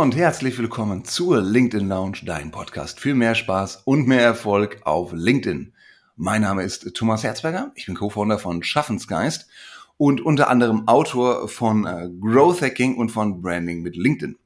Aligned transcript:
und 0.00 0.14
herzlich 0.14 0.56
willkommen 0.58 1.04
zur 1.04 1.42
LinkedIn 1.42 1.88
Lounge, 1.88 2.18
dein 2.24 2.52
Podcast 2.52 3.00
für 3.00 3.16
mehr 3.16 3.34
Spaß 3.34 3.82
und 3.84 4.06
mehr 4.06 4.22
Erfolg 4.22 4.80
auf 4.84 5.12
LinkedIn. 5.12 5.72
Mein 6.14 6.42
Name 6.42 6.62
ist 6.62 6.94
Thomas 6.94 7.24
Herzberger, 7.24 7.72
ich 7.74 7.86
bin 7.86 7.96
Co-Founder 7.96 8.38
von 8.38 8.62
Schaffensgeist 8.62 9.48
und 9.96 10.20
unter 10.20 10.50
anderem 10.50 10.86
Autor 10.86 11.48
von 11.48 11.84
äh, 11.84 12.08
Growth 12.20 12.62
Hacking 12.62 12.96
und 12.96 13.08
von 13.08 13.42
Branding 13.42 13.82
mit 13.82 13.96
LinkedIn. 13.96 14.38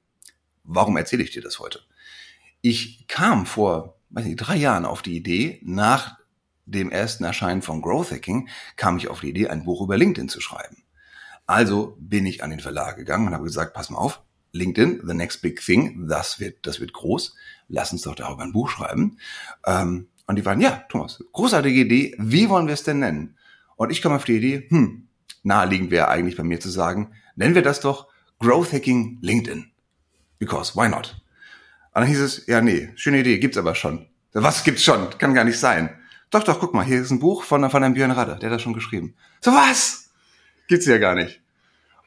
Warum 0.64 0.96
erzähle 0.96 1.22
ich 1.22 1.32
dir 1.32 1.42
das 1.42 1.58
heute? 1.58 1.80
Ich 2.62 3.06
kam 3.06 3.44
vor 3.44 3.98
weiß 4.08 4.24
nicht, 4.24 4.36
drei 4.36 4.56
Jahren 4.56 4.86
auf 4.86 5.02
die 5.02 5.16
Idee, 5.16 5.60
nach 5.62 6.16
dem 6.64 6.90
ersten 6.90 7.24
Erscheinen 7.24 7.60
von 7.60 7.82
Growth 7.82 8.10
Hacking 8.10 8.48
kam 8.76 8.96
ich 8.96 9.08
auf 9.08 9.20
die 9.20 9.28
Idee, 9.28 9.48
ein 9.48 9.64
Buch 9.64 9.82
über 9.82 9.98
LinkedIn 9.98 10.30
zu 10.30 10.40
schreiben. 10.40 10.82
Also 11.46 11.94
bin 12.00 12.24
ich 12.24 12.42
an 12.42 12.48
den 12.48 12.60
Verlag 12.60 12.96
gegangen 12.96 13.26
und 13.26 13.34
habe 13.34 13.44
gesagt, 13.44 13.74
pass 13.74 13.90
mal 13.90 13.98
auf, 13.98 14.22
LinkedIn, 14.52 15.02
the 15.04 15.14
next 15.14 15.42
big 15.42 15.60
thing, 15.60 16.06
das 16.08 16.38
wird, 16.38 16.66
das 16.66 16.80
wird 16.80 16.92
groß. 16.92 17.34
Lass 17.68 17.92
uns 17.92 18.02
doch 18.02 18.14
darüber 18.14 18.42
ein 18.42 18.52
Buch 18.52 18.70
schreiben. 18.70 19.18
Ähm, 19.66 20.08
und 20.26 20.36
die 20.36 20.44
waren, 20.44 20.60
ja, 20.60 20.84
Thomas, 20.88 21.22
großartige 21.32 21.80
Idee. 21.80 22.14
Wie 22.18 22.48
wollen 22.48 22.66
wir 22.66 22.74
es 22.74 22.84
denn 22.84 23.00
nennen? 23.00 23.36
Und 23.76 23.90
ich 23.90 24.02
kam 24.02 24.12
auf 24.12 24.24
die 24.24 24.36
Idee, 24.36 24.66
hm, 24.68 25.08
naheliegend 25.42 25.90
wäre 25.90 26.08
eigentlich 26.08 26.36
bei 26.36 26.44
mir 26.44 26.60
zu 26.60 26.70
sagen, 26.70 27.12
nennen 27.34 27.54
wir 27.54 27.62
das 27.62 27.80
doch 27.80 28.08
Growth 28.38 28.72
Hacking 28.72 29.18
LinkedIn. 29.20 29.70
Because, 30.38 30.76
why 30.76 30.88
not? 30.88 31.20
Und 31.94 32.02
dann 32.02 32.06
hieß 32.06 32.20
es, 32.20 32.46
ja, 32.46 32.60
nee, 32.60 32.90
schöne 32.94 33.20
Idee, 33.20 33.38
gibt's 33.38 33.58
aber 33.58 33.74
schon. 33.74 34.06
Was 34.32 34.64
gibt's 34.64 34.84
schon? 34.84 35.10
Kann 35.18 35.34
gar 35.34 35.44
nicht 35.44 35.58
sein. 35.58 35.98
Doch, 36.30 36.42
doch, 36.42 36.58
guck 36.60 36.72
mal, 36.72 36.84
hier 36.84 37.00
ist 37.00 37.10
ein 37.10 37.20
Buch 37.20 37.42
von, 37.44 37.68
von 37.68 37.84
einem 37.84 37.94
Björn 37.94 38.10
Radder, 38.10 38.36
der 38.36 38.48
hat 38.48 38.56
das 38.56 38.62
schon 38.62 38.72
geschrieben. 38.72 39.14
So 39.40 39.50
was? 39.50 40.10
Gibt's 40.68 40.86
ja 40.86 40.98
gar 40.98 41.14
nicht. 41.14 41.41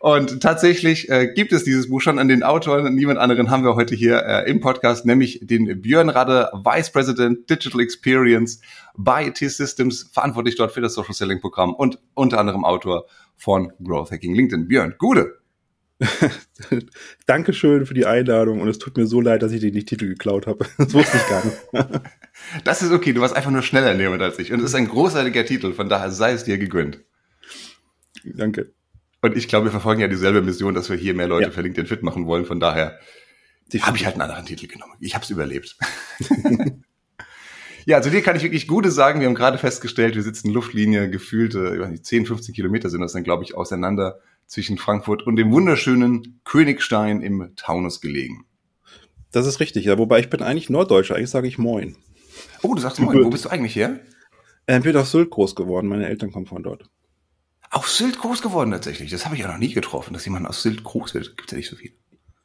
Und 0.05 0.39
tatsächlich 0.39 1.09
äh, 1.09 1.33
gibt 1.33 1.51
es 1.51 1.63
dieses 1.63 1.89
Buch 1.89 1.99
schon 1.99 2.19
an 2.19 2.27
den 2.27 2.43
Autoren. 2.43 2.93
Niemand 2.93 3.17
anderen 3.17 3.49
haben 3.49 3.63
wir 3.63 3.73
heute 3.73 3.95
hier 3.95 4.23
äh, 4.23 4.47
im 4.47 4.59
Podcast, 4.59 5.03
nämlich 5.03 5.39
den 5.41 5.81
Björn 5.81 6.09
Radde, 6.09 6.51
Vice 6.53 6.91
President 6.91 7.49
Digital 7.49 7.81
Experience 7.81 8.61
bei 8.95 9.31
T-Systems, 9.31 10.11
verantwortlich 10.13 10.57
dort 10.57 10.73
für 10.73 10.81
das 10.81 10.93
Social 10.93 11.15
Selling 11.15 11.41
Programm 11.41 11.73
und 11.73 11.97
unter 12.13 12.37
anderem 12.37 12.65
Autor 12.65 13.07
von 13.35 13.73
Growth 13.83 14.11
Hacking 14.11 14.35
LinkedIn. 14.35 14.67
Björn, 14.67 14.93
gute. 14.99 15.39
Dankeschön 17.25 17.87
für 17.87 17.95
die 17.95 18.05
Einladung 18.05 18.61
und 18.61 18.67
es 18.67 18.77
tut 18.77 18.95
mir 18.97 19.07
so 19.07 19.21
leid, 19.21 19.41
dass 19.41 19.53
ich 19.53 19.61
dir 19.61 19.71
die 19.71 19.85
Titel 19.85 20.07
geklaut 20.07 20.45
habe. 20.45 20.67
Das 20.77 20.93
wusste 20.93 21.17
ich 21.17 21.27
gar 21.27 21.43
nicht. 21.43 22.01
das 22.63 22.83
ist 22.83 22.91
okay, 22.91 23.11
du 23.11 23.21
warst 23.21 23.35
einfach 23.35 23.49
nur 23.49 23.63
schneller 23.63 23.91
in 23.91 24.21
als 24.21 24.37
ich. 24.37 24.53
Und 24.53 24.59
es 24.59 24.65
ist 24.65 24.75
ein 24.75 24.87
großartiger 24.87 25.47
Titel, 25.47 25.73
von 25.73 25.89
daher 25.89 26.11
sei 26.11 26.33
es 26.33 26.43
dir 26.43 26.59
gegönnt. 26.59 26.99
Danke. 28.23 28.74
Und 29.25 29.35
ich 29.35 29.47
glaube, 29.47 29.65
wir 29.65 29.71
verfolgen 29.71 30.01
ja 30.01 30.07
dieselbe 30.07 30.41
Mission, 30.41 30.73
dass 30.73 30.89
wir 30.89 30.97
hier 30.97 31.15
mehr 31.15 31.27
Leute 31.27 31.47
ja. 31.47 31.51
für 31.51 31.61
LinkedIn 31.61 31.87
fit 31.87 32.03
machen 32.03 32.27
wollen. 32.27 32.45
Von 32.45 32.59
daher 32.59 32.99
habe 33.81 33.97
ich 33.97 34.05
halt 34.05 34.15
einen 34.15 34.21
anderen 34.21 34.45
Titel 34.45 34.67
genommen. 34.67 34.93
Ich 34.99 35.15
habe 35.15 35.23
es 35.23 35.31
überlebt. 35.31 35.77
ja, 37.85 38.01
zu 38.01 38.11
dir 38.11 38.21
kann 38.21 38.35
ich 38.35 38.43
wirklich 38.43 38.67
Gute 38.67 38.91
sagen. 38.91 39.19
Wir 39.19 39.27
haben 39.27 39.35
gerade 39.35 39.57
festgestellt, 39.57 40.15
wir 40.15 40.21
sitzen 40.21 40.51
Luftlinie 40.51 41.09
gefühlte, 41.09 41.71
ich 41.73 41.81
weiß 41.81 41.89
nicht, 41.89 42.05
10, 42.05 42.27
15 42.27 42.53
Kilometer 42.53 42.89
sind 42.89 43.01
das 43.01 43.13
dann, 43.13 43.23
glaube 43.23 43.43
ich, 43.43 43.55
auseinander 43.55 44.19
zwischen 44.45 44.77
Frankfurt 44.77 45.23
und 45.23 45.37
dem 45.37 45.51
wunderschönen 45.51 46.39
Königstein 46.43 47.21
im 47.21 47.53
Taunus 47.55 48.01
gelegen. 48.01 48.45
Das 49.31 49.47
ist 49.47 49.59
richtig, 49.59 49.85
ja. 49.85 49.97
Wobei 49.97 50.19
ich 50.19 50.29
bin 50.29 50.43
eigentlich 50.43 50.69
Norddeutscher. 50.69 51.15
Eigentlich 51.15 51.31
sage 51.31 51.47
ich 51.47 51.57
Moin. 51.57 51.97
Oh, 52.61 52.75
du 52.75 52.81
sagst 52.81 52.99
Moin. 52.99 53.23
Wo 53.23 53.29
bist 53.31 53.45
du 53.45 53.49
eigentlich 53.49 53.75
her? 53.75 53.99
Ich 54.67 54.81
bin 54.81 54.95
auf 54.95 55.07
Sylt 55.07 55.31
groß 55.31 55.55
geworden. 55.55 55.87
Meine 55.87 56.07
Eltern 56.07 56.31
kommen 56.31 56.45
von 56.45 56.63
dort. 56.63 56.89
Auf 57.71 57.89
Sylt 57.89 58.19
groß 58.19 58.41
geworden 58.41 58.71
tatsächlich. 58.71 59.11
Das 59.11 59.25
habe 59.25 59.35
ich 59.35 59.41
ja 59.41 59.47
noch 59.47 59.57
nie 59.57 59.73
getroffen, 59.73 60.13
dass 60.13 60.25
jemand 60.25 60.47
aus 60.47 60.61
Sylt 60.61 60.83
groß 60.83 61.13
wird. 61.13 61.37
Gibt 61.37 61.51
ja 61.51 61.57
nicht 61.57 61.69
so 61.69 61.75
viel. 61.75 61.91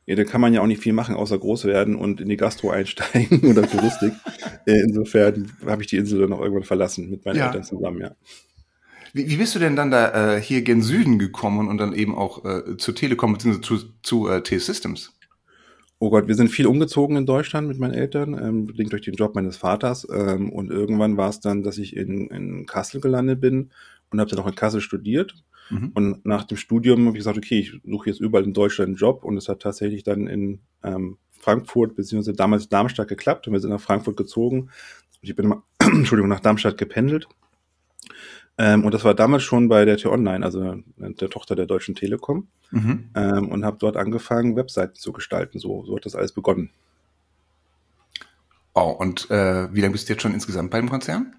Ja, 0.06 0.16
da 0.16 0.24
kann 0.24 0.40
man 0.40 0.52
ja 0.52 0.60
auch 0.60 0.66
nicht 0.66 0.82
viel 0.82 0.92
machen, 0.92 1.14
außer 1.14 1.38
groß 1.38 1.66
werden 1.66 1.94
und 1.94 2.20
in 2.20 2.28
die 2.28 2.36
Gastro 2.36 2.70
einsteigen 2.70 3.40
oder 3.50 3.62
Touristik. 3.62 4.12
Äh, 4.66 4.80
insofern 4.80 5.52
habe 5.64 5.82
ich 5.82 5.88
die 5.88 5.98
Insel 5.98 6.20
dann 6.20 6.32
auch 6.32 6.40
irgendwann 6.40 6.64
verlassen 6.64 7.10
mit 7.10 7.24
meinen 7.24 7.36
ja. 7.36 7.46
Eltern 7.46 7.64
zusammen, 7.64 8.00
ja. 8.00 8.10
Wie, 9.12 9.28
wie 9.28 9.36
bist 9.36 9.54
du 9.54 9.58
denn 9.58 9.76
dann 9.76 9.90
da 9.90 10.36
äh, 10.36 10.40
hier 10.40 10.62
gen 10.62 10.82
Süden 10.82 11.18
gekommen 11.18 11.68
und 11.68 11.78
dann 11.78 11.92
eben 11.92 12.14
auch 12.14 12.44
äh, 12.44 12.76
zur 12.76 12.94
Telekom 12.94 13.32
bzw. 13.34 13.60
zu, 13.60 13.78
zu 14.02 14.28
äh, 14.28 14.42
T-Systems? 14.42 15.12
Oh 15.98 16.10
Gott, 16.10 16.28
wir 16.28 16.34
sind 16.34 16.48
viel 16.48 16.66
umgezogen 16.66 17.16
in 17.16 17.26
Deutschland 17.26 17.68
mit 17.68 17.78
meinen 17.78 17.94
Eltern, 17.94 18.34
ähm, 18.34 18.66
bedingt 18.66 18.92
durch 18.92 19.02
den 19.02 19.14
Job 19.14 19.34
meines 19.34 19.58
Vaters. 19.58 20.08
Ähm, 20.10 20.50
und 20.50 20.70
irgendwann 20.70 21.18
war 21.18 21.28
es 21.28 21.40
dann, 21.40 21.62
dass 21.62 21.76
ich 21.76 21.94
in, 21.94 22.28
in 22.28 22.66
Kassel 22.66 23.00
gelandet 23.00 23.40
bin 23.40 23.70
und 24.10 24.20
habe 24.20 24.30
dann 24.30 24.40
auch 24.40 24.46
in 24.46 24.54
Kassel 24.54 24.80
studiert. 24.80 25.34
Mhm. 25.70 25.92
Und 25.94 26.26
nach 26.26 26.44
dem 26.44 26.56
Studium 26.56 27.06
habe 27.06 27.16
ich 27.16 27.20
gesagt, 27.20 27.38
okay, 27.38 27.60
ich 27.60 27.80
suche 27.84 28.10
jetzt 28.10 28.20
überall 28.20 28.44
in 28.44 28.54
Deutschland 28.54 28.88
einen 28.88 28.96
Job 28.96 29.24
und 29.24 29.36
es 29.36 29.48
hat 29.48 29.60
tatsächlich 29.60 30.02
dann 30.02 30.26
in 30.26 30.60
ähm, 30.82 31.18
Frankfurt 31.30 31.96
beziehungsweise 31.96 32.36
damals 32.36 32.68
Darmstadt 32.68 33.08
geklappt 33.08 33.46
und 33.46 33.52
wir 33.52 33.60
sind 33.60 33.70
nach 33.70 33.80
Frankfurt 33.80 34.16
gezogen. 34.16 34.62
Und 34.62 34.70
ich 35.22 35.34
bin 35.36 35.48
mal, 35.48 35.62
Entschuldigung, 35.78 36.28
nach 36.28 36.40
Darmstadt 36.40 36.76
gependelt. 36.76 37.28
Ähm, 38.58 38.84
und 38.84 38.92
das 38.92 39.04
war 39.04 39.14
damals 39.14 39.42
schon 39.42 39.68
bei 39.68 39.84
der 39.84 39.96
T-Online, 39.96 40.44
also 40.44 40.82
der 40.96 41.30
Tochter 41.30 41.56
der 41.56 41.66
Deutschen 41.66 41.94
Telekom. 41.94 42.48
Mhm. 42.70 43.10
Ähm, 43.14 43.48
und 43.48 43.64
habe 43.64 43.78
dort 43.78 43.96
angefangen, 43.96 44.56
Webseiten 44.56 44.96
zu 44.96 45.12
gestalten. 45.12 45.58
So, 45.58 45.84
so 45.84 45.96
hat 45.96 46.04
das 46.04 46.14
alles 46.14 46.32
begonnen. 46.32 46.70
Oh, 48.74 48.94
und 48.98 49.30
äh, 49.30 49.72
wie 49.74 49.80
lange 49.80 49.92
bist 49.92 50.08
du 50.08 50.12
jetzt 50.12 50.22
schon 50.22 50.34
insgesamt 50.34 50.70
beim 50.70 50.88
Konzern? 50.88 51.34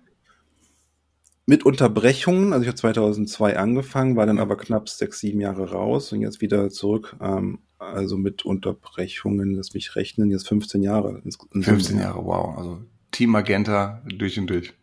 Mit 1.46 1.66
Unterbrechungen, 1.66 2.53
also 2.53 2.63
ich 2.63 2.68
habe 2.68 2.78
2002 2.78 3.57
angefangen, 3.57 4.16
war 4.16 4.25
dann 4.25 4.40
aber 4.40 4.57
knapp 4.57 4.90
sechs, 4.90 5.19
sieben 5.19 5.41
Jahre 5.41 5.72
raus 5.72 6.12
und 6.13 6.22
jetzt 6.22 6.41
wieder 6.41 6.69
zurück. 6.69 7.16
Ähm, 7.22 7.59
also 7.79 8.18
mit 8.18 8.46
Unterbrechungen, 8.46 9.56
lass 9.56 9.74
mich 9.74 9.96
rechnen, 9.96 10.30
jetzt 10.30 10.47
15 10.47 10.84
Jahre. 10.84 11.22
15 11.51 12.00
Jahre, 12.00 12.24
wow. 12.24 12.57
Also 12.57 12.81
Team 13.12 13.31
Magenta 13.31 14.03
durch 14.06 14.38
und 14.38 14.47
durch. 14.47 14.74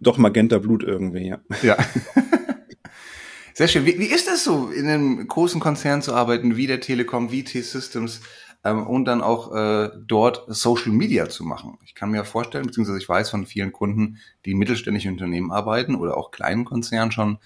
Doch 0.00 0.18
Magenta 0.18 0.58
Blut 0.58 0.82
irgendwie, 0.82 1.28
ja. 1.28 1.40
Ja. 1.62 1.76
Sehr 3.54 3.66
schön. 3.66 3.86
Wie, 3.86 3.98
wie 3.98 4.06
ist 4.06 4.28
das 4.28 4.44
so, 4.44 4.68
in 4.68 4.86
einem 4.86 5.26
großen 5.26 5.60
Konzern 5.60 6.02
zu 6.02 6.14
arbeiten, 6.14 6.56
wie 6.56 6.68
der 6.68 6.80
Telekom, 6.80 7.32
wie 7.32 7.42
T-Systems? 7.42 8.20
Ähm, 8.64 8.86
und 8.86 9.04
dann 9.04 9.22
auch 9.22 9.54
äh, 9.54 9.90
dort 10.06 10.44
Social 10.48 10.92
Media 10.92 11.28
zu 11.28 11.44
machen. 11.44 11.78
Ich 11.84 11.94
kann 11.94 12.10
mir 12.10 12.24
vorstellen, 12.24 12.66
beziehungsweise 12.66 12.98
ich 12.98 13.08
weiß 13.08 13.30
von 13.30 13.46
vielen 13.46 13.72
Kunden, 13.72 14.18
die 14.44 14.52
in 14.52 14.58
mittelständischen 14.58 15.12
Unternehmen 15.12 15.52
arbeiten 15.52 15.94
oder 15.94 16.16
auch 16.16 16.30
kleinen 16.30 16.64
Konzernen 16.64 17.12
schon, 17.12 17.38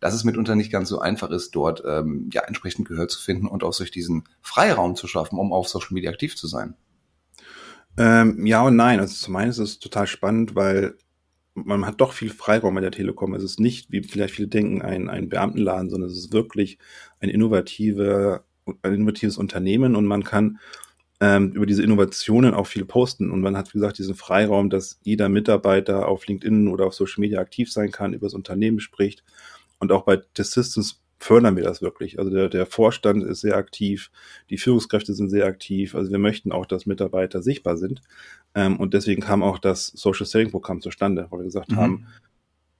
dass 0.00 0.14
es 0.14 0.24
mitunter 0.24 0.54
nicht 0.54 0.70
ganz 0.70 0.88
so 0.88 1.00
einfach 1.00 1.30
ist, 1.30 1.52
dort 1.52 1.82
ähm, 1.86 2.30
ja 2.32 2.42
entsprechend 2.42 2.86
Gehör 2.86 3.08
zu 3.08 3.20
finden 3.20 3.48
und 3.48 3.64
auch 3.64 3.72
sich 3.72 3.90
diesen 3.90 4.24
Freiraum 4.40 4.94
zu 4.94 5.08
schaffen, 5.08 5.38
um 5.38 5.52
auf 5.52 5.68
Social 5.68 5.92
Media 5.94 6.10
aktiv 6.10 6.36
zu 6.36 6.46
sein. 6.46 6.74
Ähm, 7.96 8.46
ja 8.46 8.62
und 8.62 8.76
nein. 8.76 9.00
Also 9.00 9.14
zum 9.14 9.34
einen 9.36 9.50
ist 9.50 9.58
es 9.58 9.78
total 9.80 10.06
spannend, 10.06 10.54
weil 10.54 10.96
man 11.54 11.84
hat 11.84 12.00
doch 12.00 12.12
viel 12.12 12.30
Freiraum 12.30 12.76
bei 12.76 12.80
der 12.80 12.92
Telekom. 12.92 13.34
Es 13.34 13.42
ist 13.42 13.58
nicht, 13.58 13.90
wie 13.90 14.02
vielleicht 14.02 14.34
viele 14.34 14.46
denken, 14.46 14.82
ein, 14.82 15.08
ein 15.08 15.28
Beamtenladen, 15.28 15.90
sondern 15.90 16.10
es 16.10 16.16
ist 16.16 16.32
wirklich 16.32 16.78
ein 17.18 17.28
innovativer 17.28 18.44
ein 18.82 18.94
innovatives 18.94 19.38
Unternehmen 19.38 19.96
und 19.96 20.06
man 20.06 20.24
kann 20.24 20.58
ähm, 21.20 21.52
über 21.52 21.66
diese 21.66 21.82
Innovationen 21.82 22.54
auch 22.54 22.66
viel 22.66 22.84
posten. 22.84 23.30
Und 23.30 23.40
man 23.40 23.56
hat, 23.56 23.74
wie 23.74 23.78
gesagt, 23.78 23.98
diesen 23.98 24.14
Freiraum, 24.14 24.70
dass 24.70 25.00
jeder 25.02 25.28
Mitarbeiter 25.28 26.08
auf 26.08 26.26
LinkedIn 26.26 26.68
oder 26.68 26.86
auf 26.86 26.94
Social 26.94 27.20
Media 27.20 27.40
aktiv 27.40 27.72
sein 27.72 27.90
kann, 27.90 28.14
über 28.14 28.26
das 28.26 28.34
Unternehmen 28.34 28.80
spricht. 28.80 29.24
Und 29.78 29.92
auch 29.92 30.04
bei 30.04 30.20
The 30.36 30.44
Systems 30.44 31.02
fördern 31.18 31.56
wir 31.56 31.64
das 31.64 31.82
wirklich. 31.82 32.18
Also 32.18 32.30
der, 32.30 32.48
der 32.48 32.66
Vorstand 32.66 33.24
ist 33.24 33.40
sehr 33.40 33.56
aktiv, 33.56 34.10
die 34.50 34.58
Führungskräfte 34.58 35.14
sind 35.14 35.30
sehr 35.30 35.46
aktiv. 35.46 35.94
Also 35.94 36.10
wir 36.10 36.18
möchten 36.18 36.52
auch, 36.52 36.66
dass 36.66 36.86
Mitarbeiter 36.86 37.42
sichtbar 37.42 37.76
sind. 37.76 38.00
Ähm, 38.54 38.78
und 38.78 38.94
deswegen 38.94 39.20
kam 39.20 39.42
auch 39.42 39.58
das 39.58 39.88
Social 39.88 40.26
Selling 40.26 40.50
Programm 40.50 40.80
zustande, 40.80 41.26
weil 41.30 41.40
wir 41.40 41.44
gesagt 41.44 41.72
mhm. 41.72 41.76
haben, 41.76 42.06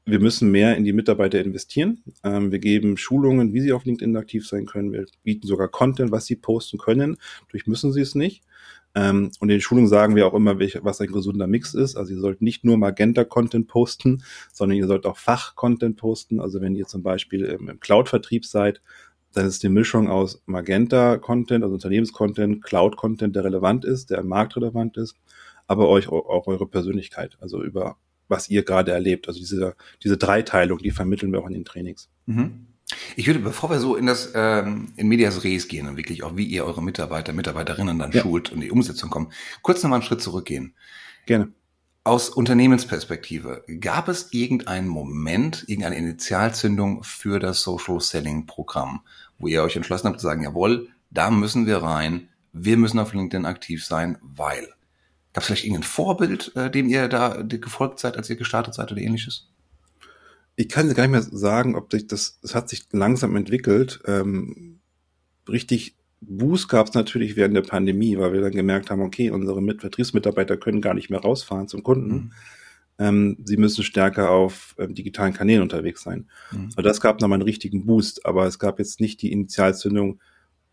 wir 0.09 0.21
müssen 0.21 0.51
mehr 0.51 0.77
in 0.77 0.85
die 0.85 0.95
Mitarbeiter 0.95 1.41
investieren. 1.41 2.03
Ähm, 2.25 2.51
wir 2.51 2.59
geben 2.59 2.97
Schulungen, 2.97 3.53
wie 3.53 3.61
sie 3.61 3.73
auf 3.73 3.85
LinkedIn 3.85 4.17
aktiv 4.17 4.49
sein 4.49 4.65
können. 4.65 4.93
Wir 4.93 5.05
bieten 5.23 5.47
sogar 5.47 5.69
Content, 5.69 6.11
was 6.11 6.25
sie 6.25 6.37
posten 6.37 6.79
können. 6.79 7.19
Durch 7.51 7.67
müssen 7.67 7.93
sie 7.93 8.01
es 8.01 8.15
nicht. 8.15 8.43
Ähm, 8.95 9.31
und 9.39 9.51
in 9.51 9.57
den 9.57 9.61
Schulungen 9.61 9.89
sagen 9.89 10.17
wir 10.17 10.27
auch 10.27 10.33
immer, 10.33 10.59
welch, 10.59 10.79
was 10.83 11.01
ein 11.03 11.09
gesunder 11.09 11.47
Mix 11.47 11.75
ist. 11.75 11.97
Also 11.97 12.15
ihr 12.15 12.21
sollt 12.21 12.41
nicht 12.41 12.65
nur 12.65 12.79
Magenta-Content 12.79 13.69
posten, 13.69 14.23
sondern 14.51 14.79
ihr 14.79 14.87
sollt 14.87 15.05
auch 15.05 15.19
Fach-Content 15.19 15.97
posten. 15.99 16.41
Also 16.41 16.63
wenn 16.63 16.75
ihr 16.75 16.87
zum 16.87 17.03
Beispiel 17.03 17.45
im, 17.45 17.69
im 17.69 17.79
Cloud-Vertrieb 17.79 18.47
seid, 18.47 18.81
dann 19.35 19.47
ist 19.47 19.63
die 19.63 19.69
Mischung 19.69 20.09
aus 20.09 20.43
Magenta-Content, 20.47 21.63
also 21.63 21.75
Unternehmens-Content, 21.75 22.65
Cloud-Content, 22.65 23.37
der 23.37 23.45
relevant 23.45 23.85
ist, 23.85 24.09
der 24.09 24.19
im 24.19 24.29
Markt 24.29 24.57
relevant 24.57 24.97
ist, 24.97 25.17
aber 25.67 25.89
euch 25.89 26.09
auch 26.09 26.47
eure 26.47 26.67
Persönlichkeit, 26.67 27.37
also 27.41 27.63
über 27.63 27.99
was 28.29 28.49
ihr 28.49 28.65
gerade 28.65 28.93
erlebt. 28.93 29.29
Also 29.29 29.41
diese, 29.41 29.75
diese 30.03 30.17
Dreiteilung, 30.17 30.79
die 30.79 30.91
vermitteln 30.91 31.33
wir 31.33 31.41
auch 31.41 31.47
in 31.47 31.55
den 31.55 31.65
Trainings. 31.65 32.09
Mhm. 32.27 32.67
Ich 33.17 33.27
würde, 33.27 33.41
bevor 33.41 33.71
wir 33.71 33.81
so 33.81 33.97
in 33.97 34.07
das 34.07 34.33
ähm, 34.35 34.93
in 34.97 35.09
Medias 35.09 35.45
Res 35.45 35.69
gehen 35.69 35.89
und 35.89 35.97
wirklich 35.97 36.23
auch 36.23 36.37
wie 36.37 36.45
ihr 36.45 36.65
eure 36.65 36.83
Mitarbeiter, 36.83 37.33
Mitarbeiterinnen 37.33 37.99
dann 37.99 38.13
ja. 38.13 38.23
schult 38.23 38.51
und 38.51 38.61
die 38.61 38.71
Umsetzung 38.71 39.11
kommen, 39.11 39.31
kurz 39.63 39.83
nochmal 39.83 39.99
einen 39.99 40.07
Schritt 40.07 40.23
zurückgehen. 40.23 40.75
Gerne. 41.27 41.53
Aus 42.05 42.31
Unternehmensperspektive, 42.31 43.65
gab 43.81 44.09
es 44.09 44.33
irgendeinen 44.33 44.89
Moment, 44.89 45.65
irgendeine 45.67 45.99
Initialzündung 45.99 47.03
für 47.05 47.39
das 47.39 47.61
Social 47.63 48.01
Selling 48.01 48.47
Programm, 48.47 49.03
wo 49.39 49.49
ihr 49.49 49.63
euch 49.63 49.77
entschlossen 49.77 50.09
habt 50.09 50.21
zu 50.21 50.27
sagen, 50.27 50.43
jawohl, 50.43 50.89
da 51.11 51.31
müssen 51.31 51.67
wir 51.67 51.79
rein, 51.79 52.29
wir 52.55 52.79
müssen 52.79 52.99
auf 52.99 53.13
LinkedIn 53.13 53.45
aktiv 53.45 53.85
sein, 53.85 54.17
weil. 54.23 54.69
Gab 55.39 55.43
es 55.43 55.47
vielleicht 55.47 55.67
irgendein 55.67 55.85
Vorbild, 55.85 56.51
äh, 56.57 56.69
dem 56.69 56.89
ihr 56.89 57.07
da 57.07 57.45
gefolgt 57.47 58.01
seid, 58.01 58.17
als 58.17 58.29
ihr 58.29 58.35
gestartet 58.35 58.75
seid 58.75 58.91
oder 58.91 59.01
ähnliches? 59.01 59.47
Ich 60.57 60.69
kann 60.69 60.93
gar 60.93 61.05
nicht 61.05 61.13
mehr 61.13 61.23
sagen, 61.23 61.77
ob 61.77 61.93
sich 61.93 62.09
das, 62.09 62.41
es 62.43 62.57
hat 62.57 62.69
sich 62.69 62.89
langsam 62.91 63.37
entwickelt. 63.37 64.01
Ähm, 64.05 64.81
richtig 65.49 65.95
Boost 66.21 66.69
gab 66.69 66.89
es 66.89 66.95
natürlich 66.95 67.37
während 67.37 67.55
der 67.55 67.63
Pandemie, 67.63 68.19
weil 68.19 68.33
wir 68.33 68.41
dann 68.41 68.51
gemerkt 68.51 68.91
haben, 68.91 69.01
okay, 69.01 69.31
unsere 69.31 69.63
Mit 69.63 69.81
Vertriebsmitarbeiter 69.81 70.57
können 70.57 70.81
gar 70.81 70.95
nicht 70.95 71.09
mehr 71.09 71.21
rausfahren 71.21 71.69
zum 71.69 71.85
Kunden. 71.85 72.15
Mhm. 72.15 72.33
Ähm, 72.99 73.37
sie 73.45 73.59
müssen 73.59 73.85
stärker 73.85 74.31
auf 74.31 74.75
ähm, 74.77 74.93
digitalen 74.93 75.35
Kanälen 75.35 75.63
unterwegs 75.63 76.03
sein. 76.03 76.27
Mhm. 76.51 76.71
Und 76.77 76.85
das 76.85 77.01
gab 77.01 77.21
nochmal 77.21 77.37
einen 77.37 77.45
richtigen 77.45 77.87
Boost, 77.87 78.27
aber 78.27 78.45
es 78.49 78.59
gab 78.59 78.81
jetzt 78.81 78.99
nicht 78.99 79.23
die 79.23 79.31
Initialzündung, 79.31 80.19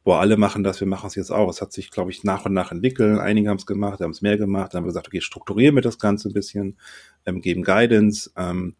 boah, 0.06 0.20
alle 0.20 0.38
machen 0.38 0.64
das, 0.64 0.80
wir 0.80 0.88
machen 0.88 1.08
es 1.08 1.16
jetzt 1.16 1.32
auch. 1.32 1.50
Es 1.50 1.62
hat 1.62 1.74
sich, 1.74 1.90
glaube 1.90 2.12
ich, 2.12 2.24
nach 2.24 2.46
und 2.46 2.54
nach 2.54 2.72
entwickelt. 2.72 3.20
Einige 3.20 3.50
haben 3.50 3.58
es 3.58 3.66
gemacht, 3.66 4.00
haben 4.00 4.12
es 4.12 4.22
mehr 4.22 4.38
gemacht, 4.38 4.74
dann 4.74 4.80
haben 4.80 4.86
wir 4.86 4.90
gesagt, 4.90 5.08
okay, 5.08 5.20
strukturieren 5.20 5.76
wir 5.76 5.82
das 5.82 6.00
Ganze 6.00 6.30
ein 6.30 6.34
bisschen, 6.34 6.78
ähm, 7.26 7.42
geben 7.42 7.64
Guidance. 7.64 8.32
Ähm, 8.38 8.76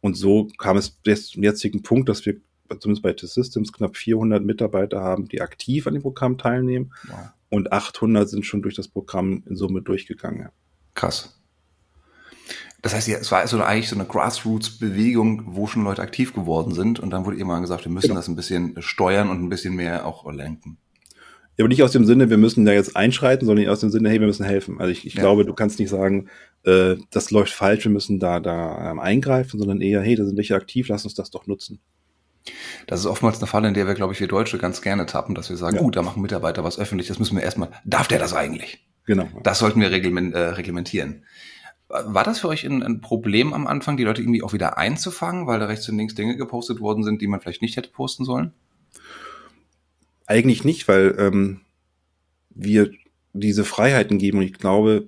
und 0.00 0.14
so 0.16 0.48
kam 0.58 0.78
es 0.78 0.90
bis 0.90 1.28
zum 1.28 1.42
jetzigen 1.42 1.82
Punkt, 1.82 2.08
dass 2.08 2.24
wir 2.24 2.36
zumindest 2.78 3.02
bei 3.02 3.12
T-Systems 3.12 3.72
knapp 3.72 3.96
400 3.96 4.42
Mitarbeiter 4.42 5.00
haben, 5.02 5.28
die 5.28 5.42
aktiv 5.42 5.86
an 5.86 5.92
dem 5.92 6.02
Programm 6.02 6.38
teilnehmen. 6.38 6.92
Wow. 7.08 7.18
Und 7.50 7.72
800 7.72 8.28
sind 8.28 8.46
schon 8.46 8.62
durch 8.62 8.74
das 8.74 8.88
Programm 8.88 9.42
in 9.46 9.56
Summe 9.56 9.82
durchgegangen. 9.82 10.48
Krass. 10.94 11.39
Das 12.82 12.94
heißt, 12.94 13.08
es 13.08 13.30
war 13.30 13.46
so 13.46 13.62
eigentlich 13.62 13.88
so 13.88 13.96
eine 13.96 14.06
Grassroots-Bewegung, 14.06 15.42
wo 15.46 15.66
schon 15.66 15.84
Leute 15.84 16.02
aktiv 16.02 16.32
geworden 16.32 16.72
sind. 16.72 16.98
Und 16.98 17.10
dann 17.10 17.26
wurde 17.26 17.36
irgendwann 17.36 17.60
gesagt, 17.60 17.84
wir 17.84 17.92
müssen 17.92 18.08
genau. 18.08 18.20
das 18.20 18.28
ein 18.28 18.36
bisschen 18.36 18.74
steuern 18.80 19.28
und 19.28 19.42
ein 19.42 19.48
bisschen 19.48 19.74
mehr 19.74 20.06
auch 20.06 20.30
lenken. 20.32 20.78
Ja, 21.56 21.64
aber 21.64 21.68
nicht 21.68 21.82
aus 21.82 21.92
dem 21.92 22.06
Sinne, 22.06 22.30
wir 22.30 22.38
müssen 22.38 22.64
da 22.64 22.72
jetzt 22.72 22.96
einschreiten, 22.96 23.46
sondern 23.46 23.68
aus 23.68 23.80
dem 23.80 23.90
Sinne, 23.90 24.08
hey, 24.08 24.18
wir 24.18 24.26
müssen 24.26 24.46
helfen. 24.46 24.80
Also 24.80 24.90
ich, 24.92 25.06
ich 25.06 25.14
ja. 25.14 25.20
glaube, 25.20 25.44
du 25.44 25.52
kannst 25.52 25.78
nicht 25.78 25.90
sagen, 25.90 26.28
äh, 26.64 26.96
das 27.10 27.30
läuft 27.30 27.52
falsch, 27.52 27.84
wir 27.84 27.92
müssen 27.92 28.18
da, 28.18 28.40
da 28.40 28.90
ähm, 28.90 28.98
eingreifen, 28.98 29.58
sondern 29.58 29.82
eher, 29.82 30.00
hey, 30.00 30.14
da 30.14 30.24
sind 30.24 30.38
welche 30.38 30.54
aktiv, 30.54 30.88
lass 30.88 31.04
uns 31.04 31.14
das 31.14 31.30
doch 31.30 31.46
nutzen. 31.46 31.80
Das 32.86 33.00
ist 33.00 33.06
oftmals 33.06 33.38
eine 33.38 33.46
Falle, 33.46 33.68
in 33.68 33.74
der 33.74 33.86
wir, 33.86 33.94
glaube 33.94 34.14
ich, 34.14 34.20
wir 34.20 34.28
Deutsche 34.28 34.56
ganz 34.56 34.80
gerne 34.80 35.04
tappen, 35.04 35.34
dass 35.34 35.50
wir 35.50 35.58
sagen, 35.58 35.76
ja. 35.76 35.82
gut, 35.82 35.96
da 35.96 36.02
machen 36.02 36.22
Mitarbeiter 36.22 36.64
was 36.64 36.78
öffentlich, 36.78 37.08
das 37.08 37.18
müssen 37.18 37.36
wir 37.36 37.42
erstmal, 37.42 37.70
darf 37.84 38.08
der 38.08 38.18
das 38.18 38.32
eigentlich? 38.32 38.86
Genau. 39.04 39.28
Das 39.42 39.58
sollten 39.58 39.80
wir 39.80 39.90
reglement, 39.90 40.34
äh, 40.34 40.38
reglementieren. 40.38 41.24
War 41.90 42.24
das 42.24 42.38
für 42.38 42.48
euch 42.48 42.64
ein, 42.64 42.82
ein, 42.82 43.00
Problem 43.00 43.52
am 43.52 43.66
Anfang, 43.66 43.96
die 43.96 44.04
Leute 44.04 44.22
irgendwie 44.22 44.42
auch 44.42 44.52
wieder 44.52 44.78
einzufangen, 44.78 45.46
weil 45.46 45.58
da 45.58 45.66
rechts 45.66 45.88
und 45.88 45.96
links 45.96 46.14
Dinge 46.14 46.36
gepostet 46.36 46.80
worden 46.80 47.02
sind, 47.02 47.20
die 47.20 47.26
man 47.26 47.40
vielleicht 47.40 47.62
nicht 47.62 47.76
hätte 47.76 47.90
posten 47.90 48.24
sollen? 48.24 48.52
Eigentlich 50.26 50.64
nicht, 50.64 50.86
weil 50.86 51.16
ähm, 51.18 51.62
wir 52.50 52.92
diese 53.32 53.64
Freiheiten 53.64 54.18
geben 54.18 54.38
und 54.38 54.44
ich 54.44 54.52
glaube, 54.52 55.06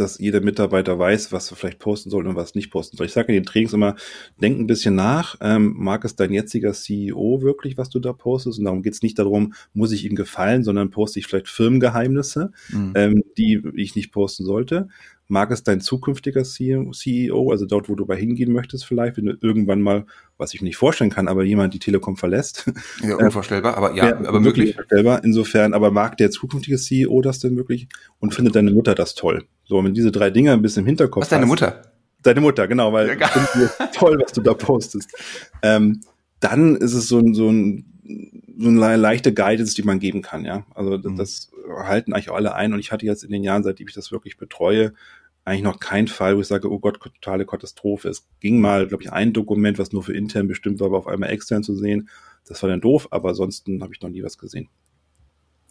dass 0.00 0.18
jeder 0.18 0.40
Mitarbeiter 0.40 0.98
weiß, 0.98 1.30
was 1.30 1.50
er 1.50 1.56
vielleicht 1.56 1.78
posten 1.78 2.10
soll 2.10 2.26
und 2.26 2.34
was 2.34 2.54
nicht 2.54 2.70
posten 2.70 2.96
soll. 2.96 3.06
Ich 3.06 3.12
sage 3.12 3.28
in 3.28 3.34
den 3.34 3.44
Trainings 3.44 3.74
immer, 3.74 3.96
denk 4.40 4.58
ein 4.58 4.66
bisschen 4.66 4.94
nach, 4.94 5.36
ähm, 5.40 5.74
mag 5.76 6.04
es 6.04 6.16
dein 6.16 6.32
jetziger 6.32 6.72
CEO 6.72 7.42
wirklich, 7.42 7.76
was 7.76 7.90
du 7.90 8.00
da 8.00 8.12
postest? 8.12 8.58
Und 8.58 8.64
darum 8.64 8.82
geht 8.82 8.94
es 8.94 9.02
nicht 9.02 9.18
darum, 9.18 9.52
muss 9.74 9.92
ich 9.92 10.04
ihm 10.04 10.16
gefallen, 10.16 10.64
sondern 10.64 10.90
poste 10.90 11.18
ich 11.18 11.26
vielleicht 11.26 11.48
Firmengeheimnisse, 11.48 12.50
mhm. 12.70 12.92
ähm, 12.96 13.22
die 13.36 13.62
ich 13.76 13.94
nicht 13.94 14.10
posten 14.10 14.44
sollte. 14.44 14.88
Mag 15.30 15.50
es 15.50 15.62
dein 15.62 15.80
zukünftiger 15.80 16.42
CEO, 16.44 17.50
also 17.50 17.66
dort, 17.66 17.88
wo 17.88 17.94
du 17.94 18.04
bei 18.04 18.16
hingehen 18.16 18.52
möchtest, 18.52 18.84
vielleicht, 18.84 19.16
wenn 19.16 19.26
du 19.26 19.36
irgendwann 19.40 19.80
mal, 19.80 20.06
was 20.38 20.54
ich 20.54 20.60
mir 20.60 20.66
nicht 20.66 20.76
vorstellen 20.76 21.10
kann, 21.10 21.28
aber 21.28 21.44
jemand 21.44 21.72
die 21.72 21.78
Telekom 21.78 22.16
verlässt. 22.16 22.70
Ja, 23.02 23.16
unvorstellbar, 23.18 23.76
aber 23.76 23.94
ja, 23.94 24.16
aber 24.16 24.40
möglich. 24.40 24.70
Unvorstellbar. 24.70 25.24
Insofern, 25.24 25.72
aber 25.72 25.90
mag 25.90 26.16
der 26.16 26.30
zukünftige 26.30 26.76
CEO 26.76 27.22
das 27.22 27.38
denn 27.38 27.56
wirklich 27.56 27.88
und 28.18 28.34
findet 28.34 28.56
deine 28.56 28.72
Mutter 28.72 28.94
das 28.94 29.14
toll? 29.14 29.44
So, 29.64 29.82
wenn 29.84 29.94
diese 29.94 30.10
drei 30.10 30.30
Dinge 30.30 30.52
ein 30.52 30.62
bisschen 30.62 30.80
im 30.80 30.86
Hinterkopf 30.86 31.22
Was 31.22 31.28
deine 31.28 31.46
Mutter? 31.46 31.82
Deine 32.22 32.40
Mutter, 32.40 32.68
genau, 32.68 32.92
weil 32.92 33.08
ja, 33.08 33.14
ich 33.14 33.26
finde 33.28 33.70
toll, 33.94 34.20
was 34.22 34.32
du 34.32 34.42
da 34.42 34.52
postest. 34.52 35.10
Ähm, 35.62 36.00
dann 36.40 36.76
ist 36.76 36.94
es 36.94 37.08
so 37.08 37.18
ein, 37.18 37.34
so 37.34 37.50
ein 37.50 37.86
so 38.58 38.68
eine 38.68 38.96
leichte 38.96 39.32
Guidance, 39.32 39.74
die 39.74 39.82
man 39.82 39.98
geben 39.98 40.22
kann, 40.22 40.44
ja. 40.44 40.66
Also 40.74 40.98
das, 40.98 41.12
mhm. 41.12 41.16
das 41.16 41.50
halten 41.82 42.12
eigentlich 42.12 42.30
auch 42.30 42.36
alle 42.36 42.54
ein 42.54 42.72
und 42.72 42.80
ich 42.80 42.92
hatte 42.92 43.06
jetzt 43.06 43.24
in 43.24 43.30
den 43.30 43.42
Jahren, 43.42 43.62
seitdem 43.62 43.88
ich 43.88 43.94
das 43.94 44.12
wirklich 44.12 44.36
betreue, 44.36 44.92
eigentlich 45.50 45.62
noch 45.62 45.80
kein 45.80 46.06
Fall, 46.06 46.36
wo 46.36 46.40
ich 46.40 46.46
sage, 46.46 46.70
oh 46.70 46.78
Gott, 46.78 47.00
totale 47.00 47.44
Katastrophe. 47.44 48.08
Es 48.08 48.26
ging 48.40 48.60
mal, 48.60 48.86
glaube 48.86 49.02
ich, 49.02 49.12
ein 49.12 49.32
Dokument, 49.32 49.78
was 49.78 49.92
nur 49.92 50.02
für 50.02 50.14
intern 50.14 50.46
bestimmt 50.46 50.78
war, 50.80 50.86
aber 50.86 50.98
auf 50.98 51.08
einmal 51.08 51.30
extern 51.30 51.62
zu 51.62 51.74
sehen. 51.74 52.08
Das 52.46 52.62
war 52.62 52.70
dann 52.70 52.80
doof, 52.80 53.08
aber 53.10 53.30
ansonsten 53.30 53.82
habe 53.82 53.92
ich 53.92 54.00
noch 54.00 54.10
nie 54.10 54.22
was 54.22 54.38
gesehen. 54.38 54.68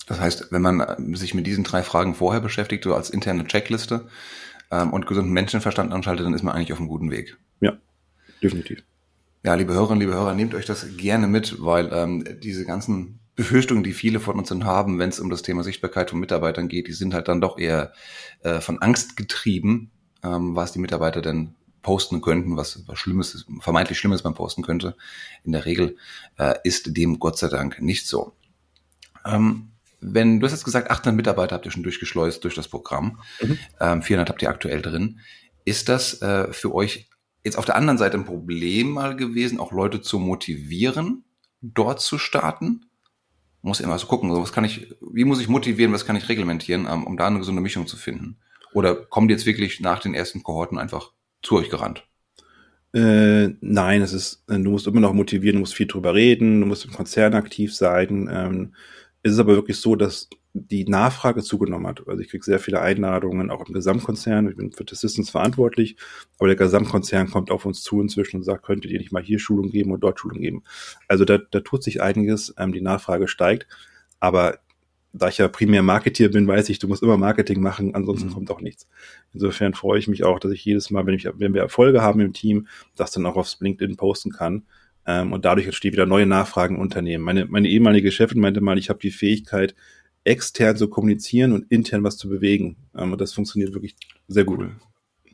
Das 0.07 0.19
heißt, 0.19 0.51
wenn 0.51 0.61
man 0.61 0.81
äh, 0.81 1.15
sich 1.15 1.33
mit 1.33 1.47
diesen 1.47 1.63
drei 1.63 1.83
Fragen 1.83 2.13
vorher 2.13 2.41
beschäftigt, 2.41 2.83
so 2.83 2.93
als 2.93 3.09
interne 3.09 3.45
Checkliste 3.45 4.07
ähm, 4.71 4.91
und 4.91 5.07
gesunden 5.07 5.31
Menschenverstand 5.31 5.93
anschaltet, 5.93 6.25
dann 6.25 6.33
ist 6.33 6.43
man 6.43 6.55
eigentlich 6.55 6.73
auf 6.73 6.79
einem 6.79 6.89
guten 6.89 7.11
Weg. 7.11 7.37
Ja, 7.61 7.77
definitiv. 8.43 8.83
Ja, 9.43 9.53
liebe 9.53 9.73
Hörerinnen, 9.73 10.01
liebe 10.01 10.13
Hörer, 10.13 10.33
nehmt 10.33 10.53
euch 10.55 10.65
das 10.65 10.97
gerne 10.97 11.27
mit, 11.27 11.63
weil 11.63 11.89
ähm, 11.93 12.25
diese 12.41 12.65
ganzen 12.65 13.18
Befürchtungen, 13.39 13.85
die 13.85 13.93
viele 13.93 14.19
von 14.19 14.37
uns 14.37 14.51
haben, 14.51 14.99
wenn 14.99 15.07
es 15.07 15.21
um 15.21 15.29
das 15.29 15.43
Thema 15.43 15.63
Sichtbarkeit 15.63 16.09
von 16.09 16.19
Mitarbeitern 16.19 16.67
geht, 16.67 16.89
die 16.89 16.91
sind 16.91 17.13
halt 17.13 17.29
dann 17.29 17.39
doch 17.39 17.57
eher 17.57 17.93
äh, 18.43 18.59
von 18.59 18.81
Angst 18.81 19.15
getrieben, 19.15 19.91
ähm, 20.23 20.57
was 20.57 20.73
die 20.73 20.79
Mitarbeiter 20.79 21.21
denn 21.21 21.55
posten 21.81 22.19
könnten, 22.19 22.57
was, 22.57 22.85
was 22.85 22.99
Schlimmes, 22.99 23.45
vermeintlich 23.61 23.97
Schlimmes 23.97 24.25
man 24.25 24.33
posten 24.33 24.61
könnte. 24.61 24.97
In 25.45 25.53
der 25.53 25.63
Regel 25.63 25.95
äh, 26.37 26.55
ist 26.65 26.97
dem 26.97 27.17
Gott 27.19 27.37
sei 27.37 27.47
Dank 27.47 27.81
nicht 27.81 28.07
so. 28.07 28.33
Ähm, 29.25 29.71
wenn 30.01 30.41
du 30.41 30.45
hast 30.45 30.51
jetzt 30.51 30.65
gesagt, 30.65 30.91
800 30.91 31.15
Mitarbeiter 31.15 31.55
habt 31.55 31.65
ihr 31.65 31.71
schon 31.71 31.83
durchgeschleust 31.83 32.43
durch 32.43 32.55
das 32.55 32.67
Programm, 32.67 33.21
mhm. 33.41 33.57
ähm, 33.79 34.01
400 34.01 34.27
habt 34.27 34.41
ihr 34.41 34.49
aktuell 34.49 34.81
drin. 34.81 35.21
Ist 35.63 35.87
das 35.87 36.21
äh, 36.21 36.51
für 36.51 36.75
euch 36.75 37.07
jetzt 37.45 37.57
auf 37.57 37.63
der 37.63 37.77
anderen 37.77 37.97
Seite 37.97 38.17
ein 38.17 38.25
Problem 38.25 38.89
mal 38.89 39.15
gewesen, 39.15 39.61
auch 39.61 39.71
Leute 39.71 40.01
zu 40.01 40.19
motivieren, 40.19 41.23
dort 41.61 42.01
zu 42.01 42.17
starten? 42.17 42.85
Muss 43.61 43.79
immer 43.79 43.99
so 43.99 44.07
gucken, 44.07 44.31
was 44.31 44.53
kann 44.53 44.63
ich, 44.63 44.95
wie 45.01 45.25
muss 45.25 45.41
ich 45.41 45.47
motivieren, 45.47 45.93
was 45.93 46.05
kann 46.05 46.15
ich 46.15 46.29
reglementieren, 46.29 46.85
um, 46.85 47.05
um 47.05 47.17
da 47.17 47.27
eine 47.27 47.39
gesunde 47.39 47.61
Mischung 47.61 47.87
zu 47.87 47.97
finden? 47.97 48.37
Oder 48.73 48.95
kommt 48.95 49.31
jetzt 49.31 49.45
wirklich 49.45 49.79
nach 49.79 49.99
den 49.99 50.13
ersten 50.13 50.43
Kohorten 50.43 50.77
einfach 50.77 51.11
zu 51.41 51.55
euch 51.57 51.69
gerannt? 51.69 52.05
Äh, 52.93 53.49
nein, 53.61 54.01
es 54.01 54.13
ist, 54.13 54.43
du 54.47 54.57
musst 54.57 54.87
immer 54.87 54.99
noch 54.99 55.13
motivieren, 55.13 55.57
du 55.57 55.59
musst 55.59 55.75
viel 55.75 55.87
drüber 55.87 56.15
reden, 56.15 56.61
du 56.61 56.67
musst 56.67 56.85
im 56.85 56.91
Konzern 56.91 57.33
aktiv 57.35 57.75
sein. 57.75 58.29
Ähm, 58.31 58.73
es 59.21 59.33
ist 59.33 59.39
aber 59.39 59.55
wirklich 59.55 59.77
so, 59.77 59.95
dass 59.95 60.29
die 60.53 60.85
Nachfrage 60.85 61.43
zugenommen 61.43 61.85
hat. 61.87 62.07
Also 62.07 62.21
ich 62.21 62.29
kriege 62.29 62.43
sehr 62.43 62.59
viele 62.59 62.81
Einladungen, 62.81 63.51
auch 63.51 63.67
im 63.67 63.73
Gesamtkonzern. 63.73 64.49
Ich 64.49 64.55
bin 64.55 64.71
für 64.71 64.83
T-Systems 64.83 65.29
verantwortlich, 65.29 65.95
aber 66.39 66.47
der 66.47 66.55
Gesamtkonzern 66.55 67.29
kommt 67.29 67.51
auf 67.51 67.65
uns 67.65 67.83
zu 67.83 68.01
inzwischen 68.01 68.37
und 68.37 68.43
sagt, 68.43 68.63
könntet 68.63 68.91
ihr 68.91 68.99
nicht 68.99 69.11
mal 69.11 69.21
hier 69.21 69.39
Schulung 69.39 69.69
geben 69.69 69.91
und 69.91 70.01
dort 70.01 70.19
Schulung 70.19 70.41
geben. 70.41 70.63
Also 71.07 71.23
da, 71.23 71.37
da 71.37 71.59
tut 71.59 71.83
sich 71.83 72.01
einiges, 72.01 72.53
ähm, 72.57 72.73
die 72.73 72.81
Nachfrage 72.81 73.27
steigt, 73.27 73.67
aber 74.19 74.59
da 75.13 75.27
ich 75.27 75.39
ja 75.39 75.47
primär 75.47 75.81
Marketier 75.81 76.29
bin, 76.31 76.47
weiß 76.47 76.69
ich, 76.69 76.79
du 76.79 76.87
musst 76.87 77.01
immer 77.01 77.17
Marketing 77.17 77.61
machen, 77.61 77.95
ansonsten 77.95 78.29
mhm. 78.29 78.33
kommt 78.33 78.51
auch 78.51 78.61
nichts. 78.61 78.87
Insofern 79.33 79.73
freue 79.73 79.99
ich 79.99 80.07
mich 80.07 80.23
auch, 80.23 80.39
dass 80.39 80.51
ich 80.51 80.63
jedes 80.63 80.91
Mal, 80.91 81.05
wenn, 81.05 81.15
ich, 81.15 81.27
wenn 81.37 81.53
wir 81.53 81.61
Erfolge 81.61 82.01
haben 82.01 82.19
im 82.19 82.33
Team, 82.33 82.67
das 82.95 83.11
dann 83.11 83.25
auch 83.25 83.35
aufs 83.35 83.57
LinkedIn 83.59 83.97
posten 83.97 84.31
kann. 84.31 84.63
Ähm, 85.07 85.33
und 85.33 85.45
dadurch 85.45 85.65
entstehen 85.65 85.93
wieder 85.93 86.05
neue 86.05 86.27
Nachfragen 86.27 86.75
im 86.75 86.81
Unternehmen. 86.81 87.23
Meine, 87.23 87.45
meine 87.47 87.67
ehemalige 87.69 88.11
Chefin 88.11 88.39
meinte 88.39 88.61
mal, 88.61 88.77
ich 88.77 88.89
habe 88.89 88.99
die 88.99 89.11
Fähigkeit, 89.11 89.73
extern 90.23 90.77
zu 90.77 90.89
kommunizieren 90.89 91.53
und 91.53 91.71
intern 91.71 92.03
was 92.03 92.17
zu 92.17 92.29
bewegen. 92.29 92.77
Ähm, 92.95 93.11
und 93.11 93.21
das 93.21 93.33
funktioniert 93.33 93.73
wirklich 93.73 93.95
sehr 94.27 94.43
gut. 94.43 94.59
Cool. 94.59 94.75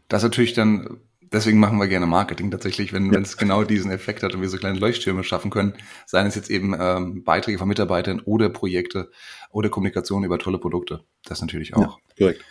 Das 0.07 0.23
natürlich 0.23 0.53
dann, 0.53 0.99
deswegen 1.21 1.59
machen 1.59 1.79
wir 1.79 1.87
gerne 1.87 2.05
Marketing 2.05 2.51
tatsächlich, 2.51 2.93
wenn 2.93 3.11
ja. 3.11 3.19
es 3.19 3.37
genau 3.37 3.63
diesen 3.63 3.91
Effekt 3.91 4.23
hat 4.23 4.35
und 4.35 4.41
wir 4.41 4.49
so 4.49 4.57
kleine 4.57 4.79
Leuchttürme 4.79 5.23
schaffen 5.23 5.51
können, 5.51 5.73
seien 6.05 6.27
es 6.27 6.35
jetzt 6.35 6.49
eben 6.49 6.75
ähm, 6.79 7.23
Beiträge 7.23 7.57
von 7.57 7.67
Mitarbeitern 7.67 8.21
oder 8.21 8.49
Projekte 8.49 9.09
oder 9.49 9.69
Kommunikation 9.69 10.23
über 10.23 10.37
tolle 10.37 10.59
Produkte. 10.59 11.03
Das 11.23 11.41
natürlich 11.41 11.75
auch. 11.75 11.99
Ja, 12.17 12.25
korrekt. 12.25 12.45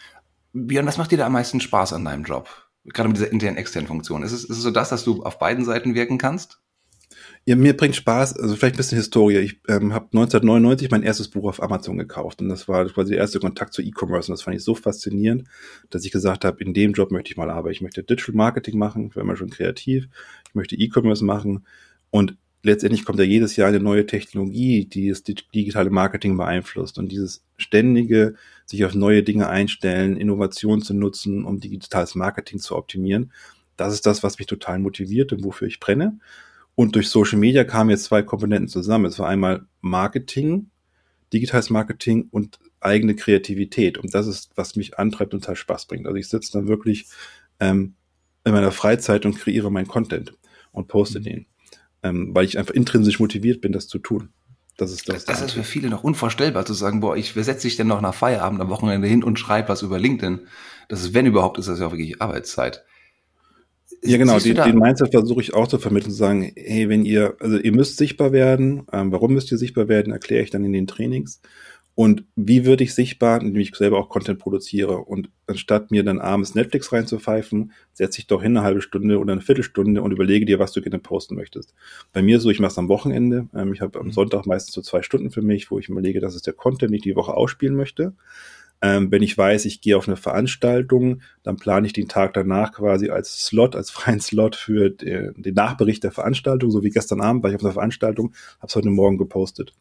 Björn, 0.53 0.87
was 0.87 0.99
macht 0.99 1.11
dir 1.11 1.19
da 1.19 1.27
am 1.27 1.33
meisten 1.33 1.61
Spaß 1.61 1.93
an 1.93 2.05
deinem 2.05 2.25
Job? 2.25 2.49
Gerade 2.85 3.09
mit 3.09 3.17
dieser 3.17 3.33
internen, 3.33 3.57
externen 3.57 3.89
Funktion. 3.89 4.23
Ist 4.23 4.33
es, 4.33 4.45
ist 4.45 4.59
es 4.59 4.63
so 4.63 4.71
das, 4.71 4.91
dass 4.91 5.05
du 5.05 5.23
auf 5.23 5.39
beiden 5.39 5.65
Seiten 5.65 5.95
wirken 5.95 6.19
kannst? 6.19 6.61
Ja, 7.47 7.57
mir 7.57 7.77
bringt 7.77 7.95
Spaß, 7.95 8.39
also 8.39 8.57
vielleicht 8.57 8.77
ein 8.77 8.79
bisschen 8.79 8.97
Historie. 8.97 9.37
Ich 9.37 9.61
ähm, 9.69 9.93
habe 9.93 10.07
1999 10.07 10.91
mein 10.91 11.03
erstes 11.03 11.29
Buch 11.29 11.47
auf 11.47 11.63
Amazon 11.63 11.99
gekauft 11.99 12.41
und 12.41 12.49
das 12.49 12.69
war 12.69 12.87
quasi 12.87 13.11
der 13.11 13.21
erste 13.21 13.39
Kontakt 13.39 13.75
zu 13.75 13.83
E-Commerce 13.83 14.31
und 14.31 14.39
das 14.39 14.43
fand 14.43 14.57
ich 14.57 14.65
so 14.65 14.75
faszinierend, 14.75 15.47
dass 15.91 16.07
ich 16.07 16.11
gesagt 16.11 16.47
habe, 16.47 16.65
in 16.65 16.73
dem 16.73 16.95
Job 16.95 17.11
möchte 17.11 17.31
ich 17.31 17.37
mal 17.37 17.51
arbeiten. 17.51 17.75
Ich 17.75 17.83
möchte 17.83 18.03
Digital 18.03 18.35
Marketing 18.35 18.79
machen, 18.79 19.09
ich 19.11 19.17
war 19.17 19.23
immer 19.23 19.37
schon 19.37 19.51
kreativ, 19.51 20.09
ich 20.49 20.55
möchte 20.55 20.75
E-Commerce 20.77 21.23
machen 21.23 21.67
und 22.11 22.35
letztendlich 22.63 23.05
kommt 23.05 23.19
ja 23.19 23.27
jedes 23.27 23.57
Jahr 23.57 23.69
eine 23.69 23.81
neue 23.81 24.07
Technologie, 24.07 24.87
die 24.87 25.11
das 25.11 25.23
digitale 25.23 25.91
Marketing 25.91 26.39
beeinflusst 26.39 26.99
und 26.99 27.13
dieses 27.13 27.45
ständige 27.59 28.37
sich 28.65 28.87
auf 28.87 28.95
neue 28.95 29.23
Dinge 29.23 29.51
einstellen, 29.51 30.17
Innovation 30.17 30.81
zu 30.81 30.95
nutzen, 30.95 31.45
um 31.45 31.61
digitales 31.61 32.15
Marketing 32.15 32.59
zu 32.59 32.75
optimieren, 32.75 33.33
das 33.77 33.93
ist 33.93 34.07
das, 34.07 34.23
was 34.23 34.39
mich 34.39 34.47
total 34.47 34.79
motiviert 34.79 35.33
und 35.35 35.45
wofür 35.45 35.69
ich 35.69 35.79
brenne. 35.79 36.19
Und 36.75 36.97
durch 36.97 37.09
Social 37.09 37.39
Media 37.39 37.65
kamen 37.65 37.91
jetzt 37.91 38.05
zwei 38.05 38.23
Komponenten 38.23 38.69
zusammen. 38.69 39.07
Es 39.07 39.19
war 39.19 39.29
einmal 39.29 39.67
Marketing, 39.81 40.71
digitales 41.33 41.71
Marketing 41.71 42.29
und 42.31 42.59
eigene 42.81 43.15
Kreativität. 43.15 43.99
Und 43.99 44.15
das 44.15 44.27
ist, 44.27 44.51
was 44.57 44.77
mich 44.77 44.99
antreibt 44.99 45.35
und 45.35 45.41
total 45.41 45.57
Spaß 45.57 45.87
bringt. 45.87 46.07
Also 46.07 46.17
ich 46.17 46.29
sitze 46.29 46.53
dann 46.53 46.69
wirklich 46.69 47.07
ähm, 47.61 47.95
in 48.45 48.53
meiner 48.53 48.73
Freizeit 48.73 49.25
und 49.25 49.39
kreiere 49.39 49.71
meinen 49.71 49.89
Content 49.89 50.35
und 50.73 50.89
poste 50.89 51.21
mhm. 51.21 51.25
den, 51.25 51.47
ähm, 52.03 52.35
weil 52.35 52.45
ich 52.45 52.59
einfach 52.59 52.75
intrinsisch 52.75 53.21
motiviert 53.21 53.61
bin, 53.61 53.73
das 53.73 53.89
zu 53.89 53.99
tun. 53.99 54.31
Das 54.77 54.91
ist 54.91 55.09
das. 55.09 55.25
Das 55.25 55.41
ist 55.41 55.53
für 55.53 55.63
viele 55.63 55.89
noch 55.89 56.03
unvorstellbar 56.03 56.67
zu 56.67 56.75
sagen, 56.75 56.99
boah, 56.99 57.17
ich, 57.17 57.37
wer 57.37 57.45
setzt 57.45 57.63
sich 57.63 57.77
denn 57.77 57.87
noch 57.87 58.01
nach 58.01 58.15
Feierabend 58.15 58.61
am 58.61 58.71
Wochenende 58.71 59.07
hin 59.07 59.23
und 59.23 59.39
schreibt 59.39 59.69
was 59.69 59.83
über 59.83 60.01
LinkedIn? 60.01 60.41
Das 60.89 61.01
ist, 61.01 61.15
wenn 61.15 61.27
überhaupt, 61.27 61.59
ist 61.59 61.69
das 61.69 61.79
ja 61.79 61.87
auch 61.87 61.93
wirklich 61.93 62.21
Arbeitszeit. 62.21 62.85
Ja, 64.07 64.19
genau, 64.19 64.39
den, 64.39 64.57
den 64.57 64.79
Mindset 64.79 65.13
versuche 65.13 65.41
ich 65.41 65.55
auch 65.55 65.67
zu 65.67 65.79
vermitteln, 65.79 66.11
zu 66.11 66.17
sagen, 66.17 66.53
hey, 66.57 66.89
wenn 66.89 67.05
ihr, 67.05 67.37
also 67.41 67.59
ihr 67.59 67.73
müsst 67.73 67.97
sichtbar 67.97 68.33
werden, 68.33 68.87
ähm, 68.93 69.11
warum 69.13 69.33
müsst 69.33 69.51
ihr 69.51 69.59
sichtbar 69.59 69.89
werden, 69.89 70.13
erkläre 70.13 70.43
ich 70.43 70.51
dann 70.51 70.65
in 70.65 70.73
den 70.73 70.87
Trainings. 70.87 71.41
Und 71.97 72.25
wie 72.35 72.67
würde 72.67 72.83
ich 72.83 72.93
sichtbar, 72.93 73.41
indem 73.41 73.61
ich 73.61 73.75
selber 73.75 73.99
auch 73.99 74.09
Content 74.09 74.41
produziere? 74.41 74.99
Und 74.99 75.31
anstatt 75.47 75.93
mir 75.93 76.03
dann 76.03 76.19
abends 76.19 76.57
Netflix 76.57 76.93
reinzupfeifen, 76.93 77.73
setze 77.93 78.19
ich 78.19 78.27
doch 78.27 78.43
hin 78.43 78.57
eine 78.57 78.67
halbe 78.67 78.83
Stunde 78.83 79.19
oder 79.21 79.33
eine 79.33 79.43
Viertelstunde 79.43 80.03
und 80.03 80.11
überlege 80.11 80.45
dir, 80.45 80.59
was 80.59 80.73
du 80.73 80.83
gerne 80.83 80.99
posten 80.99 81.37
möchtest. 81.37 81.73
Bei 82.13 82.21
mir 82.21 82.41
so, 82.41 82.51
ich 82.51 82.59
mache 82.59 82.73
es 82.73 82.79
am 82.79 82.89
Wochenende. 82.89 83.49
Ähm, 83.55 83.73
ich 83.73 83.81
habe 83.81 84.01
am 84.01 84.07
mhm. 84.07 84.13
Sonntag 84.13 84.45
meistens 84.45 84.75
so 84.75 84.83
zwei 84.83 85.03
Stunden 85.03 85.31
für 85.31 85.43
mich, 85.43 85.71
wo 85.71 85.79
ich 85.79 85.89
überlege, 85.89 86.21
das 86.21 86.35
ist 86.35 86.49
der 86.49 86.55
Content, 86.55 86.91
den 86.91 86.97
ich 86.97 87.03
die 87.03 87.17
Woche 87.17 87.35
ausspielen 87.35 87.77
möchte. 87.77 88.13
Ähm, 88.85 89.11
wenn 89.11 89.23
ich 89.23 89.39
weiß, 89.39 89.65
ich 89.65 89.81
gehe 89.81 89.97
auf 89.97 90.09
eine 90.09 90.19
Veranstaltung, 90.19 91.23
dann 91.43 91.57
plane 91.57 91.87
ich 91.87 91.95
den 91.95 92.07
Tag 92.07 92.35
danach 92.35 92.71
quasi 92.73 93.09
als 93.09 93.47
Slot, 93.47 93.75
als 93.77 93.91
freien 93.91 94.21
Slot 94.21 94.57
für 94.57 94.91
den, 94.91 95.33
den 95.39 95.55
Nachbericht 95.55 96.05
der 96.05 96.13
Veranstaltung, 96.13 96.71
so 96.71 96.83
wie 96.85 96.91
gestern 96.91 97.23
Abend 97.23 97.43
war 97.43 97.49
ich 97.49 97.57
auf 97.57 97.65
einer 97.65 97.73
Veranstaltung, 97.73 98.35
habe 98.59 98.67
es 98.67 98.77
heute 98.77 98.91
Morgen 98.91 99.17
gepostet. 99.17 99.73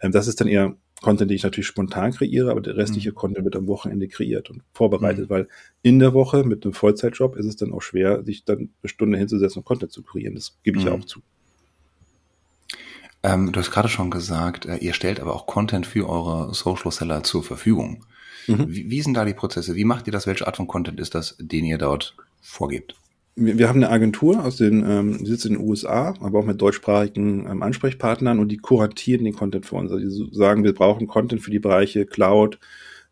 Ähm, 0.00 0.12
das 0.12 0.28
ist 0.28 0.40
dann 0.40 0.46
eher 0.46 0.76
Content, 1.00 1.28
den 1.32 1.34
ich 1.34 1.42
natürlich 1.42 1.66
spontan 1.66 2.12
kreiere, 2.12 2.52
aber 2.52 2.60
der 2.60 2.76
restliche 2.76 3.10
mhm. 3.10 3.14
Content 3.16 3.44
wird 3.44 3.56
am 3.56 3.66
Wochenende 3.66 4.06
kreiert 4.06 4.48
und 4.48 4.62
vorbereitet, 4.72 5.28
mhm. 5.28 5.34
weil 5.34 5.48
in 5.82 5.98
der 5.98 6.14
Woche 6.14 6.44
mit 6.44 6.64
einem 6.64 6.72
Vollzeitjob 6.72 7.34
ist 7.34 7.46
es 7.46 7.56
dann 7.56 7.72
auch 7.72 7.82
schwer, 7.82 8.22
sich 8.22 8.44
dann 8.44 8.70
eine 8.80 8.88
Stunde 8.88 9.18
hinzusetzen 9.18 9.58
und 9.58 9.64
Content 9.64 9.90
zu 9.90 10.04
kreieren. 10.04 10.36
Das 10.36 10.56
gebe 10.62 10.78
ich 10.78 10.84
mhm. 10.84 10.90
ja 10.90 10.96
auch 10.96 11.04
zu. 11.04 11.20
Ähm, 13.24 13.50
du 13.50 13.58
hast 13.58 13.72
gerade 13.72 13.88
schon 13.88 14.12
gesagt, 14.12 14.66
äh, 14.66 14.76
ihr 14.76 14.92
stellt 14.92 15.18
aber 15.18 15.34
auch 15.34 15.46
Content 15.46 15.84
für 15.84 16.08
eure 16.08 16.54
Social 16.54 16.92
Seller 16.92 17.24
zur 17.24 17.42
Verfügung. 17.42 18.04
Mhm. 18.46 18.66
Wie, 18.68 18.90
wie 18.90 19.02
sind 19.02 19.14
da 19.14 19.24
die 19.24 19.34
Prozesse? 19.34 19.74
Wie 19.74 19.84
macht 19.84 20.06
ihr 20.06 20.12
das? 20.12 20.26
Welche 20.26 20.46
Art 20.46 20.56
von 20.56 20.66
Content 20.66 21.00
ist 21.00 21.14
das, 21.14 21.36
den 21.40 21.64
ihr 21.64 21.78
dort 21.78 22.16
vorgebt? 22.40 22.96
wir, 23.34 23.58
wir 23.58 23.68
haben 23.68 23.82
eine 23.82 23.90
Agentur 23.90 24.44
aus 24.44 24.56
den, 24.56 24.84
ähm, 24.88 25.18
die 25.18 25.30
sitzt 25.30 25.46
in 25.46 25.54
den 25.54 25.62
USA, 25.62 26.14
aber 26.20 26.40
auch 26.40 26.44
mit 26.44 26.60
deutschsprachigen 26.60 27.46
ähm, 27.48 27.62
Ansprechpartnern 27.62 28.38
und 28.38 28.48
die 28.48 28.58
kuratieren 28.58 29.24
den 29.24 29.34
Content 29.34 29.66
für 29.66 29.76
uns. 29.76 29.90
Also 29.90 30.26
die 30.26 30.34
sagen, 30.34 30.64
wir 30.64 30.74
brauchen 30.74 31.06
Content 31.06 31.40
für 31.40 31.50
die 31.50 31.58
Bereiche 31.58 32.06
Cloud, 32.06 32.58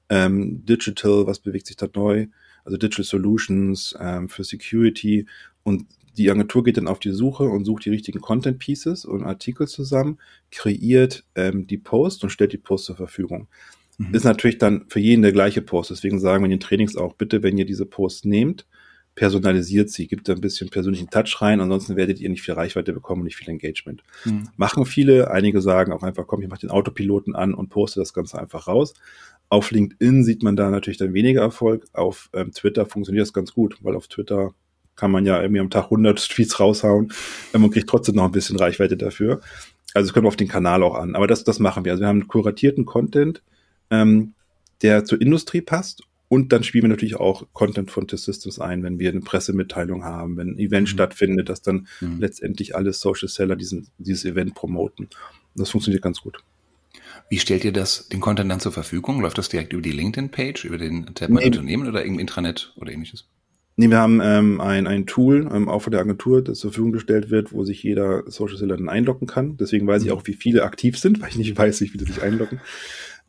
ähm, 0.08 0.64
Digital, 0.66 1.26
was 1.26 1.38
bewegt 1.38 1.66
sich 1.66 1.76
da 1.76 1.88
neu, 1.94 2.26
also 2.64 2.76
Digital 2.76 3.04
Solutions, 3.04 3.96
ähm, 3.98 4.28
für 4.28 4.44
Security 4.44 5.26
und 5.62 5.86
die 6.18 6.28
Agentur 6.28 6.64
geht 6.64 6.76
dann 6.76 6.88
auf 6.88 6.98
die 6.98 7.12
Suche 7.12 7.44
und 7.44 7.64
sucht 7.64 7.84
die 7.84 7.90
richtigen 7.90 8.20
Content 8.20 8.58
Pieces 8.58 9.04
und 9.04 9.22
Artikel 9.22 9.68
zusammen, 9.68 10.18
kreiert 10.50 11.24
ähm, 11.36 11.66
die 11.68 11.78
Post 11.78 12.24
und 12.24 12.30
stellt 12.30 12.52
die 12.52 12.58
Post 12.58 12.86
zur 12.86 12.96
Verfügung. 12.96 13.46
Mhm. 14.00 14.14
Ist 14.14 14.24
natürlich 14.24 14.56
dann 14.56 14.86
für 14.88 14.98
jeden 14.98 15.20
der 15.20 15.32
gleiche 15.32 15.60
Post. 15.60 15.90
Deswegen 15.90 16.18
sagen 16.18 16.42
wir 16.42 16.46
in 16.46 16.52
den 16.52 16.60
Trainings 16.60 16.96
auch, 16.96 17.14
bitte, 17.14 17.42
wenn 17.42 17.58
ihr 17.58 17.66
diese 17.66 17.84
Post 17.84 18.24
nehmt, 18.24 18.66
personalisiert 19.14 19.90
sie, 19.90 20.06
gibt 20.06 20.28
da 20.28 20.32
ein 20.32 20.40
bisschen 20.40 20.70
persönlichen 20.70 21.10
Touch 21.10 21.42
rein, 21.42 21.60
ansonsten 21.60 21.96
werdet 21.96 22.18
ihr 22.20 22.30
nicht 22.30 22.40
viel 22.40 22.54
Reichweite 22.54 22.94
bekommen 22.94 23.20
und 23.20 23.24
nicht 23.26 23.36
viel 23.36 23.50
Engagement. 23.50 24.02
Mhm. 24.24 24.48
Machen 24.56 24.86
viele, 24.86 25.30
einige 25.30 25.60
sagen 25.60 25.92
auch 25.92 26.02
einfach, 26.02 26.26
komm, 26.26 26.40
ich 26.40 26.48
mache 26.48 26.60
den 26.60 26.70
Autopiloten 26.70 27.34
an 27.34 27.52
und 27.52 27.68
poste 27.68 28.00
das 28.00 28.14
Ganze 28.14 28.38
einfach 28.38 28.66
raus. 28.66 28.94
Auf 29.50 29.70
LinkedIn 29.70 30.24
sieht 30.24 30.42
man 30.42 30.56
da 30.56 30.70
natürlich 30.70 30.96
dann 30.96 31.12
weniger 31.12 31.42
Erfolg, 31.42 31.84
auf 31.92 32.30
ähm, 32.32 32.52
Twitter 32.52 32.86
funktioniert 32.86 33.26
das 33.26 33.34
ganz 33.34 33.52
gut, 33.52 33.76
weil 33.82 33.96
auf 33.96 34.08
Twitter 34.08 34.54
kann 34.96 35.10
man 35.10 35.26
ja 35.26 35.42
irgendwie 35.42 35.60
am 35.60 35.70
Tag 35.70 35.84
100 35.84 36.26
Tweets 36.30 36.58
raushauen 36.58 37.12
ähm, 37.52 37.64
und 37.64 37.72
kriegt 37.72 37.90
trotzdem 37.90 38.14
noch 38.14 38.24
ein 38.24 38.32
bisschen 38.32 38.56
Reichweite 38.56 38.96
dafür. 38.96 39.40
Also 39.92 40.06
es 40.08 40.14
kommt 40.14 40.26
auf 40.26 40.36
den 40.36 40.48
Kanal 40.48 40.82
auch 40.82 40.94
an, 40.94 41.14
aber 41.14 41.26
das, 41.26 41.44
das 41.44 41.58
machen 41.58 41.84
wir. 41.84 41.92
Also 41.92 42.02
wir 42.02 42.08
haben 42.08 42.28
kuratierten 42.28 42.86
Content, 42.86 43.42
ähm, 43.90 44.34
der 44.82 45.04
zur 45.04 45.20
Industrie 45.20 45.60
passt 45.60 46.02
und 46.32 46.52
dann 46.52 46.62
spielen 46.62 46.84
wir 46.84 46.90
natürlich 46.90 47.16
auch 47.16 47.48
Content 47.52 47.90
von 47.90 48.06
T-Systems 48.06 48.60
ein, 48.60 48.84
wenn 48.84 49.00
wir 49.00 49.10
eine 49.10 49.20
Pressemitteilung 49.20 50.04
haben, 50.04 50.36
wenn 50.36 50.50
ein 50.50 50.58
Event 50.60 50.86
mhm. 50.86 50.92
stattfindet, 50.92 51.48
dass 51.48 51.60
dann 51.60 51.88
mhm. 52.00 52.20
letztendlich 52.20 52.76
alle 52.76 52.92
Social 52.92 53.28
Seller 53.28 53.56
diesen, 53.56 53.88
dieses 53.98 54.24
Event 54.24 54.54
promoten. 54.54 55.08
Das 55.56 55.70
funktioniert 55.70 56.04
ganz 56.04 56.20
gut. 56.20 56.38
Wie 57.28 57.40
stellt 57.40 57.64
ihr 57.64 57.72
das, 57.72 58.08
den 58.08 58.20
Content 58.20 58.48
dann 58.48 58.60
zur 58.60 58.70
Verfügung? 58.70 59.20
Läuft 59.20 59.38
das 59.38 59.48
direkt 59.48 59.72
über 59.72 59.82
die 59.82 59.90
LinkedIn-Page, 59.90 60.64
über 60.64 60.78
den 60.78 61.06
Tab 61.16 61.30
nee. 61.30 61.44
Unternehmen 61.44 61.88
oder 61.88 62.04
im 62.04 62.20
Intranet 62.20 62.72
oder 62.76 62.92
ähnliches? 62.92 63.28
Nee, 63.74 63.88
wir 63.88 63.98
haben 63.98 64.20
ähm, 64.22 64.60
ein, 64.60 64.86
ein 64.86 65.06
Tool, 65.06 65.50
ähm, 65.52 65.68
auch 65.68 65.82
von 65.82 65.90
der 65.90 66.00
Agentur, 66.00 66.44
das 66.44 66.60
zur 66.60 66.70
Verfügung 66.70 66.92
gestellt 66.92 67.30
wird, 67.30 67.52
wo 67.52 67.64
sich 67.64 67.82
jeder 67.82 68.30
Social 68.30 68.56
Seller 68.56 68.76
dann 68.76 68.88
einloggen 68.88 69.26
kann. 69.26 69.56
Deswegen 69.56 69.88
weiß 69.88 70.02
ich 70.02 70.10
mhm. 70.10 70.14
auch, 70.14 70.26
wie 70.26 70.34
viele 70.34 70.62
aktiv 70.62 70.96
sind, 70.96 71.20
weil 71.22 71.30
ich 71.30 71.38
nicht 71.38 71.58
weiß, 71.58 71.80
wie 71.80 71.88
viele 71.88 72.04
sich 72.04 72.22
einloggen. 72.22 72.60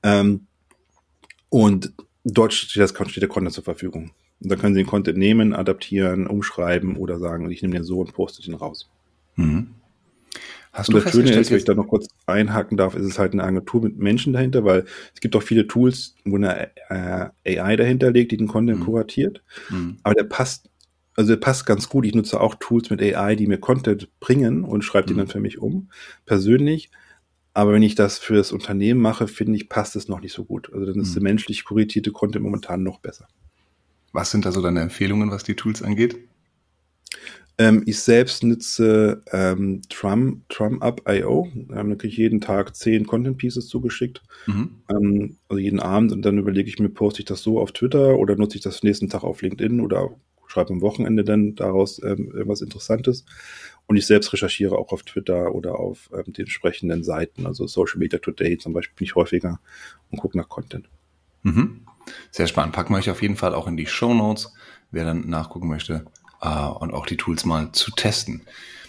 Ähm, 0.03 0.47
und 1.51 1.91
dort 2.23 2.53
steht, 2.53 2.81
das, 2.81 2.91
steht 2.91 3.21
der 3.21 3.29
Content 3.29 3.53
zur 3.53 3.65
Verfügung. 3.65 4.11
Und 4.41 4.49
dann 4.49 4.57
können 4.57 4.73
Sie 4.73 4.81
den 4.81 4.87
Content 4.87 5.17
nehmen, 5.17 5.53
adaptieren, 5.53 6.25
umschreiben 6.25 6.95
oder 6.95 7.19
sagen, 7.19 7.51
ich 7.51 7.61
nehme 7.61 7.75
den 7.75 7.83
so 7.83 7.99
und 7.99 8.13
poste 8.13 8.41
den 8.41 8.55
raus. 8.55 8.89
Mhm. 9.35 9.67
Hast 10.71 10.87
und 10.87 10.95
du 10.95 11.01
das 11.01 11.11
Schöne 11.11 11.31
ist, 11.31 11.51
wenn 11.51 11.57
ich 11.57 11.65
da 11.65 11.75
noch 11.75 11.89
kurz 11.89 12.07
einhaken 12.25 12.77
darf, 12.77 12.95
ist 12.95 13.05
es 13.05 13.19
halt 13.19 13.33
eine 13.33 13.43
Agentur 13.43 13.81
mit 13.81 13.97
Menschen 13.97 14.31
dahinter, 14.31 14.63
weil 14.63 14.85
es 15.13 15.19
gibt 15.19 15.35
auch 15.35 15.43
viele 15.43 15.67
Tools, 15.67 16.15
wo 16.23 16.37
eine 16.37 16.69
äh, 16.89 17.59
AI 17.59 17.75
dahinter 17.75 18.11
liegt, 18.11 18.31
die 18.31 18.37
den 18.37 18.47
Content 18.47 18.79
mhm. 18.79 18.85
kuratiert. 18.85 19.43
Mhm. 19.69 19.97
Aber 20.03 20.15
der 20.15 20.23
passt, 20.23 20.69
also 21.17 21.33
der 21.33 21.41
passt 21.41 21.65
ganz 21.65 21.89
gut. 21.89 22.05
Ich 22.05 22.15
nutze 22.15 22.39
auch 22.39 22.55
Tools 22.55 22.89
mit 22.89 23.01
AI, 23.01 23.35
die 23.35 23.47
mir 23.47 23.57
Content 23.57 24.07
bringen 24.21 24.63
und 24.63 24.83
schreibe 24.83 25.07
mhm. 25.07 25.15
den 25.15 25.17
dann 25.17 25.27
für 25.27 25.41
mich 25.41 25.59
um, 25.59 25.89
persönlich. 26.25 26.89
Aber 27.53 27.73
wenn 27.73 27.83
ich 27.83 27.95
das 27.95 28.17
für 28.17 28.35
das 28.35 28.51
Unternehmen 28.51 29.01
mache, 29.01 29.27
finde 29.27 29.55
ich, 29.57 29.67
passt 29.67 29.95
es 29.95 30.07
noch 30.07 30.21
nicht 30.21 30.33
so 30.33 30.45
gut. 30.45 30.71
Also 30.73 30.85
dann 30.85 31.01
ist 31.01 31.09
mhm. 31.09 31.13
der 31.15 31.23
menschlich 31.23 31.63
kuratierte 31.65 32.11
Content 32.11 32.43
momentan 32.43 32.83
noch 32.83 32.99
besser. 32.99 33.27
Was 34.13 34.31
sind 34.31 34.45
da 34.45 34.51
so 34.51 34.61
deine 34.61 34.81
Empfehlungen, 34.81 35.31
was 35.31 35.43
die 35.43 35.55
Tools 35.55 35.81
angeht? 35.81 36.17
Ähm, 37.57 37.83
ich 37.85 37.99
selbst 37.99 38.43
nutze 38.43 39.21
ähm, 39.31 39.81
Trum, 39.89 40.43
TrumUp.io. 40.49 41.51
Ähm, 41.53 41.89
da 41.89 41.95
kriege 41.95 42.07
ich 42.07 42.17
jeden 42.17 42.41
Tag 42.41 42.75
zehn 42.75 43.05
Content 43.05 43.37
Pieces 43.37 43.67
zugeschickt. 43.67 44.23
Mhm. 44.47 44.81
Ähm, 44.89 45.37
also 45.49 45.59
jeden 45.59 45.79
Abend. 45.79 46.11
Und 46.11 46.23
dann 46.23 46.37
überlege 46.37 46.69
ich 46.69 46.79
mir, 46.79 46.89
poste 46.89 47.19
ich 47.19 47.25
das 47.25 47.43
so 47.43 47.59
auf 47.59 47.73
Twitter 47.73 48.17
oder 48.17 48.35
nutze 48.35 48.57
ich 48.57 48.63
das 48.63 48.83
nächsten 48.83 49.09
Tag 49.09 49.23
auf 49.23 49.41
LinkedIn 49.41 49.81
oder 49.81 50.09
schreibe 50.51 50.73
am 50.73 50.81
Wochenende 50.81 51.23
dann 51.23 51.55
daraus 51.55 52.01
ähm, 52.03 52.31
irgendwas 52.33 52.61
Interessantes. 52.61 53.25
Und 53.87 53.97
ich 53.97 54.05
selbst 54.05 54.31
recherchiere 54.31 54.77
auch 54.77 54.91
auf 54.91 55.03
Twitter 55.03 55.53
oder 55.53 55.79
auf 55.79 56.09
ähm, 56.13 56.33
den 56.33 56.45
entsprechenden 56.45 57.03
Seiten, 57.03 57.45
also 57.45 57.67
Social 57.67 57.97
Media 57.97 58.19
Today 58.19 58.57
zum 58.57 58.73
Beispiel, 58.73 58.95
bin 58.95 59.05
ich 59.05 59.15
häufiger 59.15 59.59
und 60.11 60.19
gucke 60.19 60.37
nach 60.37 60.49
Content. 60.49 60.89
Mhm. 61.43 61.81
Sehr 62.31 62.47
spannend. 62.47 62.73
Packen 62.73 62.93
wir 62.93 62.97
euch 62.97 63.09
auf 63.09 63.21
jeden 63.21 63.35
Fall 63.35 63.53
auch 63.53 63.67
in 63.67 63.77
die 63.77 63.85
Show 63.85 64.13
Notes, 64.13 64.53
wer 64.91 65.05
dann 65.05 65.29
nachgucken 65.29 65.67
möchte 65.67 66.05
äh, 66.41 66.47
und 66.47 66.93
auch 66.93 67.05
die 67.05 67.17
Tools 67.17 67.45
mal 67.45 67.71
zu 67.71 67.91
testen. 67.91 68.41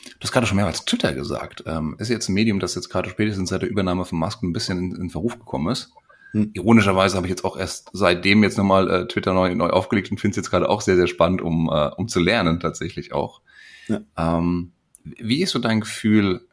Du 0.05 0.25
hast 0.25 0.33
gerade 0.33 0.47
schon 0.47 0.57
mehrmals 0.57 0.85
Twitter 0.85 1.15
gesagt. 1.15 1.65
Ähm, 1.67 1.97
ist 1.99 2.09
jetzt 2.09 2.29
ein 2.29 2.35
Medium, 2.35 2.61
das 2.61 2.75
jetzt 2.75 2.89
gerade 2.89 3.11
spätestens 3.11 3.51
seit 3.51 3.63
der 3.63 3.69
Übernahme 3.69 4.05
von 4.05 4.19
Musk 4.19 4.43
ein 4.43 4.53
bisschen 4.53 4.79
in, 4.79 4.97
in 4.97 5.11
Verruf 5.11 5.39
gekommen 5.39 5.73
ist. 5.73 5.93
Hm. 6.33 6.51
Ironischerweise 6.55 7.17
habe 7.17 7.27
ich 7.27 7.31
jetzt 7.31 7.45
auch 7.45 7.57
erst 7.57 7.91
seitdem 7.93 8.43
jetzt 8.43 8.59
nochmal 8.59 8.91
äh, 8.91 9.07
Twitter 9.07 9.35
neu, 9.35 9.55
neu 9.55 9.69
aufgelegt 9.69 10.11
und 10.11 10.19
finde 10.19 10.33
es 10.33 10.37
jetzt 10.37 10.51
gerade 10.51 10.69
auch 10.69 10.81
sehr, 10.81 10.97
sehr 10.97 11.07
spannend, 11.07 11.43
um, 11.43 11.69
äh, 11.73 11.91
um 11.97 12.09
zu 12.09 12.21
lernen 12.21 12.61
tatsächlich 12.61 13.13
auch. 13.13 13.43
Ja. 13.89 14.01
Ähm, 14.17 14.73
wie 15.05 15.43
ist 15.43 15.51
so 15.51 15.59
dein 15.59 15.81
Gefühl, 15.81 16.47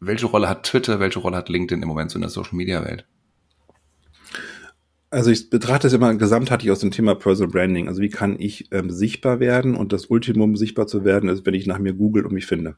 welche 0.00 0.26
Rolle 0.26 0.48
hat 0.48 0.64
Twitter, 0.64 1.00
welche 1.00 1.18
Rolle 1.18 1.36
hat 1.36 1.48
LinkedIn 1.48 1.82
im 1.82 1.88
Moment 1.88 2.10
so 2.10 2.16
in 2.16 2.22
der 2.22 2.30
Social 2.30 2.56
Media 2.56 2.84
Welt? 2.84 3.06
Also 5.10 5.30
ich 5.30 5.48
betrachte 5.48 5.86
es 5.86 5.94
immer 5.94 6.14
gesamtheitlich 6.14 6.70
aus 6.70 6.80
dem 6.80 6.90
Thema 6.90 7.14
Personal 7.14 7.50
Branding. 7.50 7.88
Also 7.88 8.02
wie 8.02 8.10
kann 8.10 8.38
ich 8.38 8.70
ähm, 8.72 8.90
sichtbar 8.90 9.40
werden 9.40 9.74
und 9.74 9.92
das 9.92 10.06
Ultimum 10.06 10.56
sichtbar 10.56 10.86
zu 10.86 11.04
werden 11.04 11.30
ist, 11.30 11.46
wenn 11.46 11.54
ich 11.54 11.66
nach 11.66 11.78
mir 11.78 11.94
google 11.94 12.26
und 12.26 12.32
mich 12.32 12.46
finde. 12.46 12.76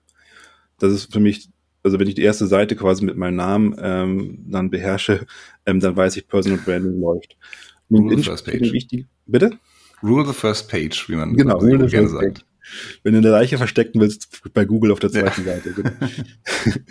Das 0.78 0.92
ist 0.92 1.12
für 1.12 1.20
mich, 1.20 1.50
also 1.82 1.98
wenn 1.98 2.06
ich 2.06 2.14
die 2.14 2.22
erste 2.22 2.46
Seite 2.46 2.76
quasi 2.76 3.04
mit 3.04 3.16
meinem 3.16 3.36
Namen 3.36 3.76
ähm, 3.80 4.44
dann 4.46 4.70
beherrsche, 4.70 5.26
ähm, 5.66 5.80
dann 5.80 5.96
weiß 5.96 6.16
ich, 6.16 6.28
Personal 6.28 6.58
Branding 6.58 7.00
läuft. 7.00 7.36
Rule 7.90 8.16
the 8.16 8.22
first 8.22 8.44
page. 8.44 8.72
Wichtig, 8.72 9.06
bitte? 9.26 9.50
Rule 10.02 10.26
the 10.26 10.32
first 10.32 10.70
page, 10.70 11.06
wie 11.08 11.16
man 11.16 11.34
genau, 11.34 11.58
rule 11.58 11.88
the 11.88 11.96
first 11.96 12.12
sagt. 12.12 12.34
Page. 12.34 12.44
Wenn 13.02 13.14
du 13.14 13.18
eine 13.18 13.30
Leiche 13.30 13.58
verstecken 13.58 14.00
willst, 14.00 14.42
bei 14.54 14.64
Google 14.64 14.92
auf 14.92 15.00
der 15.00 15.10
zweiten 15.10 15.44
ja. 15.44 15.56
Seite. 15.56 15.74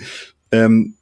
Ähm, 0.51 0.95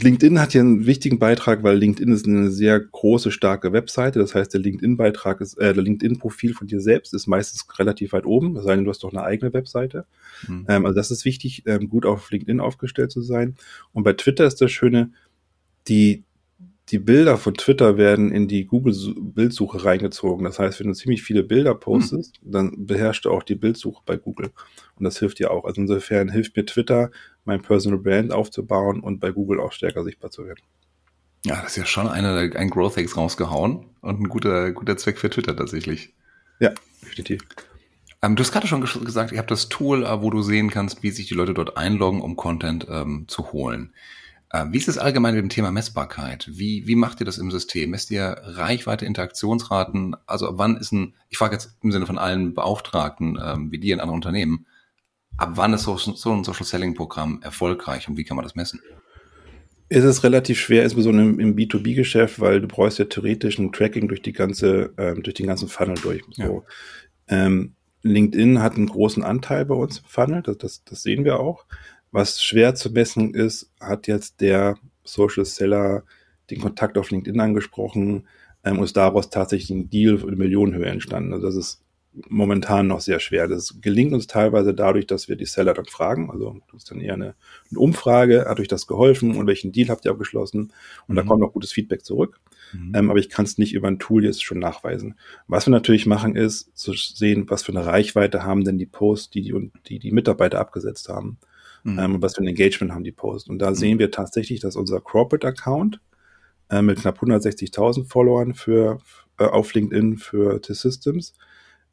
LinkedIn 0.00 0.40
hat 0.40 0.52
hier 0.52 0.60
einen 0.60 0.86
wichtigen 0.86 1.18
Beitrag, 1.18 1.62
weil 1.62 1.76
LinkedIn 1.76 2.12
ist 2.12 2.26
eine 2.26 2.50
sehr 2.50 2.80
große, 2.80 3.30
starke 3.30 3.72
Webseite. 3.72 4.18
Das 4.18 4.34
heißt, 4.34 4.52
der 4.52 4.60
LinkedIn-Beitrag 4.60 5.40
ist, 5.40 5.58
äh, 5.58 5.74
der 5.74 5.82
LinkedIn-Profil 5.82 6.54
von 6.54 6.66
dir 6.66 6.80
selbst 6.80 7.12
ist 7.14 7.26
meistens 7.26 7.66
relativ 7.78 8.12
weit 8.12 8.24
oben, 8.24 8.56
es 8.56 8.64
sei 8.64 8.74
denn, 8.74 8.84
du 8.84 8.90
hast 8.90 9.02
doch 9.02 9.12
eine 9.12 9.22
eigene 9.22 9.52
Webseite. 9.52 10.06
Mhm. 10.48 10.66
Ähm, 10.68 10.86
also 10.86 10.96
das 10.96 11.10
ist 11.10 11.24
wichtig, 11.24 11.64
ähm, 11.66 11.88
gut 11.88 12.06
auf 12.06 12.30
LinkedIn 12.30 12.60
aufgestellt 12.60 13.10
zu 13.10 13.20
sein. 13.20 13.56
Und 13.92 14.04
bei 14.04 14.12
Twitter 14.12 14.46
ist 14.46 14.60
das 14.60 14.70
Schöne, 14.70 15.10
die, 15.88 16.24
die 16.92 16.98
Bilder 16.98 17.38
von 17.38 17.54
Twitter 17.54 17.96
werden 17.96 18.30
in 18.30 18.48
die 18.48 18.66
Google-Bildsuche 18.66 19.84
reingezogen. 19.84 20.44
Das 20.44 20.58
heißt, 20.58 20.78
wenn 20.78 20.88
du 20.88 20.92
ziemlich 20.92 21.22
viele 21.22 21.42
Bilder 21.42 21.74
postest, 21.74 22.38
hm. 22.42 22.52
dann 22.52 22.86
beherrschst 22.86 23.24
du 23.24 23.30
auch 23.30 23.42
die 23.42 23.54
Bildsuche 23.54 24.02
bei 24.04 24.16
Google. 24.16 24.50
Und 24.96 25.04
das 25.04 25.18
hilft 25.18 25.38
dir 25.38 25.50
auch. 25.50 25.64
Also 25.64 25.80
insofern 25.80 26.28
hilft 26.28 26.54
mir 26.54 26.66
Twitter, 26.66 27.10
mein 27.44 27.62
Personal 27.62 27.98
Brand 27.98 28.30
aufzubauen 28.30 29.00
und 29.00 29.20
bei 29.20 29.30
Google 29.30 29.58
auch 29.58 29.72
stärker 29.72 30.04
sichtbar 30.04 30.30
zu 30.30 30.44
werden. 30.44 30.60
Ja, 31.46 31.62
das 31.62 31.72
ist 31.72 31.76
ja 31.76 31.86
schon 31.86 32.06
eine, 32.06 32.52
ein 32.54 32.70
Growth 32.70 32.98
Hacks 32.98 33.16
rausgehauen 33.16 33.86
und 34.02 34.20
ein 34.20 34.28
guter, 34.28 34.70
guter 34.72 34.96
Zweck 34.98 35.18
für 35.18 35.30
Twitter 35.30 35.56
tatsächlich. 35.56 36.14
Ja, 36.60 36.72
definitiv. 37.02 37.40
Ähm, 38.22 38.36
du 38.36 38.42
hast 38.42 38.52
gerade 38.52 38.66
schon 38.66 38.82
gesagt, 38.82 39.32
ihr 39.32 39.38
habt 39.38 39.50
das 39.50 39.70
Tool, 39.70 40.04
äh, 40.04 40.22
wo 40.22 40.30
du 40.30 40.42
sehen 40.42 40.70
kannst, 40.70 41.02
wie 41.02 41.10
sich 41.10 41.26
die 41.26 41.34
Leute 41.34 41.54
dort 41.54 41.76
einloggen, 41.78 42.20
um 42.20 42.36
Content 42.36 42.86
ähm, 42.88 43.24
zu 43.26 43.52
holen. 43.52 43.92
Äh, 44.52 44.66
wie 44.70 44.78
ist 44.78 44.88
es 44.88 44.98
allgemein 44.98 45.34
mit 45.34 45.42
dem 45.42 45.48
Thema 45.48 45.72
Messbarkeit? 45.72 46.48
Wie, 46.52 46.86
wie 46.86 46.96
macht 46.96 47.20
ihr 47.20 47.26
das 47.26 47.38
im 47.38 47.50
System? 47.50 47.90
Messt 47.90 48.10
ihr 48.10 48.36
Reichweite, 48.42 49.06
Interaktionsraten? 49.06 50.14
Also 50.26 50.50
wann 50.52 50.76
ist 50.76 50.92
ein, 50.92 51.14
ich 51.30 51.38
frage 51.38 51.54
jetzt 51.54 51.76
im 51.82 51.90
Sinne 51.90 52.06
von 52.06 52.18
allen 52.18 52.54
Beauftragten, 52.54 53.38
ähm, 53.42 53.72
wie 53.72 53.78
die 53.78 53.90
in 53.90 54.00
anderen 54.00 54.18
Unternehmen, 54.18 54.66
ab 55.36 55.52
wann 55.54 55.72
ist 55.72 55.84
so, 55.84 55.96
so 55.96 56.32
ein 56.32 56.44
Social 56.44 56.66
Selling 56.66 56.94
Programm 56.94 57.40
erfolgreich 57.42 58.08
und 58.08 58.16
wie 58.16 58.24
kann 58.24 58.36
man 58.36 58.44
das 58.44 58.54
messen? 58.54 58.80
ist 59.92 60.04
es 60.04 60.24
relativ 60.24 60.58
schwer, 60.58 60.84
insbesondere 60.84 61.26
im, 61.26 61.38
im 61.38 61.56
B2B-Geschäft, 61.56 62.40
weil 62.40 62.60
du 62.62 62.66
brauchst 62.66 62.98
ja 62.98 63.04
theoretisch 63.04 63.58
ein 63.58 63.72
Tracking 63.72 64.08
durch 64.08 64.22
die 64.22 64.32
ganze, 64.32 64.94
ähm, 64.96 65.22
durch 65.22 65.34
den 65.34 65.46
ganzen 65.46 65.68
Funnel 65.68 65.96
durch. 66.02 66.22
So. 66.30 66.64
Ja. 67.28 67.46
Ähm, 67.46 67.74
LinkedIn 68.02 68.62
hat 68.62 68.76
einen 68.76 68.86
großen 68.86 69.22
Anteil 69.22 69.66
bei 69.66 69.74
uns 69.74 69.98
im 69.98 70.04
Funnel, 70.06 70.42
das, 70.42 70.58
das, 70.58 70.84
das 70.84 71.02
sehen 71.02 71.24
wir 71.24 71.38
auch. 71.38 71.66
Was 72.12 72.42
schwer 72.42 72.74
zu 72.74 72.90
messen 72.90 73.34
ist, 73.34 73.70
hat 73.80 74.06
jetzt 74.06 74.40
der 74.40 74.76
Social 75.02 75.44
Seller 75.44 76.04
den 76.50 76.60
Kontakt 76.60 76.98
auf 76.98 77.10
LinkedIn 77.10 77.40
angesprochen 77.40 78.28
ähm, 78.64 78.78
und 78.78 78.84
ist 78.84 78.96
daraus 78.96 79.30
tatsächlich 79.30 79.70
ein 79.70 79.90
Deal 79.90 80.20
in 80.20 80.38
Millionenhöhe 80.38 80.86
entstanden. 80.86 81.32
Also 81.32 81.46
das 81.46 81.56
ist 81.56 81.82
momentan 82.28 82.86
noch 82.86 83.00
sehr 83.00 83.20
schwer. 83.20 83.48
Das 83.48 83.80
gelingt 83.80 84.12
uns 84.12 84.26
teilweise 84.26 84.74
dadurch, 84.74 85.06
dass 85.06 85.28
wir 85.28 85.36
die 85.36 85.46
Seller 85.46 85.72
dann 85.72 85.86
fragen. 85.86 86.30
Also 86.30 86.60
das 86.70 86.82
ist 86.82 86.90
dann 86.90 87.00
eher 87.00 87.14
eine, 87.14 87.34
eine 87.70 87.80
Umfrage, 87.80 88.44
hat 88.46 88.60
euch 88.60 88.68
das 88.68 88.86
geholfen 88.86 89.36
und 89.36 89.46
welchen 89.46 89.72
Deal 89.72 89.88
habt 89.88 90.04
ihr 90.04 90.10
abgeschlossen? 90.10 90.72
Und 91.08 91.14
mhm. 91.14 91.16
da 91.16 91.22
kommt 91.22 91.42
auch 91.42 91.52
gutes 91.52 91.72
Feedback 91.72 92.04
zurück. 92.04 92.40
Mhm. 92.72 92.92
Ähm, 92.94 93.10
aber 93.10 93.18
ich 93.18 93.30
kann 93.30 93.46
es 93.46 93.56
nicht 93.56 93.72
über 93.72 93.88
ein 93.88 93.98
Tool 93.98 94.24
jetzt 94.24 94.44
schon 94.44 94.58
nachweisen. 94.58 95.14
Was 95.46 95.66
wir 95.66 95.70
natürlich 95.70 96.06
machen, 96.06 96.36
ist 96.36 96.76
zu 96.76 96.92
sehen, 96.92 97.46
was 97.48 97.62
für 97.62 97.72
eine 97.72 97.86
Reichweite 97.86 98.44
haben 98.44 98.64
denn 98.64 98.78
die 98.78 98.86
Posts, 98.86 99.30
die 99.30 99.42
die, 99.42 99.70
die, 99.86 99.98
die 99.98 100.12
Mitarbeiter 100.12 100.60
abgesetzt 100.60 101.08
haben. 101.08 101.38
Mhm. 101.84 101.98
Ähm, 101.98 102.14
und 102.16 102.22
was 102.22 102.34
für 102.34 102.42
ein 102.42 102.48
Engagement 102.48 102.92
haben 102.92 103.04
die 103.04 103.12
Posts. 103.12 103.48
Und 103.48 103.58
da 103.58 103.70
mhm. 103.70 103.74
sehen 103.74 103.98
wir 103.98 104.10
tatsächlich, 104.10 104.60
dass 104.60 104.76
unser 104.76 105.00
Corporate 105.00 105.46
Account 105.46 106.00
äh, 106.70 106.82
mit 106.82 107.00
knapp 107.00 107.20
160.000 107.22 108.08
Followern 108.08 108.54
für, 108.54 108.98
äh, 109.38 109.44
auf 109.44 109.74
LinkedIn 109.74 110.18
für 110.18 110.60
T-Systems 110.60 111.34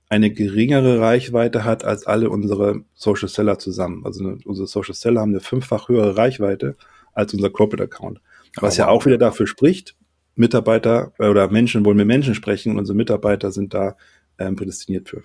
eine 0.10 0.31
geringere 0.31 1.00
Reichweite 1.00 1.63
hat 1.63 1.86
als 1.86 2.08
alle 2.08 2.31
unsere 2.31 2.84
Social 2.96 3.29
Seller 3.29 3.60
zusammen. 3.60 4.05
Also 4.05 4.24
eine, 4.24 4.38
unsere 4.43 4.67
Social 4.67 4.96
Seller 4.96 5.22
haben 5.22 5.31
eine 5.31 5.39
fünffach 5.39 5.88
höhere 5.88 6.17
Reichweite 6.17 6.75
als 7.13 7.34
unser 7.34 7.51
Corporate 7.51 7.84
Account. 7.84 8.19
Was 8.60 8.75
oh, 8.75 8.79
ja 8.79 8.88
auch 8.88 9.05
wieder 9.05 9.19
dafür 9.19 9.46
spricht, 9.46 9.96
Mitarbeiter 10.36 11.13
äh, 11.19 11.27
oder 11.27 11.50
Menschen 11.50 11.86
wollen 11.86 11.98
mit 11.98 12.08
Menschen 12.08 12.34
sprechen 12.34 12.72
und 12.72 12.79
unsere 12.79 12.96
Mitarbeiter 12.96 13.51
sind 13.51 13.74
da 13.74 13.96
ähm, 14.39 14.55
prädestiniert 14.55 15.10
für. 15.10 15.22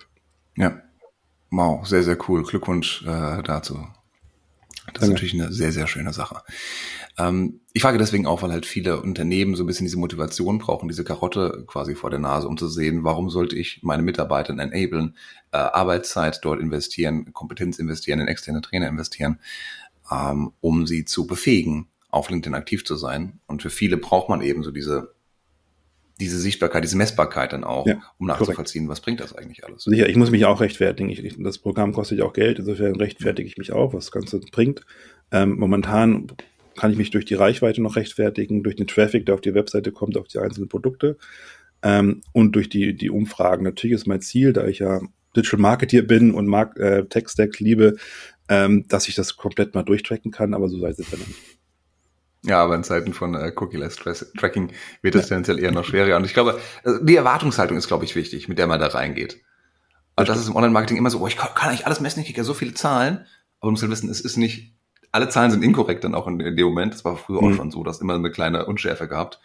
Ja. 0.55 0.81
Wow, 1.49 1.85
sehr, 1.87 2.03
sehr 2.03 2.17
cool. 2.27 2.43
Glückwunsch 2.43 3.03
äh, 3.07 3.41
dazu. 3.41 3.79
Das 4.95 5.03
ist 5.03 5.09
natürlich 5.09 5.33
eine 5.33 5.51
sehr, 5.51 5.73
sehr 5.73 5.87
schöne 5.87 6.13
Sache. 6.13 6.41
Ähm, 7.17 7.59
ich 7.73 7.81
frage 7.81 7.97
deswegen 7.97 8.25
auch, 8.25 8.41
weil 8.41 8.51
halt 8.51 8.65
viele 8.65 9.01
Unternehmen 9.01 9.55
so 9.55 9.63
ein 9.63 9.67
bisschen 9.67 9.85
diese 9.85 9.99
Motivation 9.99 10.57
brauchen, 10.57 10.87
diese 10.87 11.03
Karotte 11.03 11.65
quasi 11.67 11.95
vor 11.95 12.09
der 12.09 12.19
Nase, 12.19 12.47
um 12.47 12.57
zu 12.57 12.69
sehen, 12.69 13.03
warum 13.03 13.29
sollte 13.29 13.57
ich 13.57 13.81
meine 13.83 14.03
Mitarbeiter 14.03 14.53
enablen, 14.53 15.17
äh, 15.51 15.57
Arbeitszeit 15.57 16.39
dort 16.43 16.61
investieren, 16.61 17.33
Kompetenz 17.33 17.77
investieren, 17.77 18.21
in 18.21 18.27
externe 18.27 18.61
Trainer 18.61 18.87
investieren, 18.87 19.39
ähm, 20.09 20.53
um 20.61 20.87
sie 20.87 21.03
zu 21.03 21.27
befähigen, 21.27 21.89
auf 22.09 22.29
LinkedIn 22.29 22.55
aktiv 22.55 22.85
zu 22.85 22.95
sein. 22.95 23.39
Und 23.47 23.61
für 23.61 23.69
viele 23.69 23.97
braucht 23.97 24.29
man 24.29 24.41
eben 24.41 24.63
so 24.63 24.71
diese 24.71 25.14
diese 26.19 26.39
Sichtbarkeit, 26.39 26.83
diese 26.83 26.97
Messbarkeit 26.97 27.53
dann 27.53 27.63
auch, 27.63 27.85
ja, 27.85 28.01
um 28.17 28.27
nachzuvollziehen, 28.27 28.85
korrekt. 28.85 28.99
was 28.99 29.01
bringt 29.01 29.19
das 29.19 29.35
eigentlich 29.35 29.65
alles. 29.65 29.83
Sicher, 29.83 30.07
ich 30.07 30.15
muss 30.15 30.31
mich 30.31 30.45
auch 30.45 30.61
rechtfertigen. 30.61 31.09
Ich, 31.09 31.35
das 31.37 31.57
Programm 31.57 31.93
kostet 31.93 32.19
ja 32.19 32.25
auch 32.25 32.33
Geld, 32.33 32.59
insofern 32.59 32.95
rechtfertige 32.95 33.47
ich 33.47 33.57
mich 33.57 33.73
auch, 33.73 33.93
was 33.93 34.05
das 34.05 34.11
Ganze 34.11 34.39
bringt. 34.39 34.81
Ähm, 35.31 35.57
momentan 35.57 36.27
kann 36.77 36.91
ich 36.91 36.97
mich 36.97 37.11
durch 37.11 37.25
die 37.25 37.35
Reichweite 37.35 37.81
noch 37.81 37.95
rechtfertigen, 37.95 38.63
durch 38.63 38.75
den 38.75 38.87
Traffic, 38.87 39.25
der 39.25 39.35
auf 39.35 39.41
die 39.41 39.53
Webseite 39.53 39.91
kommt, 39.91 40.17
auf 40.17 40.27
die 40.27 40.39
einzelnen 40.39 40.69
Produkte 40.69 41.17
ähm, 41.83 42.21
und 42.31 42.55
durch 42.55 42.69
die, 42.69 42.95
die 42.95 43.09
Umfragen. 43.09 43.63
Natürlich 43.63 43.95
ist 43.95 44.07
mein 44.07 44.21
Ziel, 44.21 44.53
da 44.53 44.67
ich 44.67 44.79
ja 44.79 45.01
Digital 45.35 45.59
Marketeer 45.59 46.03
bin 46.03 46.33
und 46.33 46.47
Mark, 46.47 46.77
äh, 46.79 47.05
Tech 47.05 47.29
Stack 47.29 47.59
liebe, 47.59 47.95
ähm, 48.47 48.85
dass 48.87 49.07
ich 49.07 49.15
das 49.15 49.37
komplett 49.37 49.73
mal 49.75 49.83
durchtracken 49.83 50.31
kann, 50.31 50.53
aber 50.53 50.69
so 50.69 50.79
sei 50.79 50.89
es 50.89 50.97
dann 50.97 51.19
nicht. 51.19 51.54
Ja, 52.45 52.63
aber 52.63 52.75
in 52.75 52.83
Zeiten 52.83 53.13
von 53.13 53.33
äh, 53.33 53.51
Cookie-less 53.55 53.95
Tracking 53.95 54.71
wird 55.01 55.15
das 55.15 55.23
ja. 55.23 55.29
tendenziell 55.29 55.59
eher 55.59 55.71
noch 55.71 55.83
schwerer. 55.83 56.15
Und 56.17 56.25
ich 56.25 56.33
glaube, 56.33 56.59
also 56.83 57.03
die 57.03 57.15
Erwartungshaltung 57.15 57.77
ist, 57.77 57.87
glaube 57.87 58.05
ich, 58.05 58.15
wichtig, 58.15 58.47
mit 58.47 58.59
der 58.59 58.67
man 58.67 58.79
da 58.79 58.87
reingeht. 58.87 59.41
Also 60.15 60.31
das 60.31 60.41
ist 60.41 60.49
im 60.49 60.55
Online-Marketing 60.55 60.97
immer 60.97 61.09
so, 61.09 61.19
oh, 61.19 61.27
ich 61.27 61.37
kann, 61.37 61.49
kann 61.55 61.69
eigentlich 61.69 61.85
alles 61.85 61.99
messen, 61.99 62.19
ich 62.19 62.27
kriege 62.27 62.37
ja 62.37 62.43
so 62.43 62.53
viele 62.53 62.73
Zahlen. 62.73 63.25
Aber 63.59 63.69
du 63.69 63.71
musst 63.71 63.83
ja 63.83 63.89
wissen, 63.89 64.09
es 64.09 64.21
ist 64.21 64.37
nicht, 64.37 64.75
alle 65.11 65.29
Zahlen 65.29 65.51
sind 65.51 65.63
inkorrekt 65.63 66.03
dann 66.03 66.13
auch 66.13 66.27
in, 66.27 66.39
in 66.39 66.55
dem 66.55 66.67
Moment. 66.67 66.93
Das 66.93 67.03
war 67.03 67.17
früher 67.17 67.41
mhm. 67.41 67.47
auch 67.47 67.55
schon 67.55 67.71
so, 67.71 67.83
dass 67.83 67.99
immer 67.99 68.15
eine 68.15 68.31
kleine 68.31 68.65
Unschärfe 68.65 69.07
gehabt. 69.07 69.39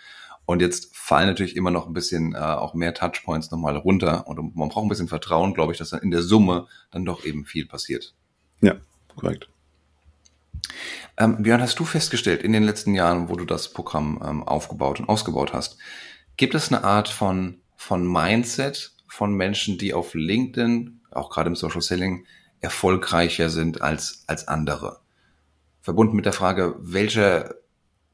Und 0.44 0.60
jetzt 0.60 0.96
fallen 0.96 1.28
natürlich 1.28 1.56
immer 1.56 1.70
noch 1.70 1.86
ein 1.86 1.92
bisschen 1.92 2.34
äh, 2.34 2.38
auch 2.38 2.74
mehr 2.74 2.92
Touchpoints 2.92 3.50
nochmal 3.50 3.76
runter. 3.76 4.26
Und 4.26 4.56
man 4.56 4.68
braucht 4.68 4.84
ein 4.84 4.88
bisschen 4.88 5.08
Vertrauen, 5.08 5.54
glaube 5.54 5.72
ich, 5.72 5.78
dass 5.78 5.90
dann 5.90 6.00
in 6.00 6.10
der 6.10 6.22
Summe 6.22 6.66
dann 6.90 7.04
doch 7.04 7.24
eben 7.24 7.44
viel 7.44 7.66
passiert. 7.66 8.14
Ja, 8.60 8.74
korrekt. 9.16 9.48
Ähm, 11.16 11.42
Björn, 11.42 11.60
hast 11.60 11.78
du 11.78 11.84
festgestellt 11.84 12.42
in 12.42 12.52
den 12.52 12.62
letzten 12.62 12.94
Jahren, 12.94 13.28
wo 13.28 13.36
du 13.36 13.44
das 13.44 13.72
Programm 13.72 14.22
ähm, 14.24 14.42
aufgebaut 14.42 15.00
und 15.00 15.08
ausgebaut 15.08 15.52
hast, 15.52 15.78
gibt 16.36 16.54
es 16.54 16.72
eine 16.72 16.84
Art 16.84 17.08
von, 17.08 17.60
von 17.76 18.10
Mindset 18.10 18.92
von 19.06 19.34
Menschen, 19.34 19.76
die 19.76 19.92
auf 19.92 20.14
LinkedIn, 20.14 21.00
auch 21.10 21.30
gerade 21.30 21.48
im 21.48 21.56
Social 21.56 21.82
Selling, 21.82 22.26
erfolgreicher 22.60 23.50
sind 23.50 23.82
als, 23.82 24.24
als 24.26 24.48
andere? 24.48 25.00
Verbunden 25.82 26.16
mit 26.16 26.26
der 26.26 26.32
Frage, 26.32 26.76
welcher, 26.78 27.54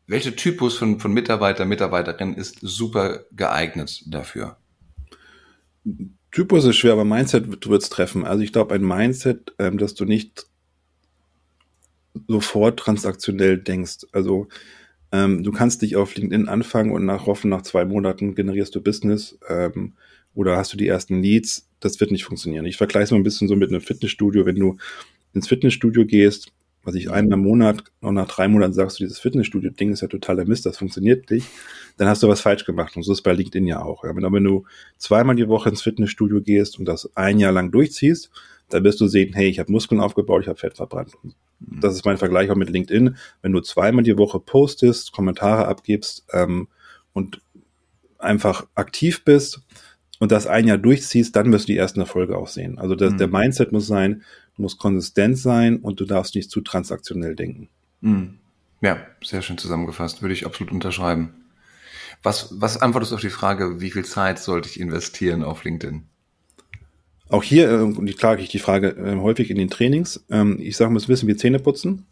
welcher 0.06 0.34
Typus 0.34 0.78
von, 0.78 0.98
von 1.00 1.12
Mitarbeiter, 1.12 1.64
Mitarbeiterin 1.64 2.34
ist 2.34 2.58
super 2.62 3.24
geeignet 3.32 4.02
dafür? 4.06 4.56
Typus 6.30 6.64
ist 6.64 6.76
schwer, 6.76 6.92
aber 6.92 7.04
Mindset 7.04 7.48
wird 7.48 7.82
es 7.82 7.88
treffen. 7.88 8.24
Also 8.24 8.42
ich 8.42 8.52
glaube, 8.52 8.74
ein 8.74 8.84
Mindset, 8.84 9.54
ähm, 9.58 9.78
dass 9.78 9.94
du 9.94 10.04
nicht 10.04 10.46
sofort 12.28 12.78
transaktionell 12.78 13.58
denkst. 13.58 14.06
Also 14.12 14.48
ähm, 15.12 15.42
du 15.42 15.52
kannst 15.52 15.82
dich 15.82 15.96
auf 15.96 16.14
LinkedIn 16.14 16.48
anfangen 16.48 16.90
und 16.92 17.04
nach 17.04 17.26
hoffen, 17.26 17.50
nach 17.50 17.62
zwei 17.62 17.84
Monaten 17.84 18.34
generierst 18.34 18.74
du 18.74 18.82
Business 18.82 19.38
ähm, 19.48 19.94
oder 20.34 20.56
hast 20.56 20.72
du 20.72 20.76
die 20.76 20.88
ersten 20.88 21.22
Leads. 21.22 21.68
Das 21.80 22.00
wird 22.00 22.10
nicht 22.10 22.24
funktionieren. 22.24 22.66
Ich 22.66 22.76
vergleiche 22.76 23.04
es 23.04 23.10
mal 23.10 23.18
ein 23.18 23.22
bisschen 23.22 23.48
so 23.48 23.56
mit 23.56 23.70
einem 23.70 23.80
Fitnessstudio. 23.80 24.46
Wenn 24.46 24.56
du 24.56 24.76
ins 25.32 25.48
Fitnessstudio 25.48 26.06
gehst, 26.06 26.52
was 26.86 26.94
ich 26.94 27.10
einmal 27.10 27.38
im 27.38 27.44
Monat 27.44 27.82
und 28.00 28.14
nach 28.14 28.28
drei 28.28 28.46
Monaten 28.46 28.72
sagst 28.72 28.98
du, 28.98 29.04
dieses 29.04 29.18
Fitnessstudio-Ding 29.18 29.92
ist 29.92 30.02
ja 30.02 30.08
totaler 30.08 30.44
Mist, 30.44 30.66
das 30.66 30.78
funktioniert 30.78 31.30
nicht, 31.30 31.48
dann 31.96 32.06
hast 32.08 32.22
du 32.22 32.28
was 32.28 32.40
falsch 32.40 32.64
gemacht. 32.64 32.96
Und 32.96 33.02
so 33.02 33.12
ist 33.12 33.22
bei 33.22 33.32
LinkedIn 33.32 33.66
ja 33.66 33.82
auch. 33.82 34.04
Ja. 34.04 34.14
Wenn, 34.14 34.32
wenn 34.32 34.44
du 34.44 34.64
zweimal 34.96 35.34
die 35.34 35.48
Woche 35.48 35.68
ins 35.68 35.82
Fitnessstudio 35.82 36.40
gehst 36.40 36.78
und 36.78 36.84
das 36.84 37.10
ein 37.16 37.38
Jahr 37.38 37.52
lang 37.52 37.72
durchziehst, 37.72 38.30
dann 38.68 38.84
wirst 38.84 39.00
du 39.00 39.06
sehen, 39.06 39.32
hey, 39.32 39.48
ich 39.48 39.58
habe 39.58 39.70
Muskeln 39.70 40.00
aufgebaut, 40.00 40.42
ich 40.42 40.48
habe 40.48 40.58
Fett 40.58 40.76
verbrannt. 40.76 41.12
Mhm. 41.60 41.80
Das 41.80 41.94
ist 41.94 42.04
mein 42.04 42.18
Vergleich 42.18 42.50
auch 42.50 42.56
mit 42.56 42.70
LinkedIn. 42.70 43.16
Wenn 43.42 43.52
du 43.52 43.60
zweimal 43.60 44.02
die 44.02 44.18
Woche 44.18 44.40
postest, 44.40 45.12
Kommentare 45.12 45.68
abgibst 45.68 46.26
ähm, 46.32 46.68
und 47.12 47.40
einfach 48.18 48.66
aktiv 48.74 49.24
bist 49.24 49.62
und 50.18 50.32
das 50.32 50.46
ein 50.46 50.66
Jahr 50.66 50.78
durchziehst, 50.78 51.36
dann 51.36 51.52
wirst 51.52 51.68
du 51.68 51.72
die 51.72 51.78
ersten 51.78 52.00
Erfolge 52.00 52.36
auch 52.36 52.48
sehen. 52.48 52.78
Also 52.78 52.94
das, 52.94 53.12
mhm. 53.12 53.18
der 53.18 53.28
Mindset 53.28 53.72
muss 53.72 53.86
sein, 53.86 54.22
du 54.56 54.62
musst 54.62 54.78
konsistent 54.78 55.38
sein 55.38 55.78
und 55.78 56.00
du 56.00 56.04
darfst 56.04 56.34
nicht 56.34 56.50
zu 56.50 56.60
transaktionell 56.60 57.36
denken. 57.36 57.68
Mhm. 58.00 58.38
Ja, 58.80 58.98
sehr 59.22 59.42
schön 59.42 59.58
zusammengefasst. 59.58 60.22
Würde 60.22 60.34
ich 60.34 60.44
absolut 60.44 60.72
unterschreiben. 60.72 61.34
Was, 62.22 62.60
was 62.60 62.80
antwortest 62.80 63.12
du 63.12 63.16
auf 63.16 63.20
die 63.20 63.30
Frage, 63.30 63.80
wie 63.80 63.90
viel 63.90 64.04
Zeit 64.04 64.38
sollte 64.38 64.68
ich 64.68 64.80
investieren 64.80 65.42
auf 65.42 65.64
LinkedIn? 65.64 66.04
Auch 67.28 67.42
hier, 67.42 67.70
äh, 67.70 67.82
und 67.82 68.08
ich 68.08 68.16
klage 68.16 68.42
ich 68.42 68.48
die 68.48 68.58
Frage 68.58 68.96
äh, 68.96 69.16
häufig 69.16 69.50
in 69.50 69.58
den 69.58 69.70
Trainings, 69.70 70.24
ähm, 70.30 70.58
ich 70.60 70.76
sage 70.76 70.94
es 70.96 71.08
wissen 71.08 71.28
wie 71.28 71.36
Zähne 71.36 71.58
putzen. 71.58 72.06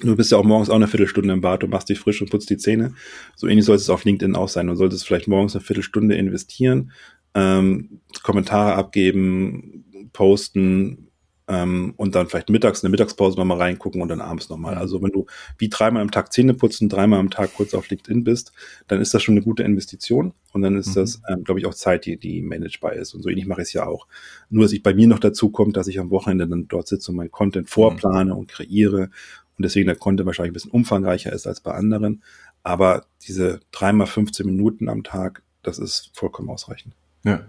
Du 0.00 0.16
bist 0.16 0.32
ja 0.32 0.38
auch 0.38 0.44
morgens 0.44 0.70
auch 0.70 0.76
eine 0.76 0.88
Viertelstunde 0.88 1.32
im 1.32 1.42
Bad, 1.42 1.62
du 1.62 1.68
machst 1.68 1.88
dich 1.88 1.98
frisch 1.98 2.20
und 2.22 2.30
putzt 2.30 2.50
die 2.50 2.56
Zähne. 2.56 2.94
So 3.36 3.46
ähnlich 3.46 3.66
soll 3.66 3.76
es 3.76 3.90
auf 3.90 4.04
LinkedIn 4.04 4.34
auch 4.34 4.48
sein. 4.48 4.66
Du 4.66 4.74
solltest 4.74 5.06
vielleicht 5.06 5.28
morgens 5.28 5.54
eine 5.54 5.64
Viertelstunde 5.64 6.16
investieren, 6.16 6.92
ähm, 7.34 8.00
Kommentare 8.22 8.74
abgeben, 8.74 9.84
posten, 10.12 11.11
ähm, 11.48 11.94
und 11.96 12.14
dann 12.14 12.28
vielleicht 12.28 12.50
mittags, 12.50 12.84
eine 12.84 12.90
Mittagspause 12.90 13.36
nochmal 13.36 13.58
reingucken 13.58 14.00
und 14.00 14.08
dann 14.08 14.20
abends 14.20 14.48
nochmal. 14.48 14.74
Mhm. 14.74 14.80
Also 14.80 15.02
wenn 15.02 15.10
du 15.10 15.26
wie 15.58 15.68
dreimal 15.68 16.02
am 16.02 16.10
Tag 16.10 16.32
Zähne 16.32 16.54
putzen, 16.54 16.88
dreimal 16.88 17.18
am 17.18 17.30
Tag 17.30 17.54
kurz 17.54 17.74
auf 17.74 17.88
LinkedIn 17.88 18.24
bist, 18.24 18.52
dann 18.88 19.00
ist 19.00 19.12
das 19.12 19.22
schon 19.22 19.34
eine 19.34 19.42
gute 19.42 19.62
Investition 19.62 20.34
und 20.52 20.62
dann 20.62 20.76
ist 20.76 20.88
Mhm. 20.88 20.94
das, 20.94 21.22
ähm, 21.28 21.44
glaube 21.44 21.60
ich, 21.60 21.66
auch 21.66 21.74
Zeit, 21.74 22.06
die, 22.06 22.16
die 22.16 22.42
managebar 22.42 22.92
ist 22.92 23.14
und 23.14 23.22
so 23.22 23.28
ähnlich 23.28 23.46
mache 23.46 23.62
ich 23.62 23.68
es 23.68 23.72
ja 23.72 23.86
auch. 23.86 24.06
Nur, 24.50 24.64
dass 24.64 24.72
ich 24.72 24.82
bei 24.82 24.94
mir 24.94 25.08
noch 25.08 25.18
dazu 25.18 25.50
kommt, 25.50 25.76
dass 25.76 25.88
ich 25.88 25.98
am 25.98 26.10
Wochenende 26.10 26.46
dann 26.46 26.68
dort 26.68 26.88
sitze 26.88 27.10
und 27.10 27.16
meinen 27.16 27.32
Content 27.32 27.68
vorplane 27.68 28.34
und 28.34 28.48
kreiere 28.48 29.10
und 29.58 29.64
deswegen 29.64 29.86
der 29.86 29.96
Content 29.96 30.26
wahrscheinlich 30.26 30.50
ein 30.50 30.54
bisschen 30.54 30.70
umfangreicher 30.70 31.32
ist 31.32 31.46
als 31.46 31.60
bei 31.60 31.72
anderen. 31.72 32.22
Aber 32.62 33.06
diese 33.26 33.60
dreimal 33.72 34.06
15 34.06 34.46
Minuten 34.46 34.88
am 34.88 35.02
Tag, 35.02 35.42
das 35.62 35.78
ist 35.78 36.10
vollkommen 36.14 36.48
ausreichend. 36.48 36.94
Ja. 37.24 37.44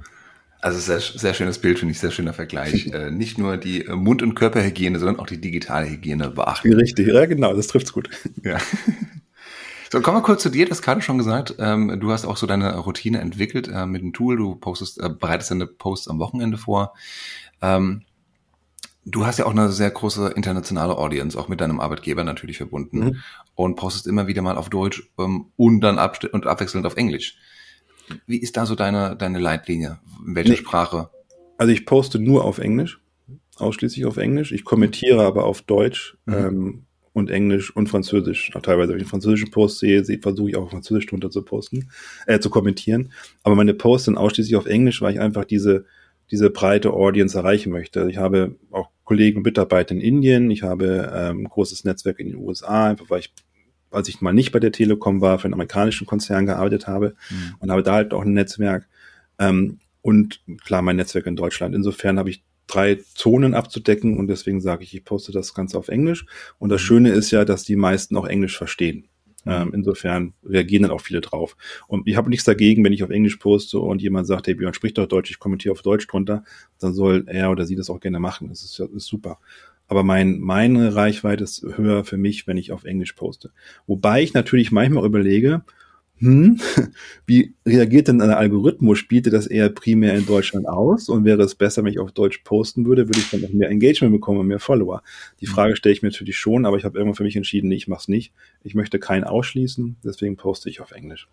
Also 0.63 0.79
sehr, 0.79 1.01
sehr 1.01 1.33
schönes 1.33 1.59
Bild, 1.59 1.77
finde 1.79 1.91
ich, 1.91 1.99
sehr 1.99 2.11
schöner 2.11 2.33
Vergleich. 2.33 2.87
äh, 2.93 3.11
nicht 3.11 3.37
nur 3.37 3.57
die 3.57 3.85
äh, 3.85 3.95
Mund- 3.95 4.23
und 4.23 4.33
Körperhygiene, 4.33 4.97
sondern 4.97 5.19
auch 5.19 5.27
die 5.27 5.41
digitale 5.41 5.89
Hygiene 5.89 6.29
beachten. 6.29 6.71
Richtig, 6.73 7.07
ja 7.07 7.25
genau, 7.25 7.53
das 7.53 7.67
trifft's 7.67 7.91
gut. 7.91 8.09
Ja. 8.43 8.57
So, 9.91 10.01
kommen 10.01 10.17
wir 10.17 10.23
kurz 10.23 10.41
zu 10.41 10.49
dir, 10.49 10.65
das 10.65 10.81
gerade 10.81 11.01
schon 11.01 11.19
gesagt. 11.19 11.55
Ähm, 11.59 11.99
du 11.99 12.11
hast 12.11 12.25
auch 12.25 12.37
so 12.37 12.47
deine 12.47 12.77
Routine 12.77 13.19
entwickelt 13.19 13.67
äh, 13.67 13.85
mit 13.85 14.01
dem 14.01 14.11
Tool. 14.13 14.37
Du 14.37 14.55
postest, 14.55 14.99
äh, 14.99 15.09
bereitest 15.09 15.51
deine 15.51 15.67
Posts 15.67 16.07
am 16.07 16.17
Wochenende 16.17 16.57
vor. 16.57 16.93
Ähm, 17.61 18.01
du 19.05 19.25
hast 19.25 19.37
ja 19.37 19.45
auch 19.45 19.51
eine 19.51 19.69
sehr 19.69 19.91
große 19.91 20.29
internationale 20.29 20.97
Audience, 20.97 21.37
auch 21.37 21.47
mit 21.47 21.61
deinem 21.61 21.79
Arbeitgeber 21.79 22.23
natürlich 22.23 22.57
verbunden 22.57 22.99
Mhm. 22.99 23.15
und 23.53 23.75
postest 23.75 24.07
immer 24.07 24.25
wieder 24.27 24.41
mal 24.41 24.57
auf 24.57 24.69
Deutsch 24.69 25.11
ähm, 25.19 25.47
und 25.57 25.81
dann 25.81 25.99
abst 25.99 26.25
und 26.25 26.47
abwechselnd 26.47 26.87
auf 26.87 26.95
Englisch. 26.95 27.37
Wie 28.27 28.37
ist 28.37 28.57
da 28.57 28.65
so 28.65 28.75
deine, 28.75 29.15
deine 29.15 29.39
Leitlinie? 29.39 29.99
In 30.25 30.35
welcher 30.35 30.51
Nee. 30.51 30.57
Sprache? 30.57 31.09
Also 31.57 31.71
ich 31.71 31.85
poste 31.85 32.19
nur 32.19 32.45
auf 32.45 32.57
Englisch, 32.57 32.99
ausschließlich 33.57 34.05
auf 34.05 34.17
Englisch. 34.17 34.51
Ich 34.51 34.63
kommentiere 34.65 35.23
aber 35.23 35.45
auf 35.45 35.61
Deutsch 35.61 36.17
Mhm. 36.25 36.33
ähm, 36.33 36.83
und 37.13 37.29
Englisch 37.29 37.75
und 37.75 37.89
Französisch. 37.89 38.51
Auch 38.55 38.61
teilweise, 38.63 38.89
wenn 38.89 38.97
ich 38.97 39.03
einen 39.03 39.09
französischen 39.09 39.51
Post 39.51 39.77
sehe, 39.79 40.03
versuche 40.19 40.49
ich 40.49 40.55
auch 40.55 40.63
auf 40.63 40.71
Französisch 40.71 41.05
drunter 41.05 41.29
zu 41.29 41.43
posten, 41.43 41.89
äh, 42.25 42.39
zu 42.39 42.49
kommentieren. 42.49 43.11
Aber 43.43 43.53
meine 43.55 43.75
Posts 43.75 44.05
sind 44.05 44.17
ausschließlich 44.17 44.55
auf 44.55 44.65
Englisch, 44.65 44.99
weil 45.01 45.13
ich 45.13 45.19
einfach 45.19 45.45
diese, 45.45 45.85
diese 46.31 46.49
breite 46.49 46.91
Audience 46.91 47.37
erreichen 47.37 47.71
möchte. 47.71 47.99
Also 47.99 48.09
Ich 48.09 48.17
habe 48.17 48.55
auch 48.71 48.89
Kollegen 49.03 49.37
und 49.37 49.43
Mitarbeiter 49.45 49.93
in 49.93 50.01
Indien, 50.01 50.49
ich 50.49 50.63
habe 50.63 51.11
ähm, 51.13 51.41
ein 51.41 51.49
großes 51.49 51.83
Netzwerk 51.83 52.19
in 52.19 52.29
den 52.29 52.37
USA, 52.37 52.85
einfach 52.87 53.09
weil 53.11 53.19
ich 53.19 53.31
als 53.93 54.07
ich 54.09 54.21
mal 54.21 54.33
nicht 54.33 54.51
bei 54.51 54.59
der 54.59 54.71
Telekom 54.71 55.21
war, 55.21 55.39
für 55.39 55.45
einen 55.45 55.53
amerikanischen 55.53 56.07
Konzern 56.07 56.45
gearbeitet 56.45 56.87
habe 56.87 57.15
Mhm. 57.29 57.55
und 57.59 57.71
habe 57.71 57.83
da 57.83 57.93
halt 57.93 58.13
auch 58.13 58.23
ein 58.23 58.33
Netzwerk. 58.33 58.87
Ähm, 59.39 59.79
und 60.01 60.41
klar, 60.63 60.81
mein 60.81 60.95
Netzwerk 60.97 61.25
in 61.27 61.35
Deutschland. 61.35 61.73
Insofern 61.75 62.19
habe 62.19 62.29
ich 62.29 62.43
drei 62.67 62.99
Zonen 63.15 63.53
abzudecken 63.53 64.17
und 64.17 64.27
deswegen 64.27 64.61
sage 64.61 64.83
ich, 64.83 64.93
ich 64.93 65.03
poste 65.05 65.31
das 65.31 65.53
Ganze 65.53 65.77
auf 65.77 65.87
Englisch. 65.89 66.25
Und 66.59 66.69
das 66.69 66.81
Mhm. 66.81 66.85
Schöne 66.85 67.09
ist 67.11 67.31
ja, 67.31 67.45
dass 67.45 67.63
die 67.63 67.75
meisten 67.75 68.15
auch 68.17 68.25
Englisch 68.25 68.57
verstehen. 68.57 69.05
Ähm, 69.45 69.71
insofern 69.73 70.31
reagieren 70.45 70.83
dann 70.83 70.91
auch 70.93 71.01
viele 71.01 71.19
drauf. 71.19 71.57
Und 71.87 72.07
ich 72.07 72.15
habe 72.15 72.29
nichts 72.29 72.45
dagegen, 72.45 72.81
wenn 72.85 72.93
ich 72.93 73.03
auf 73.03 73.09
Englisch 73.09 73.35
poste 73.35 73.77
und 73.77 74.01
jemand 74.01 74.25
sagt, 74.25 74.47
hey 74.47 74.53
Björn, 74.55 74.73
sprich 74.73 74.93
doch 74.93 75.05
Deutsch, 75.05 75.31
ich 75.31 75.39
kommentiere 75.39 75.73
auf 75.73 75.81
Deutsch 75.81 76.07
drunter, 76.07 76.45
dann 76.79 76.93
soll 76.93 77.25
er 77.27 77.51
oder 77.51 77.65
sie 77.65 77.75
das 77.75 77.89
auch 77.89 77.99
gerne 77.99 78.21
machen. 78.21 78.47
Das 78.47 78.63
ist, 78.63 78.77
ja- 78.77 78.85
ist 78.95 79.05
super. 79.07 79.39
Aber 79.93 80.03
mein, 80.03 80.39
meine 80.39 80.95
Reichweite 80.95 81.43
ist 81.43 81.63
höher 81.75 82.03
für 82.03 82.17
mich, 82.17 82.47
wenn 82.47 82.57
ich 82.57 82.71
auf 82.71 82.83
Englisch 82.83 83.13
poste. 83.13 83.51
Wobei 83.85 84.23
ich 84.23 84.33
natürlich 84.33 84.71
manchmal 84.71 85.05
überlege, 85.05 85.61
hm, 86.17 86.59
wie 87.27 87.53
reagiert 87.63 88.07
denn 88.07 88.17
der 88.17 88.39
Algorithmus? 88.39 88.97
Spielte 88.97 89.29
das 89.29 89.45
eher 89.45 89.69
primär 89.69 90.15
in 90.15 90.25
Deutschland 90.25 90.67
aus? 90.67 91.09
Und 91.09 91.25
wäre 91.25 91.43
es 91.43 91.53
besser, 91.53 91.83
wenn 91.83 91.91
ich 91.91 91.99
auf 91.99 92.11
Deutsch 92.11 92.39
posten 92.39 92.87
würde, 92.87 93.07
würde 93.07 93.19
ich 93.19 93.29
dann 93.29 93.45
auch 93.45 93.53
mehr 93.53 93.69
Engagement 93.69 94.15
bekommen 94.15 94.39
und 94.39 94.47
mehr 94.47 94.57
Follower? 94.57 95.03
Die 95.41 95.45
Frage 95.45 95.75
stelle 95.75 95.93
ich 95.93 96.01
mir 96.01 96.09
natürlich 96.09 96.37
schon, 96.37 96.65
aber 96.65 96.77
ich 96.77 96.85
habe 96.85 96.97
irgendwann 96.97 97.17
für 97.17 97.23
mich 97.23 97.35
entschieden, 97.35 97.67
nee, 97.67 97.75
ich 97.75 97.87
mache 97.87 98.01
es 98.01 98.07
nicht. 98.07 98.33
Ich 98.63 98.73
möchte 98.73 98.97
keinen 98.97 99.25
ausschließen, 99.25 99.97
deswegen 100.03 100.37
poste 100.37 100.71
ich 100.71 100.81
auf 100.81 100.89
Englisch. 100.89 101.27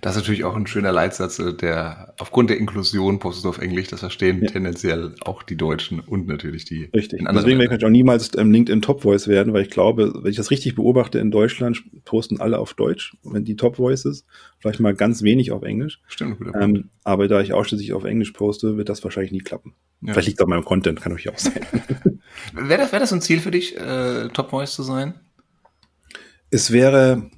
Das 0.00 0.16
ist 0.16 0.22
natürlich 0.22 0.42
auch 0.44 0.56
ein 0.56 0.66
schöner 0.66 0.90
Leitsatz, 0.90 1.38
äh, 1.38 1.54
der 1.54 2.14
aufgrund 2.18 2.50
der 2.50 2.58
Inklusion 2.58 3.20
postest 3.20 3.44
du 3.44 3.50
auf 3.50 3.58
Englisch, 3.58 3.86
das 3.88 4.00
verstehen 4.00 4.42
Ja. 4.42 4.50
tendenziell 4.50 5.14
auch 5.20 5.44
die 5.44 5.56
Deutschen 5.56 6.00
und 6.00 6.26
natürlich 6.26 6.64
die 6.64 6.90
Richtig. 6.94 7.20
in 7.20 7.26
anderen 7.28 7.44
Deswegen 7.46 7.60
werde 7.60 7.76
ich 7.76 7.84
auch 7.84 7.90
niemals 7.90 8.30
ähm, 8.36 8.50
LinkedIn 8.50 8.82
Top 8.82 9.02
Voice 9.02 9.28
werden, 9.28 9.52
weil 9.52 9.62
ich 9.62 9.70
glaube, 9.70 10.12
wenn 10.22 10.30
ich 10.30 10.36
das 10.36 10.50
richtig 10.50 10.74
beobachte 10.74 11.18
in 11.20 11.30
Deutschland, 11.30 11.82
posten 12.04 12.40
alle 12.40 12.58
auf 12.58 12.74
Deutsch, 12.74 13.16
wenn 13.22 13.44
die 13.44 13.54
Top 13.56 13.76
Voice 13.76 14.04
ist, 14.04 14.26
vielleicht 14.58 14.80
mal 14.80 14.94
ganz 14.94 15.22
wenig 15.22 15.52
auf 15.52 15.62
Englisch. 15.62 16.00
Stimmt, 16.08 16.38
guter 16.38 16.52
Punkt. 16.52 16.78
Ähm, 16.78 16.90
aber 17.04 17.28
da 17.28 17.40
ich 17.40 17.52
ausschließlich 17.52 17.92
auf 17.92 18.04
Englisch 18.04 18.32
poste, 18.32 18.76
wird 18.76 18.88
das 18.88 19.04
wahrscheinlich 19.04 19.32
nie 19.32 19.40
klappen. 19.40 19.74
Ja. 20.00 20.14
Vielleicht 20.14 20.28
liegt 20.28 20.40
es 20.40 20.44
an 20.44 20.50
meinem 20.50 20.64
Content, 20.64 21.00
kann 21.00 21.12
natürlich 21.12 21.32
auch 21.32 21.38
sein. 21.38 21.60
Wäre 22.54 22.80
das, 22.80 22.90
wär 22.92 22.98
das 23.00 23.12
ein 23.12 23.20
Ziel 23.20 23.38
für 23.38 23.50
dich, 23.50 23.76
äh, 23.76 24.28
Top 24.32 24.50
Voice 24.50 24.74
zu 24.74 24.82
sein? 24.82 25.14
Es 26.50 26.72
wäre 26.72 27.30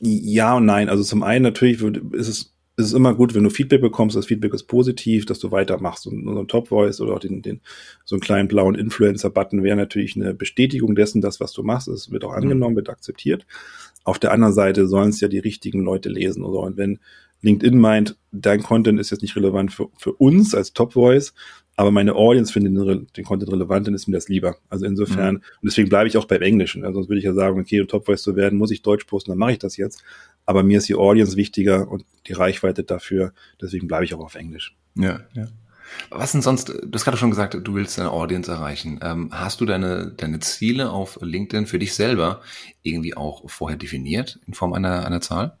ja 0.00 0.56
und 0.56 0.66
nein. 0.66 0.88
Also 0.88 1.02
zum 1.02 1.22
einen 1.22 1.42
natürlich 1.42 1.82
ist 1.82 2.28
es 2.28 2.54
ist 2.78 2.86
es 2.86 2.92
immer 2.92 3.12
gut, 3.12 3.34
wenn 3.34 3.42
du 3.42 3.50
Feedback 3.50 3.80
bekommst, 3.80 4.14
das 4.14 4.26
Feedback 4.26 4.54
ist 4.54 4.68
positiv, 4.68 5.26
dass 5.26 5.40
du 5.40 5.50
weitermachst. 5.50 6.06
Und 6.06 6.22
so 6.24 6.38
ein 6.38 6.46
Top 6.46 6.68
Voice 6.68 7.00
oder 7.00 7.14
auch 7.14 7.18
den, 7.18 7.42
den, 7.42 7.60
so 8.04 8.14
einen 8.14 8.20
kleinen 8.20 8.46
blauen 8.46 8.76
Influencer-Button 8.76 9.64
wäre 9.64 9.76
natürlich 9.76 10.14
eine 10.14 10.32
Bestätigung 10.32 10.94
dessen, 10.94 11.20
dass 11.20 11.40
was 11.40 11.52
du 11.52 11.64
machst, 11.64 11.88
es 11.88 12.12
wird 12.12 12.22
auch 12.22 12.32
angenommen, 12.32 12.76
wird 12.76 12.88
akzeptiert. 12.88 13.46
Auf 14.04 14.20
der 14.20 14.30
anderen 14.30 14.54
Seite 14.54 14.86
sollen 14.86 15.08
es 15.08 15.20
ja 15.20 15.26
die 15.26 15.40
richtigen 15.40 15.80
Leute 15.82 16.08
lesen. 16.08 16.44
Oder? 16.44 16.60
Und 16.60 16.76
wenn 16.76 17.00
LinkedIn 17.42 17.76
meint, 17.76 18.16
dein 18.30 18.62
Content 18.62 19.00
ist 19.00 19.10
jetzt 19.10 19.22
nicht 19.22 19.34
relevant 19.34 19.72
für, 19.72 19.88
für 19.96 20.12
uns 20.12 20.54
als 20.54 20.72
Top 20.72 20.92
Voice, 20.92 21.34
aber 21.78 21.92
meine 21.92 22.16
Audience 22.16 22.52
findet 22.52 22.76
den, 22.76 23.06
den 23.16 23.24
Content 23.24 23.52
relevant, 23.52 23.86
dann 23.86 23.94
ist 23.94 24.08
mir 24.08 24.14
das 24.14 24.28
lieber. 24.28 24.56
Also 24.68 24.84
insofern, 24.84 25.36
und 25.36 25.44
deswegen 25.62 25.88
bleibe 25.88 26.08
ich 26.08 26.16
auch 26.16 26.24
beim 26.24 26.42
Englischen. 26.42 26.84
Also 26.84 26.96
sonst 26.96 27.08
würde 27.08 27.20
ich 27.20 27.24
ja 27.24 27.34
sagen, 27.34 27.60
okay, 27.60 27.80
um 27.80 27.86
Top 27.86 28.06
Voice 28.06 28.20
zu 28.20 28.34
werden, 28.34 28.58
muss 28.58 28.72
ich 28.72 28.82
Deutsch 28.82 29.04
posten, 29.04 29.30
dann 29.30 29.38
mache 29.38 29.52
ich 29.52 29.60
das 29.60 29.76
jetzt. 29.76 30.02
Aber 30.44 30.64
mir 30.64 30.78
ist 30.78 30.88
die 30.88 30.96
Audience 30.96 31.36
wichtiger 31.36 31.88
und 31.88 32.04
die 32.26 32.32
Reichweite 32.32 32.82
dafür, 32.82 33.32
deswegen 33.62 33.86
bleibe 33.86 34.04
ich 34.04 34.12
auch 34.12 34.18
auf 34.18 34.34
Englisch. 34.34 34.76
Ja, 34.96 35.20
ja. 35.34 35.46
Was 36.10 36.32
denn 36.32 36.42
sonst, 36.42 36.68
du 36.68 36.90
hast 36.92 37.04
gerade 37.04 37.16
schon 37.16 37.30
gesagt, 37.30 37.56
du 37.62 37.74
willst 37.74 37.96
deine 37.96 38.10
Audience 38.10 38.50
erreichen. 38.50 38.98
Ähm, 39.00 39.28
hast 39.30 39.60
du 39.60 39.64
deine, 39.64 40.10
deine 40.16 40.40
Ziele 40.40 40.90
auf 40.90 41.20
LinkedIn 41.22 41.66
für 41.66 41.78
dich 41.78 41.94
selber 41.94 42.42
irgendwie 42.82 43.16
auch 43.16 43.48
vorher 43.48 43.78
definiert 43.78 44.40
in 44.48 44.54
Form 44.54 44.72
einer, 44.72 45.06
einer 45.06 45.20
Zahl? 45.20 45.56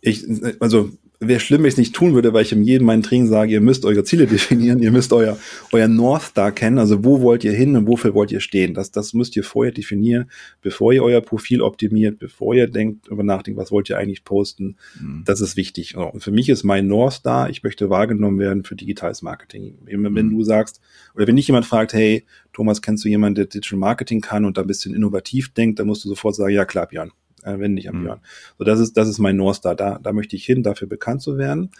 Ich, 0.00 0.24
also 0.60 0.92
wäre 1.28 1.40
schlimm, 1.40 1.62
wenn 1.62 1.68
ich 1.68 1.74
es 1.74 1.78
nicht 1.78 1.94
tun 1.94 2.14
würde, 2.14 2.32
weil 2.32 2.42
ich 2.42 2.52
in 2.52 2.62
jedem 2.62 2.86
meinen 2.86 3.02
Training 3.02 3.26
sage, 3.26 3.52
ihr 3.52 3.60
müsst 3.60 3.84
eure 3.84 4.04
Ziele 4.04 4.26
definieren, 4.28 4.80
ihr 4.80 4.90
müsst 4.90 5.12
euer, 5.12 5.38
euer 5.72 5.88
North 5.88 6.22
Star 6.22 6.52
kennen, 6.52 6.78
also 6.78 7.04
wo 7.04 7.20
wollt 7.20 7.44
ihr 7.44 7.52
hin 7.52 7.76
und 7.76 7.86
wofür 7.86 8.14
wollt 8.14 8.32
ihr 8.32 8.40
stehen. 8.40 8.74
Das, 8.74 8.90
das 8.90 9.14
müsst 9.14 9.36
ihr 9.36 9.44
vorher 9.44 9.72
definieren, 9.72 10.30
bevor 10.60 10.92
ihr 10.92 11.02
euer 11.02 11.20
Profil 11.20 11.60
optimiert, 11.62 12.18
bevor 12.18 12.54
ihr 12.54 12.66
denkt, 12.66 13.08
über 13.08 13.22
nachdenkt, 13.22 13.58
was 13.58 13.70
wollt 13.72 13.88
ihr 13.90 13.98
eigentlich 13.98 14.24
posten. 14.24 14.76
Mhm. 15.00 15.22
Das 15.24 15.40
ist 15.40 15.56
wichtig. 15.56 15.96
Und 15.96 16.22
für 16.22 16.30
mich 16.30 16.48
ist 16.48 16.64
mein 16.64 16.86
North 16.86 17.14
Star, 17.14 17.50
ich 17.50 17.62
möchte 17.62 17.90
wahrgenommen 17.90 18.38
werden 18.38 18.64
für 18.64 18.76
digitales 18.76 19.22
Marketing. 19.22 19.74
Wenn, 19.84 20.02
wenn 20.14 20.26
Mhm. 20.26 20.30
du 20.30 20.44
sagst, 20.44 20.80
oder 21.14 21.26
wenn 21.26 21.36
dich 21.36 21.46
jemand 21.48 21.66
fragt, 21.66 21.92
hey, 21.92 22.24
Thomas, 22.52 22.82
kennst 22.82 23.04
du 23.04 23.08
jemanden, 23.08 23.36
der 23.36 23.46
Digital 23.46 23.78
Marketing 23.78 24.20
kann 24.20 24.44
und 24.44 24.56
da 24.58 24.62
ein 24.62 24.66
bisschen 24.66 24.94
innovativ 24.94 25.52
denkt, 25.54 25.78
dann 25.78 25.86
musst 25.86 26.04
du 26.04 26.08
sofort 26.08 26.34
sagen, 26.34 26.52
ja 26.54 26.64
klar, 26.64 26.86
Björn. 26.86 27.10
Äh, 27.42 27.58
wenn 27.58 27.74
nicht 27.74 27.88
am 27.88 28.00
Mhm. 28.00 28.04
Björn. 28.04 28.20
So, 28.58 28.64
das 28.64 28.80
ist, 28.80 28.96
das 28.96 29.08
ist 29.08 29.18
mein 29.18 29.36
North 29.36 29.56
Star. 29.56 29.74
Da, 29.74 29.98
da 30.02 30.12
möchte 30.12 30.36
ich 30.36 30.44
hin, 30.44 30.62
dafür 30.62 30.88
bekannt 30.88 31.22
zu 31.22 31.38
werden. 31.38 31.70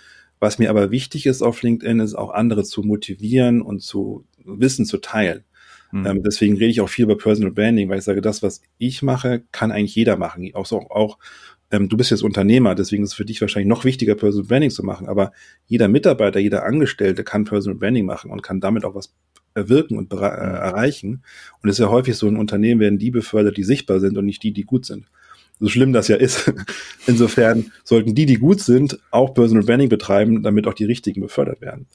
Was 0.40 0.58
mir 0.58 0.70
aber 0.70 0.90
wichtig 0.90 1.26
ist 1.26 1.42
auf 1.42 1.62
LinkedIn, 1.62 2.00
ist 2.00 2.14
auch 2.14 2.30
andere 2.30 2.64
zu 2.64 2.82
motivieren 2.82 3.62
und 3.62 3.80
zu 3.80 4.24
Wissen 4.44 4.84
zu 4.84 4.98
teilen. 4.98 5.44
Mhm. 5.92 6.06
Ähm, 6.06 6.22
deswegen 6.24 6.56
rede 6.56 6.70
ich 6.70 6.80
auch 6.80 6.88
viel 6.88 7.04
über 7.04 7.16
Personal 7.16 7.52
Branding, 7.52 7.88
weil 7.88 7.98
ich 7.98 8.04
sage, 8.04 8.20
das, 8.20 8.42
was 8.42 8.62
ich 8.78 9.02
mache, 9.02 9.44
kann 9.52 9.70
eigentlich 9.70 9.94
jeder 9.94 10.16
machen. 10.16 10.50
Auch 10.54 10.66
so, 10.66 10.80
auch 10.90 11.18
ähm, 11.70 11.88
du 11.88 11.96
bist 11.96 12.10
jetzt 12.10 12.22
Unternehmer, 12.22 12.74
deswegen 12.74 13.02
ist 13.02 13.10
es 13.10 13.14
für 13.14 13.24
dich 13.24 13.40
wahrscheinlich 13.40 13.68
noch 13.68 13.84
wichtiger, 13.84 14.14
Personal 14.14 14.46
Branding 14.46 14.70
zu 14.70 14.82
machen. 14.82 15.08
Aber 15.08 15.32
jeder 15.66 15.88
Mitarbeiter, 15.88 16.40
jeder 16.40 16.64
Angestellte 16.64 17.24
kann 17.24 17.44
Personal 17.44 17.78
Branding 17.78 18.04
machen 18.04 18.30
und 18.30 18.42
kann 18.42 18.60
damit 18.60 18.84
auch 18.84 18.94
was 18.94 19.14
erwirken 19.54 19.96
und 19.96 20.12
äh, 20.12 20.16
erreichen. 20.16 21.22
Und 21.62 21.68
es 21.68 21.76
ist 21.76 21.84
ja 21.84 21.90
häufig 21.90 22.16
so, 22.16 22.28
in 22.28 22.36
Unternehmen 22.36 22.80
werden 22.80 22.98
die 22.98 23.10
befördert, 23.10 23.56
die 23.56 23.64
sichtbar 23.64 24.00
sind 24.00 24.18
und 24.18 24.26
nicht 24.26 24.42
die, 24.42 24.52
die 24.52 24.64
gut 24.64 24.86
sind. 24.86 25.06
So 25.62 25.68
schlimm 25.68 25.92
das 25.92 26.08
ja 26.08 26.16
ist. 26.16 26.52
Insofern 27.06 27.70
sollten 27.84 28.16
die, 28.16 28.26
die 28.26 28.38
gut 28.38 28.60
sind, 28.60 28.98
auch 29.12 29.32
Personal 29.32 29.64
Branding 29.64 29.88
betreiben, 29.88 30.42
damit 30.42 30.66
auch 30.66 30.74
die 30.74 30.86
richtigen 30.86 31.20
befördert 31.20 31.60
werden. 31.60 31.86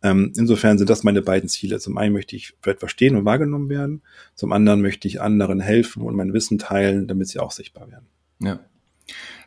Ähm, 0.00 0.32
insofern 0.36 0.78
sind 0.78 0.88
das 0.88 1.02
meine 1.02 1.22
beiden 1.22 1.48
Ziele. 1.48 1.80
Zum 1.80 1.98
einen 1.98 2.12
möchte 2.12 2.36
ich 2.36 2.54
für 2.60 2.70
etwas 2.70 2.92
stehen 2.92 3.16
und 3.16 3.24
wahrgenommen 3.24 3.68
werden. 3.68 4.02
Zum 4.36 4.52
anderen 4.52 4.80
möchte 4.80 5.08
ich 5.08 5.20
anderen 5.20 5.58
helfen 5.58 6.02
und 6.02 6.14
mein 6.14 6.34
Wissen 6.34 6.58
teilen, 6.58 7.08
damit 7.08 7.26
sie 7.26 7.40
auch 7.40 7.50
sichtbar 7.50 7.90
werden. 7.90 8.06
Ja. 8.38 8.60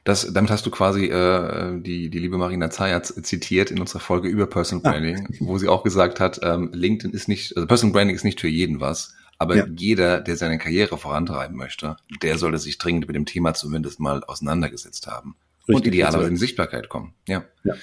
Das, 0.04 0.34
damit 0.34 0.52
hast 0.52 0.66
du 0.66 0.72
quasi 0.72 1.06
äh, 1.06 1.80
die, 1.80 2.10
die 2.10 2.20
liebe 2.20 2.38
Marina 2.38 2.70
Zayat 2.70 3.06
zitiert 3.06 3.72
in 3.72 3.80
unserer 3.80 4.02
Folge 4.02 4.28
über 4.28 4.46
Personal 4.48 4.84
Ah. 4.86 4.92
Branding, 4.92 5.38
wo 5.40 5.58
sie 5.58 5.70
auch 5.70 5.84
gesagt 5.84 6.20
hat, 6.20 6.42
ähm, 6.44 6.72
LinkedIn 6.74 7.14
ist 7.14 7.30
nicht, 7.30 7.56
also 7.56 7.66
Personal 7.66 7.94
Branding 7.94 8.18
ist 8.18 8.26
nicht 8.26 8.42
für 8.42 8.50
jeden 8.50 8.82
was, 8.82 9.14
aber 9.40 9.56
Ja. 9.56 9.66
jeder, 9.76 10.22
der 10.22 10.36
seine 10.36 10.60
Karriere 10.60 10.98
vorantreiben 10.98 11.58
möchte, 11.58 11.96
der 12.22 12.38
sollte 12.38 12.60
sich 12.60 12.78
dringend 12.78 13.08
mit 13.08 13.16
dem 13.16 13.26
Thema 13.26 13.54
zumindest 13.56 14.00
mal 14.00 14.24
auseinandergesetzt 14.24 15.08
haben. 15.08 15.36
und 15.68 15.76
Richtig, 15.76 15.94
idealerweise 15.94 16.18
also- 16.20 16.30
in 16.32 16.38
Sichtbarkeit 16.38 16.90
kommen. 16.90 17.14
Ja. 17.28 17.44
Ja. 17.64 17.76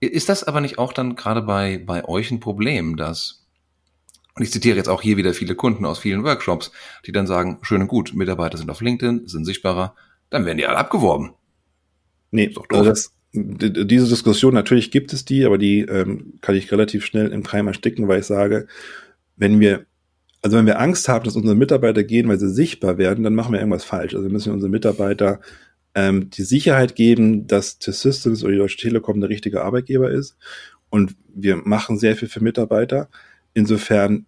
Ist 0.00 0.28
das 0.28 0.42
aber 0.42 0.60
nicht 0.60 0.78
auch 0.78 0.92
dann 0.92 1.14
gerade 1.14 1.40
bei, 1.42 1.78
bei 1.78 2.04
euch 2.04 2.30
ein 2.32 2.40
Problem, 2.40 2.96
dass 2.96 3.46
Und 4.34 4.42
ich 4.42 4.50
zitiere 4.50 4.76
jetzt 4.76 4.88
auch 4.88 5.02
hier 5.02 5.16
wieder 5.18 5.34
viele 5.34 5.54
Kunden 5.54 5.84
aus 5.84 5.98
vielen 5.98 6.24
Workshops, 6.24 6.72
die 7.06 7.12
dann 7.12 7.26
sagen, 7.26 7.58
schön 7.62 7.82
und 7.82 7.88
gut, 7.88 8.14
Mitarbeiter 8.14 8.56
sind 8.58 8.70
auf 8.70 8.80
LinkedIn, 8.80 9.28
sind 9.28 9.44
sichtbarer, 9.44 9.94
dann 10.30 10.46
werden 10.46 10.56
die 10.58 10.66
alle 10.66 10.78
abgeworben. 10.78 11.34
Nee, 12.30 12.48
doch 12.48 12.64
also 12.70 12.84
das, 12.90 13.12
diese 13.34 14.08
Diskussion, 14.08 14.54
natürlich 14.54 14.90
gibt 14.90 15.12
es 15.12 15.24
die, 15.26 15.44
aber 15.44 15.58
die 15.58 15.80
ähm, 15.80 16.38
kann 16.40 16.54
ich 16.56 16.72
relativ 16.72 17.04
schnell 17.04 17.28
im 17.30 17.42
Keim 17.42 17.66
ersticken, 17.68 18.08
weil 18.08 18.20
ich 18.20 18.26
sage, 18.26 18.66
wenn 19.36 19.60
wir, 19.60 19.84
also 20.42 20.56
wenn 20.56 20.66
wir 20.66 20.80
Angst 20.80 21.08
haben, 21.08 21.24
dass 21.24 21.36
unsere 21.36 21.54
Mitarbeiter 21.54 22.02
gehen, 22.02 22.28
weil 22.28 22.38
sie 22.38 22.50
sichtbar 22.50 22.98
werden, 22.98 23.22
dann 23.22 23.34
machen 23.34 23.52
wir 23.52 23.60
irgendwas 23.60 23.84
falsch. 23.84 24.14
Also 24.14 24.26
wir 24.26 24.32
müssen 24.32 24.52
unsere 24.52 24.70
Mitarbeiter 24.70 25.40
ähm, 25.94 26.30
die 26.30 26.42
Sicherheit 26.42 26.96
geben, 26.96 27.46
dass 27.46 27.78
T-Systems 27.78 28.42
oder 28.42 28.52
die 28.52 28.58
Deutsche 28.58 28.78
Telekom 28.78 29.20
der 29.20 29.30
richtige 29.30 29.62
Arbeitgeber 29.62 30.10
ist. 30.10 30.36
Und 30.90 31.14
wir 31.32 31.56
machen 31.56 31.96
sehr 31.96 32.16
viel 32.16 32.28
für 32.28 32.42
Mitarbeiter. 32.42 33.08
Insofern 33.54 34.26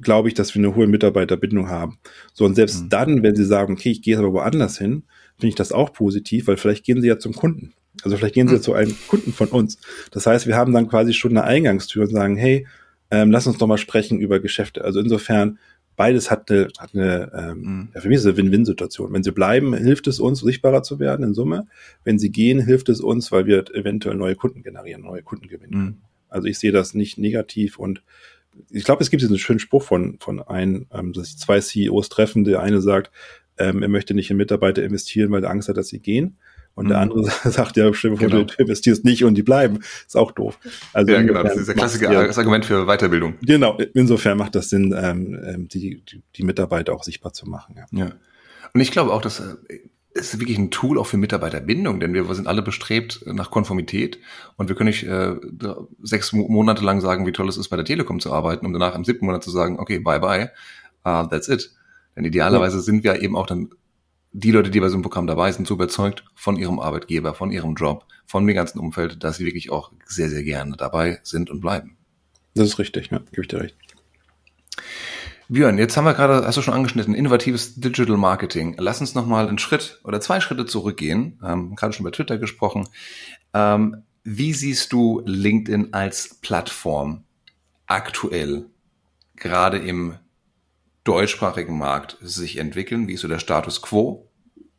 glaube 0.00 0.28
ich, 0.28 0.34
dass 0.34 0.54
wir 0.54 0.60
eine 0.60 0.74
hohe 0.74 0.86
Mitarbeiterbindung 0.86 1.68
haben. 1.68 1.98
So, 2.32 2.44
und 2.44 2.54
selbst 2.54 2.84
mhm. 2.84 2.88
dann, 2.88 3.22
wenn 3.22 3.36
sie 3.36 3.44
sagen, 3.44 3.74
okay, 3.74 3.90
ich 3.90 4.02
gehe 4.02 4.14
jetzt 4.14 4.20
aber 4.20 4.32
woanders 4.32 4.78
hin, 4.78 5.04
finde 5.36 5.48
ich 5.48 5.54
das 5.54 5.72
auch 5.72 5.92
positiv, 5.92 6.46
weil 6.46 6.56
vielleicht 6.56 6.84
gehen 6.84 7.02
sie 7.02 7.08
ja 7.08 7.18
zum 7.18 7.34
Kunden. 7.34 7.74
Also 8.02 8.16
vielleicht 8.16 8.34
gehen 8.34 8.48
sie 8.48 8.54
mhm. 8.54 8.58
ja 8.58 8.62
zu 8.62 8.72
einem 8.74 8.94
Kunden 9.08 9.32
von 9.32 9.48
uns. 9.48 9.78
Das 10.10 10.26
heißt, 10.26 10.46
wir 10.46 10.56
haben 10.56 10.72
dann 10.72 10.88
quasi 10.88 11.12
schon 11.12 11.32
eine 11.32 11.44
Eingangstür 11.44 12.04
und 12.04 12.10
sagen, 12.10 12.36
hey, 12.36 12.66
ähm, 13.10 13.30
lass 13.30 13.46
uns 13.46 13.58
doch 13.58 13.66
mal 13.66 13.78
sprechen 13.78 14.18
über 14.20 14.40
Geschäfte. 14.40 14.84
Also 14.84 15.00
insofern, 15.00 15.58
beides 15.96 16.30
hat 16.30 16.50
eine, 16.50 16.68
hat 16.78 16.94
eine 16.94 17.32
ähm, 17.34 17.58
mhm. 17.60 17.88
ja, 17.94 18.00
für 18.00 18.08
mich 18.08 18.16
ist 18.16 18.24
es 18.24 18.28
eine 18.28 18.36
Win-Win-Situation. 18.36 19.12
Wenn 19.12 19.22
sie 19.22 19.32
bleiben, 19.32 19.74
hilft 19.74 20.06
es 20.06 20.20
uns, 20.20 20.40
sichtbarer 20.40 20.82
zu 20.82 20.98
werden 20.98 21.24
in 21.24 21.34
Summe. 21.34 21.66
Wenn 22.04 22.18
sie 22.18 22.30
gehen, 22.30 22.60
hilft 22.60 22.88
es 22.88 23.00
uns, 23.00 23.32
weil 23.32 23.46
wir 23.46 23.64
eventuell 23.74 24.16
neue 24.16 24.34
Kunden 24.34 24.62
generieren, 24.62 25.02
neue 25.02 25.22
Kunden 25.22 25.48
gewinnen. 25.48 25.78
Mhm. 25.78 25.96
Also 26.28 26.46
ich 26.46 26.58
sehe 26.58 26.72
das 26.72 26.94
nicht 26.94 27.18
negativ 27.18 27.78
und 27.78 28.02
ich 28.70 28.84
glaube, 28.84 29.02
es 29.02 29.10
gibt 29.10 29.22
diesen 29.22 29.38
schönen 29.38 29.60
Spruch 29.60 29.82
von, 29.84 30.18
von 30.18 30.40
ein, 30.40 30.86
ähm, 30.92 31.12
dass 31.12 31.28
sich 31.28 31.38
zwei 31.38 31.60
CEOs 31.60 32.08
treffen. 32.08 32.44
Der 32.44 32.60
eine 32.60 32.80
sagt, 32.80 33.10
ähm, 33.56 33.82
er 33.82 33.88
möchte 33.88 34.14
nicht 34.14 34.30
in 34.30 34.36
Mitarbeiter 34.36 34.82
investieren, 34.82 35.30
weil 35.30 35.44
er 35.44 35.50
Angst 35.50 35.68
hat, 35.68 35.76
dass 35.76 35.88
sie 35.88 36.00
gehen. 36.00 36.38
Und 36.74 36.86
mhm. 36.86 36.88
der 36.90 36.98
andere 36.98 37.24
sagt, 37.50 37.76
ja, 37.76 37.92
stell 37.92 38.12
dir 38.12 38.16
vor, 38.18 38.28
genau. 38.28 38.44
du 38.44 38.54
investierst 38.58 39.04
nicht 39.04 39.24
und 39.24 39.34
die 39.34 39.42
bleiben. 39.42 39.80
Ist 40.06 40.16
auch 40.16 40.32
doof. 40.32 40.58
Also 40.92 41.12
ja, 41.12 41.22
genau, 41.22 41.42
das 41.42 41.56
ist 41.56 41.66
der 41.66 41.74
klassische 41.74 42.04
ja, 42.04 42.20
Argument 42.20 42.64
für 42.64 42.86
Weiterbildung. 42.86 43.34
Genau, 43.42 43.78
insofern 43.94 44.38
macht 44.38 44.54
das 44.54 44.70
Sinn, 44.70 44.94
ähm, 44.96 45.38
ähm, 45.44 45.68
die, 45.68 46.02
die, 46.04 46.22
die 46.36 46.42
Mitarbeiter 46.44 46.94
auch 46.94 47.04
sichtbar 47.04 47.32
zu 47.32 47.48
machen. 47.48 47.76
Ja. 47.76 47.98
ja. 47.98 48.12
Und 48.74 48.80
ich 48.80 48.90
glaube 48.90 49.12
auch, 49.12 49.22
dass 49.22 49.40
äh, 49.40 49.54
es 50.14 50.34
ist 50.34 50.40
wirklich 50.40 50.58
ein 50.58 50.70
Tool 50.70 50.98
auch 50.98 51.06
für 51.06 51.16
Mitarbeiterbindung, 51.16 52.00
denn 52.00 52.14
wir 52.14 52.24
sind 52.34 52.46
alle 52.46 52.62
bestrebt 52.62 53.22
nach 53.26 53.50
Konformität 53.50 54.18
und 54.56 54.68
wir 54.68 54.76
können 54.76 54.88
nicht 54.88 55.04
äh, 55.04 55.36
sechs 56.02 56.32
Monate 56.32 56.84
lang 56.84 57.00
sagen, 57.00 57.26
wie 57.26 57.32
toll 57.32 57.48
es 57.48 57.56
ist, 57.56 57.68
bei 57.68 57.76
der 57.76 57.84
Telekom 57.84 58.20
zu 58.20 58.32
arbeiten, 58.32 58.66
um 58.66 58.72
danach 58.72 58.94
im 58.94 59.04
siebten 59.04 59.26
Monat 59.26 59.44
zu 59.44 59.50
sagen, 59.50 59.78
okay, 59.78 59.98
bye 59.98 60.20
bye, 60.20 60.50
uh, 61.06 61.26
that's 61.28 61.48
it. 61.48 61.72
Denn 62.16 62.24
idealerweise 62.24 62.76
ja. 62.76 62.82
sind 62.82 63.04
wir 63.04 63.22
eben 63.22 63.36
auch 63.36 63.46
dann 63.46 63.70
die 64.32 64.50
Leute, 64.50 64.70
die 64.70 64.80
bei 64.80 64.88
so 64.88 64.94
einem 64.94 65.02
Programm 65.02 65.26
dabei 65.26 65.50
sind, 65.52 65.66
so 65.66 65.74
überzeugt 65.74 66.24
von 66.34 66.56
ihrem 66.56 66.78
Arbeitgeber, 66.80 67.34
von 67.34 67.50
ihrem 67.50 67.74
Job, 67.74 68.04
von 68.26 68.46
dem 68.46 68.54
ganzen 68.54 68.78
Umfeld, 68.78 69.24
dass 69.24 69.38
sie 69.38 69.46
wirklich 69.46 69.70
auch 69.70 69.92
sehr, 70.06 70.28
sehr 70.28 70.42
gerne 70.42 70.76
dabei 70.76 71.20
sind 71.22 71.50
und 71.50 71.60
bleiben. 71.60 71.96
Das 72.54 72.66
ist 72.66 72.78
richtig, 72.78 73.10
ja, 73.10 73.18
gebe 73.18 73.42
ich 73.42 73.48
dir 73.48 73.60
recht. 73.60 73.76
Björn, 75.50 75.78
jetzt 75.78 75.96
haben 75.96 76.04
wir 76.04 76.12
gerade, 76.12 76.46
hast 76.46 76.58
du 76.58 76.62
schon 76.62 76.74
angeschnitten, 76.74 77.14
innovatives 77.14 77.76
Digital 77.76 78.18
Marketing. 78.18 78.76
Lass 78.78 79.00
uns 79.00 79.14
nochmal 79.14 79.48
einen 79.48 79.58
Schritt 79.58 79.98
oder 80.04 80.20
zwei 80.20 80.40
Schritte 80.40 80.66
zurückgehen. 80.66 81.40
Ähm, 81.42 81.74
gerade 81.74 81.94
schon 81.94 82.04
bei 82.04 82.10
Twitter 82.10 82.36
gesprochen. 82.36 82.86
Ähm, 83.54 84.02
wie 84.24 84.52
siehst 84.52 84.92
du 84.92 85.22
LinkedIn 85.24 85.94
als 85.94 86.34
Plattform 86.42 87.24
aktuell, 87.86 88.66
gerade 89.36 89.78
im 89.78 90.16
deutschsprachigen 91.08 91.78
Markt, 91.78 92.18
sich 92.20 92.58
entwickeln? 92.58 93.08
Wie 93.08 93.14
ist 93.14 93.22
so 93.22 93.28
der 93.28 93.38
Status 93.38 93.80
quo? 93.80 94.28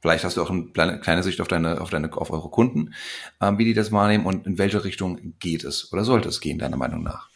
Vielleicht 0.01 0.23
hast 0.23 0.37
du 0.37 0.43
auch 0.43 0.51
eine 0.51 0.99
kleine 0.99 1.23
Sicht 1.23 1.41
auf 1.41 1.47
deine, 1.47 1.81
auf 1.81 1.89
deine, 1.89 2.15
auf 2.15 2.31
eure 2.31 2.49
Kunden, 2.49 2.93
ähm, 3.41 3.57
wie 3.57 3.65
die 3.65 3.73
das 3.73 3.91
wahrnehmen 3.91 4.25
und 4.25 4.45
in 4.45 4.57
welche 4.57 4.83
Richtung 4.83 5.33
geht 5.39 5.63
es 5.63 5.91
oder 5.91 6.05
sollte 6.05 6.29
es 6.29 6.39
gehen, 6.39 6.59
deiner 6.59 6.77
Meinung 6.77 7.03
nach? 7.03 7.27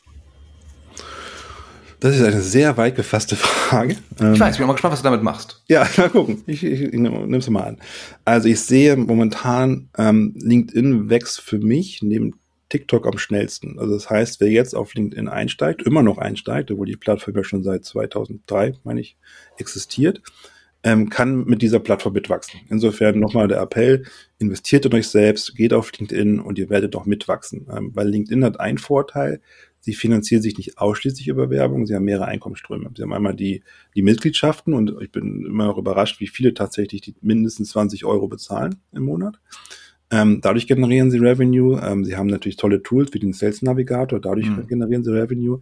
Das 2.00 2.18
ist 2.18 2.24
eine 2.24 2.42
sehr 2.42 2.76
weit 2.78 2.96
gefasste 2.96 3.36
Frage. 3.38 3.96
Ich 4.20 4.40
weiß, 4.40 4.56
ich 4.56 4.58
bin 4.58 4.68
mal 4.68 4.74
gespannt, 4.74 4.92
was 4.92 5.02
du 5.02 5.06
damit 5.06 5.24
machst. 5.24 5.64
Ja, 5.68 5.88
mal 5.98 6.10
gucken. 6.10 6.44
Ich, 6.46 6.64
ich, 6.64 6.82
ich 6.82 6.94
nehme 6.94 7.38
es 7.38 7.50
mal 7.50 7.64
an. 7.64 7.78
Also 8.26 8.48
ich 8.50 8.60
sehe 8.60 8.96
momentan, 8.96 9.90
ähm, 9.98 10.34
LinkedIn 10.38 11.10
wächst 11.10 11.42
für 11.42 11.60
mich 11.60 12.02
neben 12.02 12.34
TikTok 12.74 13.06
am 13.06 13.20
schnellsten. 13.20 13.78
Also 13.78 13.94
das 13.94 14.10
heißt, 14.10 14.42
wer 14.42 14.50
jetzt 14.50 14.74
auf 14.76 14.96
LinkedIn 14.96 15.28
einsteigt, 15.28 15.84
immer 15.84 16.02
noch 16.02 16.18
einsteigt, 16.18 16.72
obwohl 16.72 16.88
die 16.88 16.98
Plattform 16.98 17.36
ja 17.36 17.44
schon 17.44 17.64
seit 17.64 17.86
2003, 17.86 18.80
meine 18.84 19.00
ich, 19.00 19.16
existiert, 19.60 20.24
ähm, 20.82 21.12
kann 21.12 21.46
mit 21.46 21.62
dieser 21.62 21.80
Plattform 21.80 22.14
mitwachsen. 22.14 22.62
Insofern 22.70 23.20
nochmal 23.20 23.48
der 23.48 23.62
Appell, 23.62 24.06
investiert 24.40 24.88
in 24.88 24.96
euch 24.96 25.08
selbst, 25.08 25.56
geht 25.56 25.72
auf 25.72 25.92
LinkedIn 25.92 26.40
und 26.40 26.58
ihr 26.58 26.72
werdet 26.72 26.96
auch 26.96 27.06
mitwachsen. 27.06 27.68
Ähm, 27.72 27.92
weil 27.94 28.10
LinkedIn 28.10 28.44
hat 28.44 28.60
einen 28.60 28.80
Vorteil, 28.80 29.40
Sie 29.86 29.94
finanzieren 29.94 30.42
sich 30.42 30.58
nicht 30.58 30.78
ausschließlich 30.78 31.28
über 31.28 31.50
Werbung, 31.50 31.86
sie 31.86 31.94
haben 31.94 32.06
mehrere 32.06 32.24
Einkommensströme. 32.24 32.90
Sie 32.96 33.04
haben 33.04 33.12
einmal 33.12 33.36
die, 33.36 33.64
die 33.98 34.02
Mitgliedschaften 34.02 34.74
und 34.74 34.96
ich 35.02 35.12
bin 35.12 35.46
immer 35.46 35.66
noch 35.66 35.78
überrascht, 35.78 36.22
wie 36.22 36.28
viele 36.28 36.54
tatsächlich 36.54 37.02
die 37.02 37.16
mindestens 37.20 37.72
20 37.72 38.06
Euro 38.06 38.30
bezahlen 38.30 38.78
im 38.94 39.04
Monat. 39.04 39.42
Ähm, 40.14 40.42
dadurch 40.42 40.68
generieren 40.68 41.10
sie 41.10 41.18
Revenue. 41.18 41.82
Ähm, 41.84 42.06
sie 42.06 42.16
haben 42.16 42.28
natürlich 42.28 42.58
tolle 42.58 42.84
Tools 42.84 43.12
wie 43.16 43.20
den 43.20 43.34
Sales 43.34 43.64
Navigator, 43.64 44.20
dadurch 44.20 44.48
mhm. 44.48 44.68
generieren 44.68 45.04
sie 45.04 45.12
Revenue. 45.12 45.60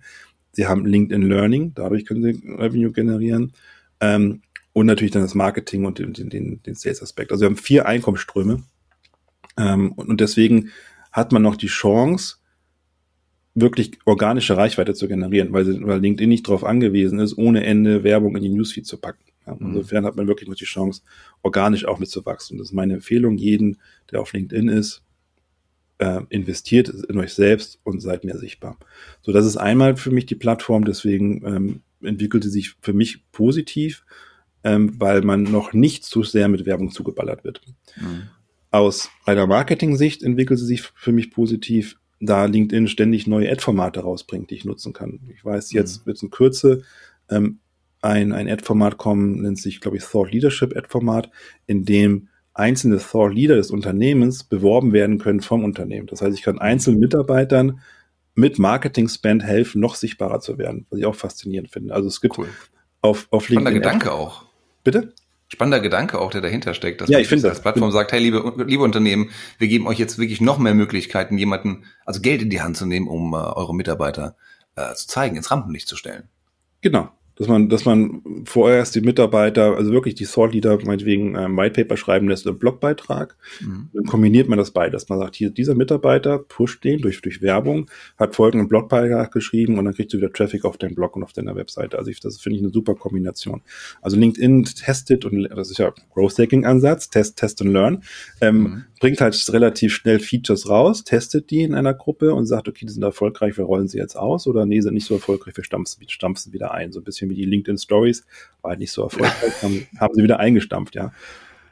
Sie 0.51 0.67
haben 0.67 0.85
LinkedIn 0.85 1.21
Learning, 1.21 1.71
dadurch 1.73 2.05
können 2.05 2.21
sie 2.21 2.43
Revenue 2.57 2.91
generieren. 2.91 3.53
Ähm, 4.01 4.41
und 4.73 4.87
natürlich 4.87 5.11
dann 5.11 5.21
das 5.21 5.35
Marketing 5.35 5.85
und 5.85 5.99
den, 5.99 6.11
den, 6.13 6.61
den 6.63 6.75
Sales-Aspekt. 6.75 7.31
Also 7.31 7.43
wir 7.43 7.47
haben 7.47 7.55
vier 7.55 7.85
Einkommensströme. 7.85 8.63
Ähm, 9.57 9.93
und, 9.93 10.09
und 10.09 10.19
deswegen 10.19 10.71
hat 11.13 11.31
man 11.31 11.41
noch 11.41 11.55
die 11.55 11.67
Chance, 11.67 12.35
wirklich 13.55 13.99
organische 14.03 14.57
Reichweite 14.57 14.93
zu 14.93 15.07
generieren, 15.07 15.53
weil, 15.53 15.65
weil 15.87 16.01
LinkedIn 16.01 16.27
nicht 16.27 16.47
darauf 16.47 16.65
angewiesen 16.65 17.19
ist, 17.19 17.37
ohne 17.37 17.63
Ende 17.63 18.03
Werbung 18.03 18.35
in 18.35 18.43
die 18.43 18.49
Newsfeed 18.49 18.85
zu 18.85 18.97
packen. 18.97 19.23
Ja, 19.45 19.55
mhm. 19.55 19.67
insofern 19.67 20.05
hat 20.05 20.15
man 20.15 20.27
wirklich 20.27 20.49
noch 20.49 20.55
die 20.55 20.65
Chance, 20.65 21.01
organisch 21.41 21.85
auch 21.85 21.99
mitzuwachsen. 21.99 22.57
Das 22.57 22.67
ist 22.67 22.73
meine 22.73 22.95
Empfehlung, 22.95 23.37
jeden, 23.37 23.77
der 24.11 24.21
auf 24.21 24.33
LinkedIn 24.33 24.67
ist, 24.67 25.03
äh, 25.97 26.21
investiert 26.29 26.89
in 26.89 27.17
euch 27.17 27.33
selbst 27.33 27.79
und 27.83 28.01
seid 28.01 28.23
mehr 28.23 28.37
sichtbar. 28.37 28.77
So, 29.21 29.31
das 29.31 29.45
ist 29.45 29.57
einmal 29.57 29.97
für 29.97 30.11
mich 30.11 30.25
die 30.25 30.35
Plattform, 30.35 30.83
deswegen 30.83 31.45
ähm, 31.45 31.81
entwickelte 32.01 32.49
sich 32.49 32.75
für 32.81 32.93
mich 32.93 33.31
positiv, 33.31 34.05
ähm, 34.63 34.99
weil 34.99 35.21
man 35.21 35.43
noch 35.43 35.73
nicht 35.73 36.03
zu 36.03 36.23
sehr 36.23 36.47
mit 36.47 36.65
Werbung 36.65 36.91
zugeballert 36.91 37.43
wird. 37.43 37.61
Mhm. 37.97 38.23
Aus 38.71 39.09
einer 39.25 39.47
Marketing-Sicht 39.47 40.23
entwickelt 40.23 40.59
sie 40.59 40.65
sich 40.65 40.81
für 40.81 41.11
mich 41.11 41.31
positiv, 41.31 41.97
da 42.19 42.45
LinkedIn 42.45 42.87
ständig 42.87 43.27
neue 43.27 43.51
Ad-Formate 43.51 44.01
rausbringt, 44.01 44.49
die 44.49 44.55
ich 44.55 44.65
nutzen 44.65 44.93
kann. 44.93 45.19
Ich 45.33 45.43
weiß, 45.43 45.71
jetzt 45.73 46.01
mhm. 46.01 46.05
wird 46.05 46.23
in 46.23 46.29
Kürze 46.29 46.83
ähm, 47.29 47.59
ein, 48.01 48.33
ein 48.33 48.49
Ad-Format 48.49 48.97
kommen, 48.97 49.41
nennt 49.41 49.59
sich, 49.59 49.79
glaube 49.79 49.97
ich, 49.97 50.03
Thought 50.03 50.31
Leadership 50.31 50.75
Ad-Format, 50.75 51.29
in 51.67 51.85
dem 51.85 52.27
einzelne 52.53 52.97
Thought 52.97 53.33
Leader 53.33 53.55
des 53.55 53.71
Unternehmens 53.71 54.43
beworben 54.43 54.91
werden 54.93 55.19
können 55.19 55.41
vom 55.41 55.63
Unternehmen. 55.63 56.07
Das 56.07 56.21
heißt, 56.21 56.37
ich 56.37 56.43
kann 56.43 56.59
einzelnen 56.59 56.99
Mitarbeitern 56.99 57.79
mit 58.33 58.59
Marketing-Spend 58.59 59.43
helfen, 59.43 59.79
noch 59.79 59.95
sichtbarer 59.95 60.39
zu 60.39 60.57
werden, 60.57 60.85
was 60.89 60.99
ich 60.99 61.05
auch 61.05 61.15
faszinierend 61.15 61.69
finde. 61.69 61.93
Also 61.93 62.07
es 62.07 62.21
gibt 62.21 62.37
cool. 62.37 62.47
auf, 63.01 63.27
auf 63.29 63.49
LinkedIn. 63.49 63.67
Spannender 63.67 63.79
Gedanke 63.79 64.13
auch. 64.13 64.45
Bitte? 64.83 65.13
spannender 65.47 65.81
Gedanke 65.81 66.17
auch, 66.17 66.31
der 66.31 66.39
dahinter 66.39 66.73
steckt, 66.73 67.01
dass 67.01 67.09
ja, 67.09 67.19
ich 67.19 67.27
finde 67.27 67.49
als 67.49 67.61
Plattform 67.61 67.91
sagt, 67.91 68.13
hey, 68.13 68.21
liebe, 68.21 68.53
liebe 68.65 68.83
Unternehmen, 68.83 69.31
wir 69.57 69.67
geben 69.67 69.85
euch 69.85 69.99
jetzt 69.99 70.17
wirklich 70.17 70.39
noch 70.39 70.59
mehr 70.59 70.73
Möglichkeiten, 70.73 71.37
jemanden, 71.37 71.83
also 72.05 72.21
Geld 72.21 72.41
in 72.41 72.49
die 72.49 72.61
Hand 72.61 72.77
zu 72.77 72.85
nehmen, 72.85 73.09
um 73.09 73.33
äh, 73.33 73.35
eure 73.35 73.75
Mitarbeiter 73.75 74.37
äh, 74.77 74.93
zu 74.93 75.07
zeigen, 75.07 75.35
ins 75.35 75.51
Rampenlicht 75.51 75.89
zu 75.89 75.97
stellen. 75.97 76.29
Genau 76.79 77.11
dass 77.41 77.47
man, 77.47 77.69
dass 77.69 77.85
man 77.85 78.21
vorerst 78.45 78.93
die 78.93 79.01
Mitarbeiter, 79.01 79.75
also 79.75 79.91
wirklich 79.91 80.13
die 80.13 80.25
Thought 80.25 80.53
Leader 80.53 80.77
meinetwegen 80.85 81.35
ein 81.35 81.57
White 81.57 81.73
Paper 81.73 81.97
schreiben 81.97 82.29
lässt 82.29 82.45
oder 82.45 82.55
Blogbeitrag. 82.55 83.35
Mhm. 83.61 83.89
Dann 83.93 84.03
kombiniert 84.03 84.47
man 84.47 84.59
das 84.59 84.69
beides. 84.69 85.09
Man 85.09 85.17
sagt, 85.17 85.35
hier, 85.35 85.49
dieser 85.49 85.73
Mitarbeiter 85.73 86.37
pusht 86.37 86.83
den 86.83 87.01
durch, 87.01 87.19
durch 87.23 87.41
Werbung, 87.41 87.89
hat 88.15 88.35
folgenden 88.35 88.69
Blogbeitrag 88.69 89.31
geschrieben 89.31 89.79
und 89.79 89.85
dann 89.85 89.95
kriegst 89.95 90.13
du 90.13 90.19
wieder 90.19 90.31
Traffic 90.31 90.65
auf 90.65 90.77
deinen 90.77 90.93
Blog 90.93 91.15
und 91.15 91.23
auf 91.23 91.33
deiner 91.33 91.55
Webseite. 91.55 91.97
Also 91.97 92.11
ich, 92.11 92.19
das 92.19 92.39
finde 92.39 92.57
ich 92.57 92.63
eine 92.63 92.71
super 92.71 92.93
Kombination. 92.93 93.63
Also 94.03 94.17
LinkedIn 94.17 94.65
testet 94.65 95.25
und 95.25 95.49
das 95.49 95.71
ist 95.71 95.79
ja 95.79 95.91
Growth 96.13 96.37
Hacking 96.37 96.65
Ansatz, 96.65 97.09
test, 97.09 97.39
test 97.39 97.59
und 97.63 97.69
learn, 97.69 98.03
ähm, 98.41 98.61
mhm. 98.61 98.83
bringt 98.99 99.19
halt 99.19 99.51
relativ 99.51 99.95
schnell 99.95 100.19
Features 100.19 100.69
raus, 100.69 101.03
testet 101.05 101.49
die 101.49 101.63
in 101.63 101.73
einer 101.73 101.95
Gruppe 101.95 102.35
und 102.35 102.45
sagt, 102.45 102.67
okay, 102.67 102.85
die 102.85 102.93
sind 102.93 103.01
erfolgreich, 103.01 103.57
wir 103.57 103.65
rollen 103.65 103.87
sie 103.87 103.97
jetzt 103.97 104.15
aus 104.15 104.45
oder 104.45 104.67
nee, 104.67 104.79
sind 104.81 104.93
nicht 104.93 105.07
so 105.07 105.15
erfolgreich, 105.15 105.57
wir 105.57 105.63
stampfen, 105.63 106.07
stampfen 106.07 106.53
wieder 106.53 106.71
ein. 106.71 106.91
So 106.91 106.99
ein 106.99 107.03
bisschen 107.03 107.30
wie 107.31 107.35
die 107.35 107.45
LinkedIn 107.45 107.77
Stories, 107.79 108.25
war 108.61 108.69
halt 108.71 108.79
nicht 108.79 108.91
so 108.91 109.03
erfolgreich, 109.03 109.63
haben, 109.63 109.87
haben 109.99 110.13
sie 110.13 110.21
wieder 110.23 110.39
eingestampft, 110.39 110.93
ja. 110.95 111.11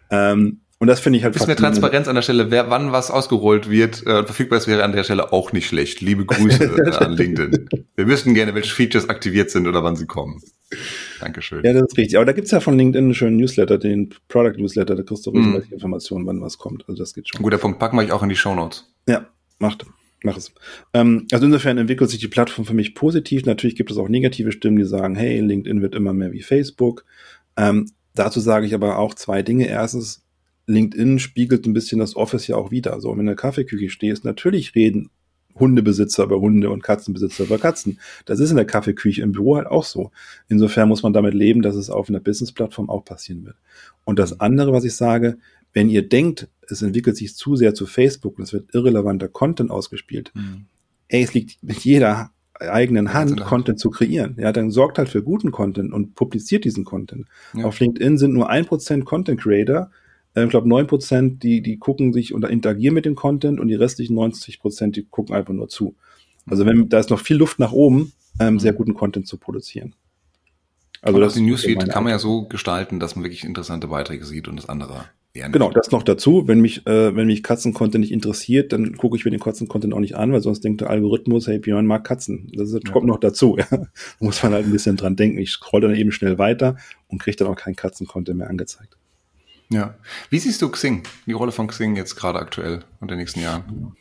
Ähm, 0.10 0.62
Und 0.80 0.88
das 0.88 1.02
finde 1.02 1.18
ich 1.20 1.26
halt 1.26 1.36
Ist 1.36 1.46
mir 1.48 1.56
Transparenz 1.58 2.08
an 2.08 2.16
der 2.16 2.22
Stelle, 2.22 2.52
wer 2.52 2.70
wann 2.70 2.92
was 2.94 3.12
ausgerollt 3.12 3.70
wird 3.70 4.08
äh, 4.08 4.24
verfügbar 4.24 4.58
ist, 4.58 4.68
wäre 4.68 4.84
an 4.86 4.94
der 4.94 5.04
Stelle 5.04 5.34
auch 5.34 5.52
nicht 5.52 5.68
schlecht. 5.68 6.00
Liebe 6.02 6.26
Grüße 6.26 6.64
äh, 6.86 6.96
an 7.04 7.12
LinkedIn. 7.14 7.70
Wir 7.98 8.08
wüssten 8.08 8.34
gerne, 8.34 8.56
welche 8.56 8.74
Features 8.74 9.10
aktiviert 9.10 9.52
sind 9.52 9.68
oder 9.68 9.84
wann 9.84 9.98
sie 9.98 10.06
kommen. 10.08 10.42
Dankeschön. 11.20 11.64
Ja, 11.66 11.74
das 11.74 11.82
ist 11.84 11.98
richtig. 11.98 12.16
Aber 12.16 12.26
da 12.26 12.32
gibt's 12.32 12.52
ja 12.52 12.60
von 12.62 12.78
LinkedIn 12.78 13.06
einen 13.06 13.14
schönen 13.14 13.36
Newsletter, 13.38 13.78
den 13.78 14.16
Product 14.30 14.54
Newsletter, 14.58 14.96
da 14.96 15.04
kriegst 15.04 15.26
du 15.26 15.32
Mhm. 15.32 15.38
regelmäßig 15.40 15.72
Informationen, 15.74 16.26
wann 16.26 16.42
was 16.42 16.58
kommt. 16.58 16.86
Also 16.88 17.04
das 17.04 17.14
geht 17.14 17.28
schon. 17.28 17.42
Guter 17.42 17.58
Punkt. 17.58 17.78
Packen 17.80 17.98
wir 17.98 18.04
euch 18.04 18.12
auch 18.14 18.24
in 18.24 18.30
die 18.30 18.36
Show 18.38 18.56
Notes. 18.56 18.90
Ja, 19.08 19.26
macht. 19.60 19.86
Mach 20.24 20.38
es. 20.38 20.52
Ähm, 20.94 21.28
also 21.32 21.46
insofern 21.46 21.78
entwickelt 21.78 22.10
sich 22.10 22.20
die 22.20 22.28
Plattform 22.28 22.66
für 22.66 22.74
mich 22.74 22.94
positiv. 22.94 23.46
Natürlich 23.46 23.76
gibt 23.76 23.92
es 23.92 23.98
auch 23.98 24.10
negative 24.10 24.52
Stimmen, 24.52 24.78
die 24.78 24.86
sagen, 24.86 25.16
hey, 25.16 25.40
LinkedIn 25.40 25.82
wird 25.82 25.96
immer 25.96 26.14
mehr 26.14 26.32
wie 26.34 26.42
Facebook. 26.42 27.06
Ähm, 27.56 27.90
dazu 28.16 28.40
sage 28.40 28.66
ich 28.66 28.74
aber 28.74 28.98
auch 28.98 29.14
zwei 29.14 29.44
Dinge. 29.44 29.68
Erstens, 29.68 30.26
LinkedIn 30.68 31.20
spiegelt 31.20 31.66
ein 31.66 31.74
bisschen 31.74 32.00
das 32.00 32.16
Office 32.16 32.48
ja 32.48 32.58
auch 32.58 32.70
wieder. 32.72 33.00
So, 33.00 33.10
wenn 33.10 33.18
du 33.18 33.22
in 33.22 33.28
der 33.28 33.36
Kaffeeküche 33.36 33.90
stehst, 33.90 34.26
natürlich 34.26 34.76
reden 34.76 35.10
Hundebesitzer 35.60 36.24
über 36.24 36.40
Hunde 36.40 36.70
und 36.70 36.84
Katzenbesitzer 36.84 37.46
über 37.46 37.58
Katzen. 37.58 38.00
Das 38.26 38.40
ist 38.40 38.52
in 38.52 38.56
der 38.56 38.66
Kaffeeküche 38.66 39.22
im 39.22 39.32
Büro 39.32 39.58
halt 39.58 39.68
auch 39.68 39.84
so. 39.84 40.12
Insofern 40.48 40.88
muss 40.88 41.04
man 41.04 41.14
damit 41.14 41.34
leben, 41.34 41.62
dass 41.62 41.76
es 41.76 41.90
auf 41.90 42.10
einer 42.10 42.20
Business-Plattform 42.20 42.90
auch 42.90 43.04
passieren 43.04 43.46
wird. 43.46 43.56
Und 44.06 44.20
das 44.20 44.40
andere, 44.40 44.72
was 44.72 44.86
ich 44.86 44.96
sage, 44.96 45.38
wenn 45.74 45.90
ihr 45.90 46.08
denkt, 46.08 46.48
es 46.72 46.82
entwickelt 46.82 47.18
sich 47.18 47.36
zu 47.36 47.56
sehr 47.56 47.74
zu 47.74 47.86
Facebook 47.86 48.38
und 48.38 48.44
es 48.44 48.54
wird 48.54 48.74
irrelevanter 48.74 49.28
Content 49.28 49.72
ausgespielt, 49.72 50.32
ey, 51.08 51.24
es 51.24 51.34
liegt 51.34 51.62
mit 51.64 51.80
jeder 51.80 52.32
eigenen 52.60 53.14
Hand. 53.14 53.40
Content 53.42 53.80
zu 53.80 53.90
kreieren. 53.90 54.36
Ja, 54.38 54.52
dann 54.52 54.72
sorgt 54.72 54.98
halt 54.98 55.10
für 55.10 55.24
guten 55.24 55.52
Content 55.52 55.94
und 55.94 56.16
publiziert 56.16 56.66
diesen 56.66 56.84
Content. 56.84 57.28
Ja. 57.54 57.66
Auf 57.66 57.80
LinkedIn 57.80 58.18
sind 58.18 58.34
nur 58.34 58.50
ein 58.50 58.66
Prozent 58.66 59.06
Content 59.06 59.40
Creator. 59.40 59.92
Äh, 60.34 60.44
Ich 60.44 60.50
glaube, 60.50 60.68
neun 60.68 60.88
Prozent, 60.88 61.44
die, 61.44 61.62
die 61.62 61.78
gucken 61.78 62.14
sich 62.14 62.34
und 62.34 62.44
interagieren 62.46 62.96
mit 62.96 63.06
dem 63.06 63.16
Content 63.16 63.60
und 63.60 63.68
die 63.68 63.76
restlichen 63.76 64.16
90 64.16 64.60
Prozent, 64.60 64.96
die 64.96 65.04
gucken 65.04 65.36
einfach 65.36 65.54
nur 65.54 65.70
zu. 65.70 65.96
Also 66.48 66.66
wenn, 66.66 66.90
da 66.90 67.00
ist 67.00 67.10
noch 67.10 67.20
viel 67.20 67.38
Luft 67.38 67.60
nach 67.60 67.72
oben, 67.72 68.12
ähm, 68.40 68.60
sehr 68.60 68.74
guten 68.74 68.94
Content 68.94 69.28
zu 69.28 69.38
produzieren. 69.38 69.96
Also 71.02 71.20
das 71.20 71.36
so 71.36 71.42
Newsfeed 71.42 71.88
kann 71.90 72.04
man 72.04 72.12
ja 72.12 72.20
so 72.20 72.46
gestalten, 72.48 73.00
dass 73.00 73.16
man 73.16 73.24
wirklich 73.24 73.46
interessante 73.46 73.88
Beiträge 73.88 74.26
sieht 74.26 74.50
und 74.50 74.58
das 74.58 74.68
andere 74.68 75.06
nicht. 75.34 75.52
Genau, 75.54 75.70
das 75.72 75.92
noch 75.92 76.04
dazu. 76.04 76.48
Wenn 76.48 76.60
mich, 76.60 76.86
äh, 76.88 77.16
wenn 77.16 77.28
mich 77.28 77.44
Katzen-Content 77.44 78.02
nicht 78.02 78.12
interessiert, 78.12 78.74
dann 78.74 78.98
gucke 78.98 79.16
ich 79.16 79.26
mir 79.26 79.32
den 79.32 79.40
Katzen-Content 79.40 79.94
auch 79.94 80.00
nicht 80.00 80.16
an, 80.16 80.32
weil 80.32 80.42
sonst 80.42 80.64
denkt 80.64 80.82
der 80.82 80.90
Algorithmus, 80.90 81.48
hey, 81.48 81.60
Björn 81.60 81.86
mag 81.86 82.04
Katzen. 82.04 82.52
Das 82.56 82.72
ist, 82.72 82.86
Ja. 82.88 82.92
kommt 82.92 83.06
noch 83.08 83.20
dazu. 83.20 83.58
Ja. 83.60 83.66
Da 83.70 83.88
muss 84.20 84.42
man 84.44 84.54
halt 84.54 84.66
ein 84.66 84.72
bisschen 84.72 84.98
dran 84.98 85.16
denken. 85.16 85.38
Ich 85.38 85.52
scroll 85.52 85.82
dann 85.82 85.96
eben 85.96 86.12
schnell 86.12 86.38
weiter 86.38 86.78
und 87.08 87.20
kriege 87.22 87.38
dann 87.38 87.48
auch 87.48 87.56
keinen 87.56 87.76
Katzen-Content 87.76 88.38
mehr 88.38 88.50
angezeigt. 88.50 88.98
Ja. 89.72 89.96
Wie 90.32 90.40
siehst 90.40 90.62
du 90.62 90.70
Xing, 90.70 91.04
die 91.28 91.34
Rolle 91.34 91.52
von 91.52 91.68
Xing 91.68 91.96
jetzt 91.96 92.16
gerade 92.16 92.40
aktuell 92.40 92.84
und 93.00 93.04
in 93.04 93.08
den 93.10 93.18
nächsten 93.20 93.42
Jahren? 93.42 93.96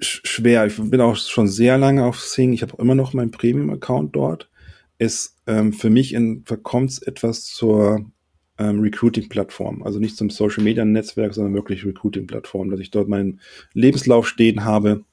Sch 0.00 0.22
schwer. 0.24 0.64
Ich 0.66 0.76
bin 0.78 1.00
auch 1.02 1.16
schon 1.16 1.46
sehr 1.46 1.76
lange 1.76 2.04
auf 2.06 2.18
Sing. 2.20 2.54
Ich 2.54 2.62
habe 2.62 2.74
immer 2.78 2.94
noch 2.94 3.12
meinen 3.12 3.30
Premium-Account 3.32 4.16
dort. 4.16 4.48
Es 4.96 5.36
ähm, 5.46 5.74
für 5.74 5.90
mich 5.90 6.14
in, 6.14 6.42
verkommt 6.46 6.90
es 6.90 7.02
etwas 7.02 7.44
zur 7.44 8.06
ähm, 8.60 8.80
Recruiting-Plattform. 8.80 9.82
Also 9.82 9.98
nicht 9.98 10.16
zum 10.16 10.30
Social-Media-Netzwerk, 10.30 11.34
sondern 11.34 11.54
wirklich 11.54 11.84
Recruiting-Plattform, 11.84 12.70
dass 12.70 12.78
ich 12.78 12.90
dort 12.90 13.08
meinen 13.08 13.40
Lebenslauf 13.72 14.28
stehen 14.28 14.64
habe 14.64 15.04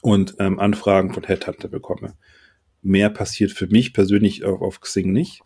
und 0.00 0.36
ähm, 0.38 0.58
Anfragen 0.60 1.12
von 1.12 1.24
Headhunter 1.24 1.68
bekomme. 1.68 2.14
Mehr 2.80 3.10
passiert 3.10 3.50
für 3.50 3.66
mich 3.66 3.92
persönlich 3.92 4.44
auf, 4.44 4.62
auf 4.62 4.80
Xing 4.80 5.12
nicht. 5.12 5.42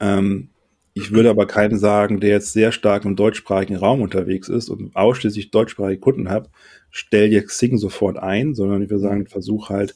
Ähm, 0.00 0.48
ich 0.94 1.12
würde 1.12 1.30
aber 1.30 1.46
keinem 1.46 1.78
sagen, 1.78 2.20
der 2.20 2.30
jetzt 2.30 2.52
sehr 2.52 2.72
stark 2.72 3.04
im 3.04 3.16
deutschsprachigen 3.16 3.76
Raum 3.76 4.00
unterwegs 4.00 4.48
ist 4.48 4.70
und 4.70 4.96
ausschließlich 4.96 5.50
deutschsprachige 5.50 6.00
Kunden 6.00 6.30
hat, 6.30 6.50
stell 6.90 7.30
dir 7.30 7.44
Xing 7.44 7.76
sofort 7.76 8.18
ein, 8.18 8.54
sondern 8.54 8.82
ich 8.82 8.90
würde 8.90 9.02
sagen, 9.02 9.26
versuch 9.26 9.68
halt 9.68 9.94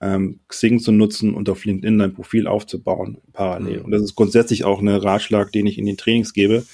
ähm, 0.00 0.40
Xing 0.48 0.78
zu 0.80 0.92
nutzen 0.92 1.34
und 1.34 1.48
auf 1.50 1.64
LinkedIn 1.64 1.98
dein 1.98 2.14
Profil 2.14 2.46
aufzubauen 2.46 3.18
parallel. 3.32 3.78
Mhm. 3.80 3.84
Und 3.86 3.90
das 3.92 4.02
ist 4.02 4.14
grundsätzlich 4.14 4.64
auch 4.64 4.80
ein 4.80 4.88
Ratschlag, 4.88 5.52
den 5.52 5.66
ich 5.66 5.78
in 5.78 5.86
den 5.86 5.96
Trainings 5.96 6.32
gebe. 6.32 6.64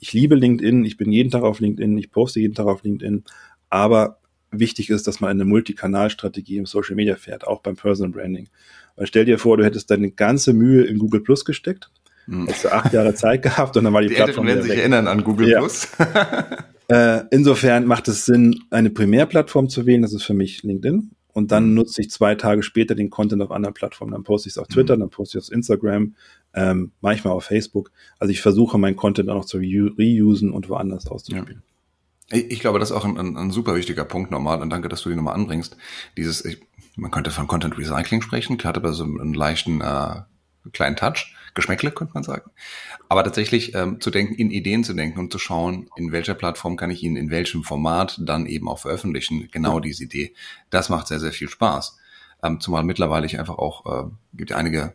Ich 0.00 0.12
liebe 0.12 0.34
LinkedIn, 0.34 0.84
ich 0.84 0.96
bin 0.96 1.10
jeden 1.12 1.30
Tag 1.30 1.42
auf 1.44 1.60
LinkedIn, 1.60 1.96
ich 1.96 2.10
poste 2.10 2.40
jeden 2.40 2.54
Tag 2.54 2.66
auf 2.66 2.82
LinkedIn, 2.82 3.24
aber 3.70 4.18
wichtig 4.50 4.90
ist, 4.90 5.06
dass 5.06 5.20
man 5.20 5.30
eine 5.30 5.44
Multikanalstrategie 5.44 6.58
im 6.58 6.66
Social 6.66 6.94
Media 6.94 7.16
fährt, 7.16 7.46
auch 7.46 7.60
beim 7.62 7.76
Personal 7.76 8.12
Branding. 8.12 8.48
Weil 8.96 9.06
stell 9.06 9.24
dir 9.24 9.38
vor, 9.38 9.56
du 9.56 9.64
hättest 9.64 9.90
deine 9.90 10.10
ganze 10.10 10.52
Mühe 10.52 10.84
in 10.84 10.98
Google 10.98 11.20
Plus 11.20 11.44
gesteckt, 11.44 11.90
Hm. 12.26 12.46
hättest 12.46 12.64
du 12.64 12.72
acht 12.72 12.92
Jahre 12.92 13.14
Zeit 13.14 13.42
gehabt 13.42 13.76
und 13.76 13.84
dann 13.84 13.92
war 13.92 14.00
die, 14.02 14.08
Die 14.08 14.14
Älteren 14.14 14.26
Plattform 14.44 14.46
werden 14.46 14.56
wieder 14.58 14.62
sich 14.64 14.72
weg. 14.72 14.78
erinnern 14.80 15.08
an 15.08 15.24
Google 15.24 15.48
Ja. 15.48 15.58
Plus. 15.60 15.88
Äh, 16.88 17.22
insofern 17.30 17.86
macht 17.86 18.08
es 18.08 18.26
Sinn, 18.26 18.60
eine 18.68 18.90
Primärplattform 18.90 19.70
zu 19.70 19.86
wählen. 19.86 20.02
Das 20.02 20.12
ist 20.12 20.24
für 20.24 20.34
mich 20.34 20.62
LinkedIn. 20.64 21.12
Und 21.34 21.52
dann 21.52 21.68
Mhm. 21.68 21.74
nutze 21.74 22.00
ich 22.00 22.10
zwei 22.10 22.34
Tage 22.36 22.62
später 22.62 22.94
den 22.94 23.10
Content 23.10 23.42
auf 23.42 23.50
anderen 23.50 23.74
Plattformen. 23.74 24.12
Dann 24.12 24.22
poste 24.24 24.48
ich 24.48 24.54
es 24.54 24.58
auf 24.58 24.68
Twitter, 24.68 24.96
Mhm. 24.96 25.00
dann 25.00 25.10
poste 25.10 25.36
ich 25.36 25.44
es 25.44 25.50
auf 25.50 25.54
Instagram, 25.54 26.14
ähm, 26.54 26.92
manchmal 27.02 27.34
auf 27.34 27.44
Facebook. 27.44 27.90
Also 28.18 28.30
ich 28.30 28.40
versuche, 28.40 28.78
meinen 28.78 28.96
Content 28.96 29.28
auch 29.28 29.34
noch 29.34 29.44
zu 29.44 29.58
reu- 29.58 29.92
reusen 29.98 30.50
und 30.52 30.68
woanders 30.70 31.06
auszuspielen. 31.08 31.62
Ich, 32.30 32.50
ich 32.52 32.60
glaube, 32.60 32.78
das 32.78 32.90
ist 32.90 32.96
auch 32.96 33.04
ein, 33.04 33.18
ein, 33.18 33.36
ein 33.36 33.50
super 33.50 33.74
wichtiger 33.76 34.04
Punkt 34.06 34.30
nochmal 34.30 34.62
und 34.62 34.70
danke, 34.70 34.88
dass 34.88 35.02
du 35.02 35.10
die 35.10 35.16
nochmal 35.16 35.34
anbringst. 35.34 35.76
Dieses, 36.16 36.42
ich, 36.44 36.60
man 36.96 37.10
könnte 37.10 37.30
von 37.30 37.46
Content 37.48 37.76
Recycling 37.76 38.22
sprechen, 38.22 38.56
klar, 38.56 38.74
aber 38.76 38.92
so 38.94 39.04
einen 39.04 39.34
leichten 39.34 39.80
äh, 39.82 40.22
kleinen 40.72 40.96
Touch, 40.96 41.34
Geschmäckle 41.54 41.92
könnte 41.92 42.14
man 42.14 42.24
sagen. 42.24 42.50
Aber 43.08 43.24
tatsächlich 43.24 43.74
ähm, 43.74 44.00
zu 44.00 44.10
denken, 44.10 44.34
in 44.34 44.50
Ideen 44.50 44.84
zu 44.84 44.94
denken 44.94 45.18
und 45.18 45.32
zu 45.32 45.38
schauen, 45.38 45.88
in 45.96 46.12
welcher 46.12 46.34
Plattform 46.34 46.76
kann 46.76 46.90
ich 46.90 47.02
ihn 47.02 47.16
in 47.16 47.30
welchem 47.30 47.62
Format 47.62 48.20
dann 48.22 48.46
eben 48.46 48.68
auch 48.68 48.80
veröffentlichen. 48.80 49.48
Genau 49.50 49.80
diese 49.80 50.04
Idee. 50.04 50.34
Das 50.70 50.88
macht 50.88 51.06
sehr, 51.06 51.20
sehr 51.20 51.32
viel 51.32 51.48
Spaß. 51.48 51.96
Ähm, 52.42 52.60
zumal 52.60 52.82
mittlerweile 52.82 53.26
ich 53.26 53.38
einfach 53.38 53.58
auch, 53.58 53.86
äh, 53.86 54.10
gibt 54.34 54.50
ja 54.50 54.56
einige 54.56 54.94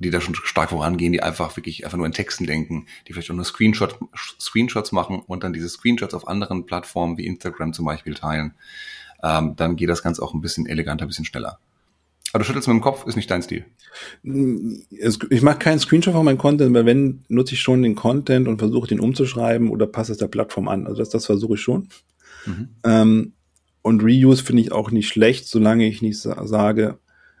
die 0.00 0.10
da 0.10 0.20
schon 0.20 0.34
stark 0.34 0.70
vorangehen, 0.70 1.12
die 1.12 1.22
einfach 1.22 1.56
wirklich 1.56 1.84
einfach 1.84 1.98
nur 1.98 2.06
in 2.06 2.12
Texten 2.12 2.46
denken, 2.46 2.86
die 3.06 3.12
vielleicht 3.12 3.30
auch 3.30 3.34
nur 3.34 3.44
Screenshot, 3.44 3.98
Screenshots 4.40 4.92
machen 4.92 5.22
und 5.26 5.44
dann 5.44 5.52
diese 5.52 5.68
Screenshots 5.68 6.14
auf 6.14 6.26
anderen 6.26 6.64
Plattformen 6.64 7.18
wie 7.18 7.26
Instagram 7.26 7.74
zum 7.74 7.84
Beispiel 7.84 8.14
teilen. 8.14 8.54
Ähm, 9.22 9.54
dann 9.56 9.76
geht 9.76 9.90
das 9.90 10.02
Ganze 10.02 10.22
auch 10.22 10.32
ein 10.32 10.40
bisschen 10.40 10.66
eleganter, 10.66 11.04
ein 11.04 11.08
bisschen 11.08 11.26
schneller. 11.26 11.58
Aber 12.32 12.40
du 12.40 12.44
schüttelst 12.44 12.68
mit 12.68 12.76
dem 12.76 12.80
Kopf, 12.80 13.06
ist 13.06 13.16
nicht 13.16 13.30
dein 13.30 13.42
Stil. 13.42 13.64
Es- 14.98 15.18
Ich 15.30 15.42
mache 15.42 15.58
keinen 15.58 15.78
Screenshot 15.80 16.14
von 16.14 16.24
meinem 16.24 16.38
Content, 16.38 16.72
weil 16.74 16.86
wenn, 16.86 17.24
nutze 17.28 17.54
ich 17.54 17.60
schon 17.60 17.82
den 17.82 17.94
Content 17.96 18.46
und 18.48 18.58
versuche 18.58 18.88
den 18.88 19.00
umzuschreiben 19.00 19.68
oder 19.70 19.86
passe 19.86 20.12
es 20.12 20.18
der 20.18 20.28
Plattform 20.28 20.68
an. 20.68 20.86
Also 20.86 20.98
das, 20.98 21.08
das 21.10 21.26
versuche 21.26 21.54
ich 21.54 21.60
schon. 21.60 21.88
Mhm. 22.46 22.68
Ähm, 22.84 23.32
und 23.82 24.02
Reuse 24.02 24.44
finde 24.44 24.62
ich 24.62 24.72
auch 24.72 24.90
nicht 24.90 25.08
schlecht, 25.08 25.46
solange 25.46 25.86
ich 25.88 26.02
nicht 26.02 26.18
sa 26.20 26.46
sage, 26.46 26.98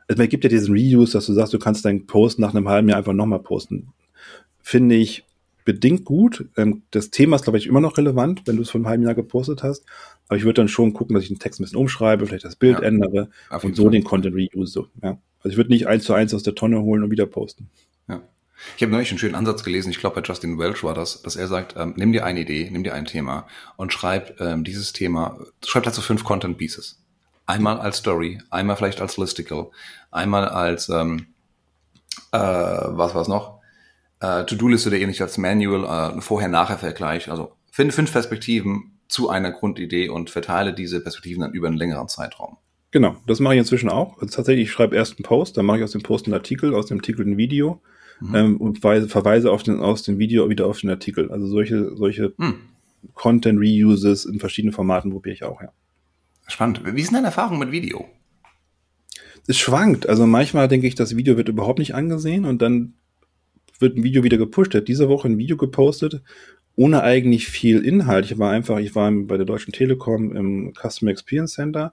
also 0.08 0.22
es 0.22 0.28
gibt 0.28 0.42
ja 0.42 0.50
diesen 0.50 0.74
Reuse, 0.74 1.12
dass 1.12 1.26
du 1.26 1.34
sagst, 1.34 1.52
du 1.52 1.58
kannst 1.58 1.84
deinen 1.84 2.06
Post 2.06 2.38
nach 2.40 2.52
einem 2.54 2.68
halben 2.68 2.88
Jahr 2.88 2.98
einfach 2.98 3.12
nochmal 3.12 3.38
posten. 3.40 3.88
Finde 4.60 4.96
ich 4.96 5.24
bedingt 5.64 6.04
gut. 6.04 6.46
Ähm, 6.56 6.82
das 6.90 7.10
Thema 7.10 7.36
ist, 7.36 7.42
glaube 7.42 7.58
ich, 7.58 7.66
immer 7.68 7.80
noch 7.80 7.96
relevant, 7.96 8.42
wenn 8.46 8.56
du 8.56 8.62
es 8.62 8.70
vor 8.70 8.78
einem 8.80 8.88
halben 8.88 9.04
Jahr 9.04 9.14
gepostet 9.14 9.62
hast. 9.62 9.84
Aber 10.30 10.36
ich 10.36 10.44
würde 10.44 10.60
dann 10.60 10.68
schon 10.68 10.92
gucken, 10.92 11.14
dass 11.14 11.24
ich 11.24 11.28
den 11.28 11.40
Text 11.40 11.58
ein 11.58 11.64
bisschen 11.64 11.80
umschreibe, 11.80 12.24
vielleicht 12.24 12.44
das 12.44 12.54
Bild 12.54 12.78
Ja, 12.78 12.84
ändere 12.84 13.30
und 13.62 13.74
so 13.74 13.82
Fall. 13.82 13.90
den 13.90 14.04
Content 14.04 14.36
reuse. 14.36 14.86
Ja. 15.02 15.18
Also 15.40 15.48
ich 15.50 15.56
würde 15.56 15.70
nicht 15.70 15.88
eins 15.88 16.04
zu 16.04 16.14
eins 16.14 16.32
aus 16.32 16.44
der 16.44 16.54
Tonne 16.54 16.80
holen 16.82 17.02
und 17.02 17.10
wieder 17.10 17.26
posten. 17.26 17.68
Ja. 18.06 18.22
Ich 18.76 18.82
habe 18.84 18.92
neulich 18.92 19.10
einen 19.10 19.18
schönen 19.18 19.34
Ansatz 19.34 19.64
gelesen, 19.64 19.90
ich 19.90 19.98
glaube 19.98 20.20
bei 20.20 20.22
Justin 20.24 20.56
Welch 20.56 20.84
war 20.84 20.94
das, 20.94 21.22
dass 21.22 21.34
er 21.34 21.48
sagt, 21.48 21.74
ähm, 21.76 21.94
nimm 21.96 22.12
dir 22.12 22.24
eine 22.24 22.42
Idee, 22.42 22.68
nimm 22.70 22.84
dir 22.84 22.94
ein 22.94 23.06
Thema 23.06 23.48
und 23.76 23.92
schreib 23.92 24.40
ähm, 24.40 24.62
dieses 24.62 24.92
Thema, 24.92 25.36
schreib 25.66 25.82
dazu 25.82 26.00
fünf 26.00 26.22
Content 26.22 26.58
Pieces. 26.58 27.02
Einmal 27.46 27.80
als 27.80 27.96
Story, 27.96 28.40
einmal 28.50 28.76
vielleicht 28.76 29.00
als 29.00 29.16
Listicle, 29.16 29.70
einmal 30.12 30.48
als, 30.48 30.88
ähm, 30.90 31.26
äh, 32.30 32.38
was 32.38 33.16
war's 33.16 33.26
noch? 33.26 33.58
Äh, 34.20 34.44
To-Do-Liste 34.44 34.90
oder 34.90 34.98
ähnlich 34.98 35.22
als 35.22 35.38
Manual, 35.38 36.18
äh, 36.18 36.20
Vorher-Nachher-Vergleich. 36.20 37.32
Also 37.32 37.50
finde 37.72 37.92
fünf 37.92 38.12
Perspektiven 38.12 38.92
zu 39.10 39.28
einer 39.28 39.50
Grundidee 39.50 40.08
und 40.08 40.30
verteile 40.30 40.72
diese 40.72 41.00
Perspektiven 41.00 41.42
dann 41.42 41.52
über 41.52 41.68
einen 41.68 41.76
längeren 41.76 42.08
Zeitraum. 42.08 42.56
Genau, 42.92 43.16
das 43.26 43.40
mache 43.40 43.54
ich 43.54 43.60
inzwischen 43.60 43.88
auch. 43.88 44.20
Also 44.20 44.34
tatsächlich, 44.36 44.64
ich 44.68 44.72
schreibe 44.72 44.96
erst 44.96 45.18
einen 45.18 45.24
Post, 45.24 45.56
dann 45.56 45.66
mache 45.66 45.78
ich 45.78 45.84
aus 45.84 45.92
dem 45.92 46.02
Post 46.02 46.26
einen 46.26 46.34
Artikel, 46.34 46.74
aus 46.74 46.86
dem 46.86 46.98
Artikel 46.98 47.26
ein 47.26 47.36
Video 47.36 47.80
Mhm. 48.20 48.34
ähm, 48.34 48.56
und 48.58 48.84
weise, 48.84 49.08
verweise 49.08 49.50
auf 49.50 49.62
den, 49.62 49.80
aus 49.80 50.02
dem 50.02 50.18
Video 50.18 50.48
wieder 50.50 50.66
auf 50.66 50.80
den 50.80 50.90
Artikel. 50.90 51.30
Also 51.30 51.46
solche, 51.46 51.96
solche 51.96 52.34
Hm. 52.38 52.54
Content-Reuses 53.14 54.26
in 54.26 54.38
verschiedenen 54.40 54.74
Formaten 54.74 55.10
probiere 55.10 55.32
ich 55.32 55.42
auch, 55.42 55.62
ja. 55.62 55.72
Spannend. 56.46 56.82
Wie 56.84 57.00
ist 57.00 57.14
deine 57.14 57.28
Erfahrung 57.28 57.58
mit 57.58 57.72
Video? 57.72 58.06
Es 59.46 59.56
schwankt. 59.56 60.08
Also 60.08 60.26
manchmal 60.26 60.68
denke 60.68 60.86
ich, 60.86 60.94
das 60.94 61.16
Video 61.16 61.36
wird 61.36 61.48
überhaupt 61.48 61.78
nicht 61.78 61.94
angesehen 61.94 62.44
und 62.44 62.60
dann 62.60 62.94
wird 63.78 63.96
ein 63.96 64.02
Video 64.02 64.22
wieder 64.22 64.36
gepusht. 64.36 64.74
Er 64.74 64.82
hat 64.82 64.88
diese 64.88 65.08
Woche 65.08 65.28
ein 65.28 65.38
Video 65.38 65.56
gepostet, 65.56 66.20
ohne 66.76 67.02
eigentlich 67.02 67.48
viel 67.48 67.84
Inhalt. 67.84 68.24
Ich 68.26 68.38
war 68.38 68.50
einfach, 68.50 68.78
ich 68.78 68.94
war 68.94 69.10
bei 69.10 69.36
der 69.36 69.46
Deutschen 69.46 69.72
Telekom 69.72 70.34
im 70.34 70.72
Customer 70.74 71.10
Experience 71.10 71.54
Center 71.54 71.92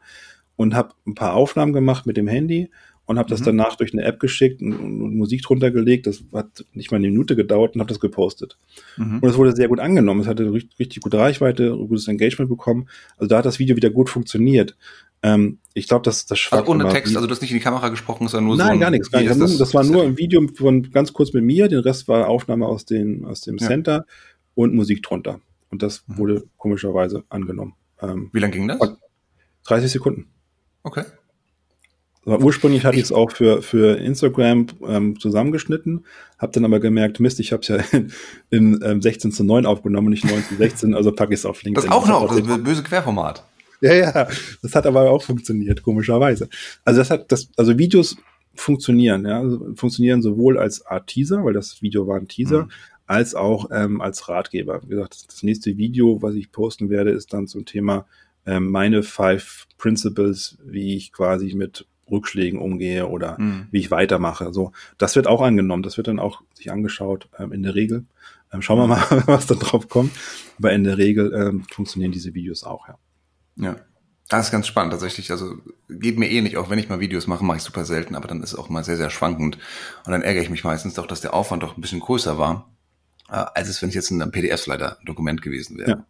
und 0.55 0.75
habe 0.75 0.93
ein 1.05 1.15
paar 1.15 1.33
Aufnahmen 1.33 1.73
gemacht 1.73 2.05
mit 2.05 2.17
dem 2.17 2.27
Handy 2.27 2.69
und 3.07 3.17
habe 3.17 3.29
das 3.29 3.39
mhm. 3.39 3.45
danach 3.45 3.75
durch 3.77 3.93
eine 3.93 4.03
App 4.03 4.19
geschickt 4.19 4.61
und, 4.61 4.73
und, 4.73 5.15
Musik 5.15 5.41
drunter 5.41 5.71
gelegt. 5.71 6.07
Das 6.07 6.23
hat 6.33 6.65
nicht 6.73 6.91
mal 6.91 6.97
eine 6.97 7.07
Minute 7.07 7.37
gedauert 7.37 7.73
und 7.73 7.81
habe 7.81 7.89
das 7.89 8.01
gepostet. 8.01 8.57
Mhm. 8.97 9.19
Und 9.19 9.29
es 9.29 9.37
wurde 9.37 9.55
sehr 9.55 9.69
gut 9.69 9.79
angenommen. 9.79 10.19
Es 10.19 10.27
hatte 10.27 10.51
richtig, 10.51 10.77
richtig 10.77 11.01
gute 11.01 11.17
Reichweite, 11.17 11.71
gutes 11.71 12.07
Engagement 12.09 12.49
bekommen. 12.49 12.89
Also 13.15 13.29
da 13.29 13.37
hat 13.37 13.45
das 13.45 13.59
Video 13.59 13.77
wieder 13.77 13.89
gut 13.89 14.09
funktioniert. 14.09 14.75
Ähm, 15.23 15.59
ich 15.73 15.87
glaube, 15.87 16.03
dass 16.03 16.25
das 16.25 16.37
schwach 16.37 16.59
also 16.59 16.71
ohne 16.71 16.89
Text, 16.89 17.15
also 17.15 17.27
du 17.27 17.33
hast 17.33 17.41
nicht 17.41 17.51
in 17.51 17.57
die 17.57 17.63
Kamera 17.63 17.89
gesprochen, 17.89 18.27
sondern 18.27 18.47
nur 18.47 18.57
Nein, 18.57 18.65
so. 18.65 18.71
Nein, 18.71 18.79
gar 18.79 18.91
nichts. 18.91 19.09
Gar 19.09 19.21
nichts. 19.21 19.37
Das, 19.37 19.57
das, 19.57 19.73
war 19.73 19.85
nur 19.85 20.03
ein 20.03 20.17
Video 20.17 20.45
von 20.55 20.91
ganz 20.91 21.13
kurz 21.13 21.31
mit 21.31 21.43
mir. 21.43 21.69
Den 21.69 21.79
Rest 21.79 22.09
war 22.09 22.27
Aufnahme 22.27 22.67
aus, 22.67 22.85
den, 22.85 23.23
aus 23.25 23.39
dem 23.41 23.57
ja. 23.57 23.67
Center 23.67 24.05
und 24.57 24.73
Musik 24.73 25.03
drunter. 25.03 25.39
Und 25.69 25.83
das 25.83 26.03
mhm. 26.07 26.17
wurde 26.17 26.43
komischerweise 26.57 27.23
angenommen. 27.29 27.75
Ähm, 28.01 28.29
Wie 28.33 28.39
lange 28.39 28.53
ging 28.53 28.67
das? 28.67 28.79
30 29.65 29.91
Sekunden. 29.91 30.27
Okay. 30.83 31.03
Aber 32.25 32.43
ursprünglich 32.43 32.83
hatte 32.83 32.97
ich 32.97 33.03
es 33.03 33.11
auch 33.13 33.31
für, 33.31 33.61
für 33.61 33.97
Instagram 33.97 34.67
ähm, 34.85 35.17
zusammengeschnitten, 35.17 36.05
habe 36.39 36.51
dann 36.51 36.65
aber 36.65 36.81
gemerkt, 36.81 37.21
Mist, 37.21 37.39
ich 37.39 37.53
habe 37.53 37.61
es 37.61 37.67
ja 37.69 37.77
in, 37.91 38.11
in 38.49 38.79
ähm, 38.83 39.01
16 39.01 39.31
zu 39.31 39.45
9 39.45 39.65
aufgenommen 39.65 40.09
nicht 40.09 40.25
9 40.25 40.43
zu 40.43 40.55
16, 40.55 40.93
also 40.93 41.13
packe 41.13 41.33
ich 41.33 41.39
es 41.39 41.45
auf 41.45 41.63
LinkedIn. 41.63 41.89
Das 41.89 41.97
auch 41.97 42.07
noch, 42.07 42.27
das, 42.27 42.45
das 42.45 42.63
böse 42.63 42.83
Querformat. 42.83 43.45
Ja, 43.79 43.93
ja, 43.93 44.27
das 44.61 44.75
hat 44.75 44.87
aber 44.87 45.11
auch 45.11 45.21
funktioniert, 45.21 45.83
komischerweise. 45.83 46.49
Also 46.83 46.99
das 46.99 47.11
hat, 47.11 47.31
das, 47.31 47.49
also 47.55 47.77
Videos 47.77 48.17
funktionieren, 48.55 49.25
ja, 49.25 49.39
also 49.39 49.73
funktionieren 49.75 50.21
sowohl 50.21 50.57
als 50.57 50.85
Art 50.85 51.07
Teaser, 51.07 51.45
weil 51.45 51.53
das 51.53 51.81
Video 51.81 52.07
war 52.07 52.17
ein 52.17 52.27
Teaser, 52.27 52.63
mhm. 52.63 52.71
Als 53.07 53.33
auch 53.33 53.69
ähm, 53.71 54.01
als 54.01 54.29
Ratgeber. 54.29 54.81
Wie 54.83 54.89
gesagt, 54.89 55.25
das, 55.27 55.43
nächste 55.43 55.77
Video, 55.77 56.21
was 56.21 56.35
ich 56.35 56.51
posten 56.51 56.89
werde, 56.89 57.11
ist 57.11 57.33
dann 57.33 57.47
zum 57.47 57.65
Thema 57.65 58.05
ähm, 58.45 58.69
meine 58.69 59.01
Five 59.01 59.67
Principles, 59.77 60.57
wie 60.63 60.95
ich 60.95 61.11
quasi 61.11 61.55
mit 61.55 61.87
Rückschlägen 62.11 62.59
umgehe 62.59 63.07
oder 63.07 63.39
mhm. 63.39 63.67
wie 63.71 63.79
ich 63.79 63.91
weitermache. 63.91 64.53
So, 64.53 64.71
das 64.97 65.15
wird 65.15 65.27
auch 65.27 65.41
angenommen. 65.41 65.83
Das 65.83 65.97
wird 65.97 66.07
dann 66.07 66.19
auch 66.19 66.41
sich 66.53 66.71
angeschaut 66.71 67.29
ähm, 67.39 67.51
in 67.51 67.63
der 67.63 67.75
Regel. 67.75 68.05
Ähm, 68.51 68.61
schauen 68.61 68.79
wir 68.79 68.87
mal, 68.87 69.03
was 69.25 69.47
da 69.47 69.55
drauf 69.55 69.89
kommt. 69.89 70.11
Aber 70.57 70.71
in 70.73 70.83
der 70.83 70.97
Regel 70.97 71.33
ähm, 71.33 71.63
funktionieren 71.69 72.11
diese 72.11 72.33
Videos 72.33 72.63
auch, 72.63 72.87
ja. 72.87 72.97
Ja. 73.57 73.75
Das 74.29 74.47
ist 74.47 74.51
ganz 74.51 74.67
spannend 74.67 74.91
tatsächlich. 74.91 75.31
Also 75.31 75.55
geht 75.89 76.19
mir 76.19 76.29
eh 76.29 76.41
nicht, 76.41 76.57
auch 76.57 76.69
wenn 76.69 76.79
ich 76.79 76.89
mal 76.89 76.99
Videos 76.99 77.27
mache, 77.27 77.45
mache 77.45 77.57
ich 77.57 77.63
super 77.63 77.85
selten, 77.85 78.13
aber 78.13 78.27
dann 78.27 78.43
ist 78.43 78.51
es 78.51 78.59
auch 78.59 78.67
mal 78.67 78.83
sehr, 78.83 78.97
sehr 78.97 79.09
schwankend. 79.09 79.57
Und 80.05 80.11
dann 80.11 80.21
ärgere 80.21 80.41
ich 80.41 80.49
mich 80.49 80.65
meistens 80.65 80.95
doch, 80.95 81.07
dass 81.07 81.21
der 81.21 81.33
Aufwand 81.33 81.63
doch 81.63 81.77
ein 81.77 81.81
bisschen 81.81 82.01
größer 82.01 82.37
war, 82.37 82.69
äh, 83.29 83.45
als 83.53 83.69
es, 83.69 83.81
wenn 83.81 83.89
ich 83.89 83.95
jetzt 83.95 84.11
in 84.11 84.21
einem 84.21 84.31
PDF-Slider-Dokument 84.31 85.41
gewesen 85.41 85.77
wäre. 85.77 85.89
Ja. 85.89 86.05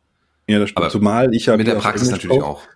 ja, 0.47 0.59
das 0.59 0.69
stimmt. 0.69 0.83
Aber 0.83 0.91
Zumal 0.91 1.33
ich 1.33 1.47
habe. 1.47 1.57
Mit 1.57 1.67
der 1.67 1.75
Praxis 1.75 2.09
natürlich 2.09 2.41
auch 2.41 2.67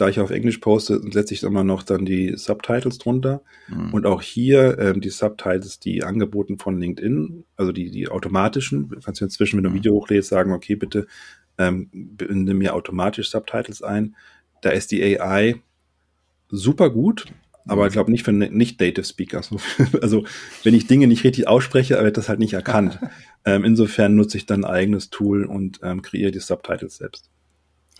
da 0.00 0.08
ich 0.08 0.18
auf 0.18 0.30
Englisch 0.30 0.58
poste, 0.58 0.98
setze 1.12 1.34
ich 1.34 1.42
immer 1.42 1.62
noch 1.62 1.82
dann 1.82 2.06
die 2.06 2.34
Subtitles 2.36 2.96
drunter. 2.96 3.42
Mhm. 3.68 3.92
Und 3.92 4.06
auch 4.06 4.22
hier 4.22 4.78
ähm, 4.78 5.02
die 5.02 5.10
Subtitles, 5.10 5.78
die 5.78 6.04
angeboten 6.04 6.58
von 6.58 6.80
LinkedIn, 6.80 7.44
also 7.56 7.70
die, 7.70 7.90
die 7.90 8.08
automatischen, 8.08 8.88
kannst 9.04 9.20
du 9.20 9.26
inzwischen, 9.26 9.58
wenn 9.58 9.64
du 9.64 9.68
ein 9.68 9.72
mhm. 9.74 9.78
Video 9.78 9.94
hochlädst, 9.94 10.30
sagen, 10.30 10.52
okay, 10.52 10.74
bitte 10.74 11.06
ähm, 11.58 11.90
binde 11.92 12.54
mir 12.54 12.74
automatisch 12.74 13.30
Subtitles 13.30 13.82
ein. 13.82 14.16
Da 14.62 14.70
ist 14.70 14.90
die 14.90 15.20
AI 15.20 15.56
super 16.48 16.88
gut, 16.88 17.26
aber 17.66 17.86
ich 17.86 17.92
glaube 17.92 18.10
nicht 18.10 18.24
für 18.24 18.32
nicht 18.32 18.80
Native 18.80 19.04
Speakers. 19.04 19.50
Also 20.02 20.24
wenn 20.62 20.74
ich 20.74 20.86
Dinge 20.86 21.06
nicht 21.06 21.24
richtig 21.24 21.48
ausspreche, 21.48 22.02
wird 22.02 22.16
das 22.16 22.28
halt 22.28 22.38
nicht 22.38 22.54
erkannt. 22.54 22.98
ähm, 23.44 23.64
insofern 23.64 24.14
nutze 24.14 24.36
ich 24.36 24.46
dann 24.46 24.64
ein 24.64 24.70
eigenes 24.70 25.10
Tool 25.10 25.44
und 25.44 25.80
ähm, 25.82 26.02
kreiere 26.02 26.30
die 26.30 26.40
Subtitles 26.40 26.96
selbst. 26.96 27.30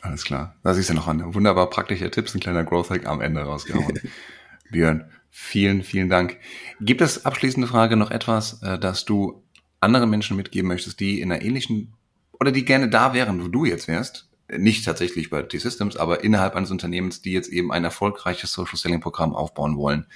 Alles 0.02 0.24
klar. 0.24 0.56
Da 0.62 0.74
siehst 0.74 0.90
du 0.90 0.94
noch 0.94 1.08
an. 1.08 1.34
Wunderbar 1.34 1.68
praktischer 1.68 2.10
Tipps, 2.10 2.34
ein 2.34 2.40
kleiner 2.40 2.64
Growth 2.64 2.90
Hack 2.90 3.06
am 3.06 3.20
Ende 3.20 3.42
rausgehauen. 3.42 4.00
Björn, 4.70 5.10
vielen, 5.30 5.82
vielen 5.82 6.08
Dank. 6.08 6.38
Gibt 6.80 7.00
es 7.00 7.26
abschließende 7.26 7.68
Frage 7.68 7.96
noch 7.96 8.10
etwas, 8.10 8.62
äh, 8.62 8.78
dass 8.78 9.04
du 9.04 9.42
anderen 9.80 10.10
Menschen 10.10 10.36
mitgeben 10.36 10.68
möchtest, 10.68 11.00
die 11.00 11.20
in 11.20 11.32
einer 11.32 11.42
ähnlichen 11.42 11.94
oder 12.38 12.52
die 12.52 12.64
gerne 12.64 12.88
da 12.88 13.12
wären, 13.12 13.42
wo 13.42 13.48
du 13.48 13.64
jetzt 13.64 13.88
wärst? 13.88 14.29
Nicht 14.56 14.84
tatsächlich 14.84 15.30
bei 15.30 15.42
T-Systems, 15.42 15.96
aber 15.96 16.24
innerhalb 16.24 16.56
eines 16.56 16.70
Unternehmens, 16.70 17.22
die 17.22 17.32
jetzt 17.32 17.48
eben 17.48 17.70
ein 17.70 17.84
erfolgreiches 17.84 18.52
Social 18.52 18.76
Selling 18.76 19.00
Programm 19.00 19.34
aufbauen 19.34 19.76
wollen. 19.76 20.06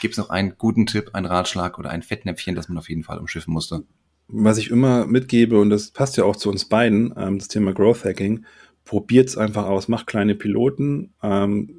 Gibt 0.00 0.12
es 0.12 0.18
noch 0.18 0.30
einen 0.30 0.56
guten 0.56 0.86
Tipp, 0.86 1.10
einen 1.12 1.26
Ratschlag 1.26 1.78
oder 1.78 1.90
ein 1.90 2.02
Fettnäpfchen, 2.02 2.54
das 2.54 2.68
man 2.68 2.78
auf 2.78 2.88
jeden 2.88 3.02
Fall 3.02 3.18
umschiffen 3.18 3.52
musste? 3.52 3.84
Was 4.28 4.56
ich 4.56 4.70
immer 4.70 5.06
mitgebe, 5.06 5.60
und 5.60 5.68
das 5.68 5.90
passt 5.90 6.16
ja 6.16 6.24
auch 6.24 6.36
zu 6.36 6.48
uns 6.48 6.64
beiden, 6.64 7.12
ähm, 7.16 7.38
das 7.38 7.48
Thema 7.48 7.74
Growth 7.74 8.04
Hacking, 8.04 8.46
probiert's 8.84 9.36
einfach 9.36 9.66
aus, 9.66 9.88
macht 9.88 10.06
kleine 10.06 10.34
Piloten, 10.34 11.12
ähm, 11.22 11.76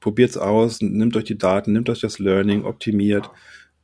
probiert's 0.00 0.36
aus, 0.36 0.80
nimmt 0.80 1.16
euch 1.16 1.24
die 1.24 1.38
Daten, 1.38 1.72
nimmt 1.72 1.88
euch 1.88 2.00
das 2.00 2.18
Learning, 2.18 2.64
optimiert, 2.64 3.30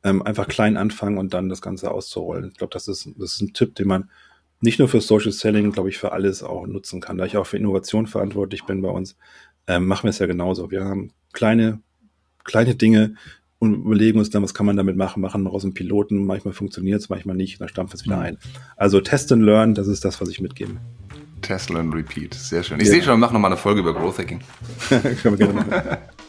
ähm, 0.03 0.21
einfach 0.21 0.47
klein 0.47 0.75
anfangen 0.75 1.17
und 1.17 1.33
dann 1.33 1.49
das 1.49 1.61
Ganze 1.61 1.91
auszurollen. 1.91 2.49
Ich 2.51 2.57
glaube, 2.57 2.73
das 2.73 2.89
ist, 2.89 3.09
das 3.17 3.35
ist 3.35 3.41
ein 3.41 3.53
Tipp, 3.53 3.75
den 3.75 3.87
man 3.87 4.09
nicht 4.63 4.79
nur 4.79 4.87
für 4.87 5.01
Social 5.01 5.33
Selling, 5.33 5.71
glaube 5.71 5.89
ich, 5.89 5.97
für 5.97 6.13
alles 6.13 6.41
auch 6.41 6.65
nutzen 6.65 7.01
kann. 7.01 7.17
Da 7.17 7.25
ich 7.25 7.35
auch 7.35 7.45
für 7.45 7.57
Innovation 7.57 8.07
verantwortlich 8.07 8.63
bin 8.63 8.81
bei 8.81 8.89
uns, 8.89 9.17
ähm, 9.67 9.85
machen 9.87 10.03
wir 10.03 10.11
es 10.11 10.19
ja 10.19 10.25
genauso. 10.25 10.71
Wir 10.71 10.85
haben 10.85 11.11
kleine, 11.33 11.81
kleine 12.45 12.73
Dinge 12.73 13.15
und 13.59 13.73
überlegen 13.73 14.19
uns 14.19 14.29
dann, 14.29 14.41
was 14.41 14.53
kann 14.53 14.65
man 14.65 14.77
damit 14.77 14.95
machen, 14.95 15.21
machen 15.21 15.43
wir 15.43 15.51
aus 15.51 15.63
dem 15.63 15.73
Piloten. 15.73 16.25
Manchmal 16.25 16.53
funktioniert 16.53 17.01
es, 17.01 17.09
manchmal 17.09 17.35
nicht, 17.35 17.59
dann 17.59 17.67
stampft 17.67 17.93
es 17.93 18.05
wieder 18.05 18.17
mhm. 18.17 18.23
ein. 18.23 18.37
Also 18.77 19.01
Test 19.01 19.33
and 19.33 19.43
Learn, 19.43 19.75
das 19.75 19.87
ist 19.87 20.05
das, 20.05 20.21
was 20.21 20.29
ich 20.29 20.39
mitgebe. 20.39 20.77
Tesla 21.41 21.81
and 21.81 21.93
Repeat. 21.93 22.33
Sehr 22.33 22.63
schön. 22.63 22.79
Ich 22.79 22.87
ja. 22.87 22.93
sehe 22.93 23.03
schon, 23.03 23.15
wir 23.15 23.17
machen 23.17 23.33
nochmal 23.33 23.51
eine 23.51 23.59
Folge 23.59 23.81
über 23.81 23.93
Growth 23.93 24.17
Hacking. 24.17 24.39
Können 24.89 25.13
wir 25.23 25.35
gerne 25.37 25.53
machen. 25.53 25.71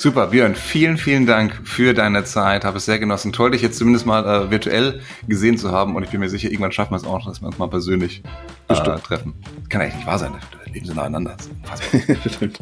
Super, 0.00 0.28
Björn, 0.28 0.54
vielen, 0.54 0.96
vielen 0.96 1.26
Dank 1.26 1.60
für 1.64 1.92
deine 1.92 2.24
Zeit. 2.24 2.64
Habe 2.64 2.78
es 2.78 2.86
sehr 2.86 2.98
genossen. 2.98 3.34
Toll, 3.34 3.50
dich 3.50 3.60
jetzt 3.60 3.76
zumindest 3.76 4.06
mal 4.06 4.24
äh, 4.24 4.50
virtuell 4.50 5.02
gesehen 5.28 5.58
zu 5.58 5.72
haben. 5.72 5.94
Und 5.94 6.04
ich 6.04 6.08
bin 6.08 6.20
mir 6.20 6.30
sicher, 6.30 6.48
irgendwann 6.48 6.72
schaffen 6.72 6.92
wir 6.92 6.96
es 6.96 7.04
auch, 7.04 7.26
dass 7.26 7.42
wir 7.42 7.48
uns 7.48 7.58
mal 7.58 7.68
persönlich 7.68 8.22
äh, 8.68 8.74
treffen. 8.76 9.34
Kann 9.68 9.82
eigentlich 9.82 9.96
nicht 9.96 10.06
wahr 10.06 10.18
sein. 10.18 10.32
Wir 10.64 10.72
leben 10.72 10.86
so 10.86 10.94
nacheinander. 10.94 11.36
Stimmt. 12.34 12.60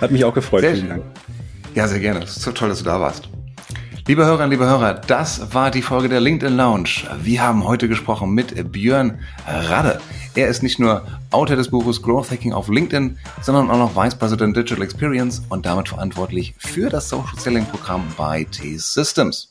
Hat 0.00 0.12
mich 0.12 0.24
auch 0.24 0.32
gefreut. 0.32 0.60
Sehr 0.60 0.76
vielen 0.76 0.88
Dank. 0.88 1.02
Ja, 1.74 1.88
sehr 1.88 1.98
gerne. 1.98 2.22
Es 2.22 2.36
ist 2.36 2.42
so 2.42 2.52
toll, 2.52 2.68
dass 2.68 2.78
du 2.78 2.84
da 2.84 3.00
warst. 3.00 3.28
Liebe 4.06 4.24
Hörerinnen, 4.24 4.50
liebe 4.52 4.64
Hörer, 4.64 4.94
das 4.94 5.52
war 5.52 5.72
die 5.72 5.82
Folge 5.82 6.08
der 6.08 6.20
LinkedIn 6.20 6.56
Lounge. 6.56 7.02
Wir 7.20 7.42
haben 7.42 7.64
heute 7.64 7.88
gesprochen 7.88 8.30
mit 8.30 8.70
Björn 8.70 9.18
Radde. 9.44 10.00
Er 10.38 10.46
ist 10.46 10.62
nicht 10.62 10.78
nur 10.78 11.02
Autor 11.32 11.56
des 11.56 11.68
Buches 11.68 12.00
Growth 12.00 12.30
Hacking 12.30 12.52
auf 12.52 12.68
LinkedIn, 12.68 13.18
sondern 13.42 13.72
auch 13.72 13.76
noch 13.76 13.96
Vice 13.96 14.14
President 14.14 14.56
Digital 14.56 14.84
Experience 14.84 15.42
und 15.48 15.66
damit 15.66 15.88
verantwortlich 15.88 16.54
für 16.58 16.88
das 16.88 17.08
Social 17.08 17.36
Selling 17.36 17.66
Programm 17.66 18.06
bei 18.16 18.44
T-Systems. 18.44 19.50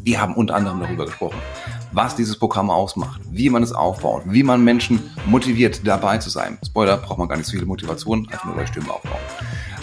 Wir 0.00 0.20
haben 0.20 0.34
unter 0.34 0.54
anderem 0.54 0.80
darüber 0.80 1.06
gesprochen, 1.06 1.38
was 1.92 2.14
dieses 2.14 2.38
Programm 2.38 2.68
ausmacht, 2.68 3.22
wie 3.30 3.48
man 3.48 3.62
es 3.62 3.72
aufbaut, 3.72 4.24
wie 4.26 4.42
man 4.42 4.62
Menschen 4.62 5.00
motiviert, 5.24 5.80
dabei 5.86 6.18
zu 6.18 6.28
sein. 6.28 6.58
Spoiler, 6.62 6.98
braucht 6.98 7.18
man 7.18 7.28
gar 7.28 7.38
nicht 7.38 7.46
so 7.46 7.52
viele 7.52 7.64
Motivationen, 7.64 8.28
einfach 8.28 8.54
nur 8.54 8.66
Stimmen 8.66 8.90
aufbauen 8.90 9.16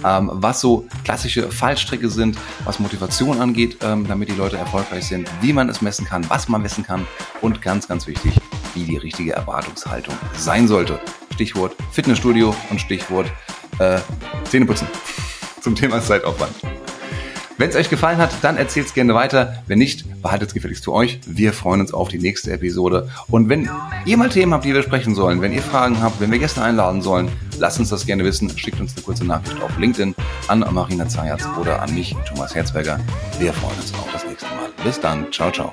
ähm, 0.05 0.29
was 0.33 0.59
so 0.59 0.85
klassische 1.03 1.49
Fallstricke 1.51 2.09
sind, 2.09 2.37
was 2.65 2.79
Motivation 2.79 3.41
angeht, 3.41 3.77
ähm, 3.81 4.05
damit 4.07 4.29
die 4.29 4.35
Leute 4.35 4.57
erfolgreich 4.57 5.07
sind, 5.07 5.29
wie 5.41 5.53
man 5.53 5.69
es 5.69 5.81
messen 5.81 6.05
kann, 6.05 6.29
was 6.29 6.49
man 6.49 6.61
messen 6.61 6.83
kann 6.83 7.07
und 7.41 7.61
ganz, 7.61 7.87
ganz 7.87 8.05
wichtig, 8.05 8.39
wie 8.75 8.83
die 8.83 8.97
richtige 8.97 9.33
Erwartungshaltung 9.33 10.15
sein 10.35 10.67
sollte. 10.67 10.99
Stichwort 11.33 11.75
Fitnessstudio 11.91 12.55
und 12.69 12.79
Stichwort 12.79 13.27
äh, 13.79 13.99
Zähneputzen 14.49 14.87
zum 15.61 15.75
Thema 15.75 16.01
Zeitaufwand. 16.01 16.53
Wenn 17.57 17.69
es 17.69 17.75
euch 17.75 17.89
gefallen 17.89 18.17
hat, 18.17 18.31
dann 18.41 18.57
erzählt 18.57 18.87
es 18.87 18.93
gerne 18.93 19.13
weiter. 19.13 19.61
Wenn 19.67 19.77
nicht, 19.77 20.21
behaltet 20.21 20.49
es 20.49 20.53
gefälligst 20.53 20.85
für 20.85 20.91
euch. 20.91 21.19
Wir 21.27 21.53
freuen 21.53 21.81
uns 21.81 21.93
auf 21.93 22.09
die 22.09 22.17
nächste 22.17 22.51
Episode. 22.51 23.09
Und 23.29 23.47
wenn 23.47 23.69
ihr 24.05 24.17
mal 24.17 24.29
Themen 24.29 24.53
habt, 24.53 24.65
die 24.65 24.73
wir 24.73 24.81
sprechen 24.81 25.13
sollen, 25.13 25.41
wenn 25.41 25.53
ihr 25.53 25.61
Fragen 25.61 26.01
habt, 26.01 26.19
wenn 26.19 26.31
wir 26.31 26.39
Gäste 26.39 26.63
einladen 26.63 27.01
sollen, 27.01 27.29
lasst 27.59 27.79
uns 27.79 27.89
das 27.89 28.07
gerne 28.07 28.23
wissen. 28.23 28.49
Schickt 28.57 28.79
uns 28.79 28.95
eine 28.95 29.03
kurze 29.03 29.23
Nachricht 29.23 29.61
auf 29.61 29.77
LinkedIn 29.77 30.15
an 30.47 30.65
Marina 30.71 31.07
Zayatz 31.07 31.47
oder 31.59 31.81
an 31.81 31.93
mich, 31.93 32.15
Thomas 32.27 32.55
Herzberger. 32.55 32.99
Wir 33.39 33.53
freuen 33.53 33.77
uns 33.79 33.93
auf 33.93 34.11
das 34.11 34.25
nächste 34.25 34.47
Mal. 34.47 34.69
Bis 34.83 34.99
dann. 34.99 35.31
Ciao, 35.31 35.51
ciao. 35.51 35.71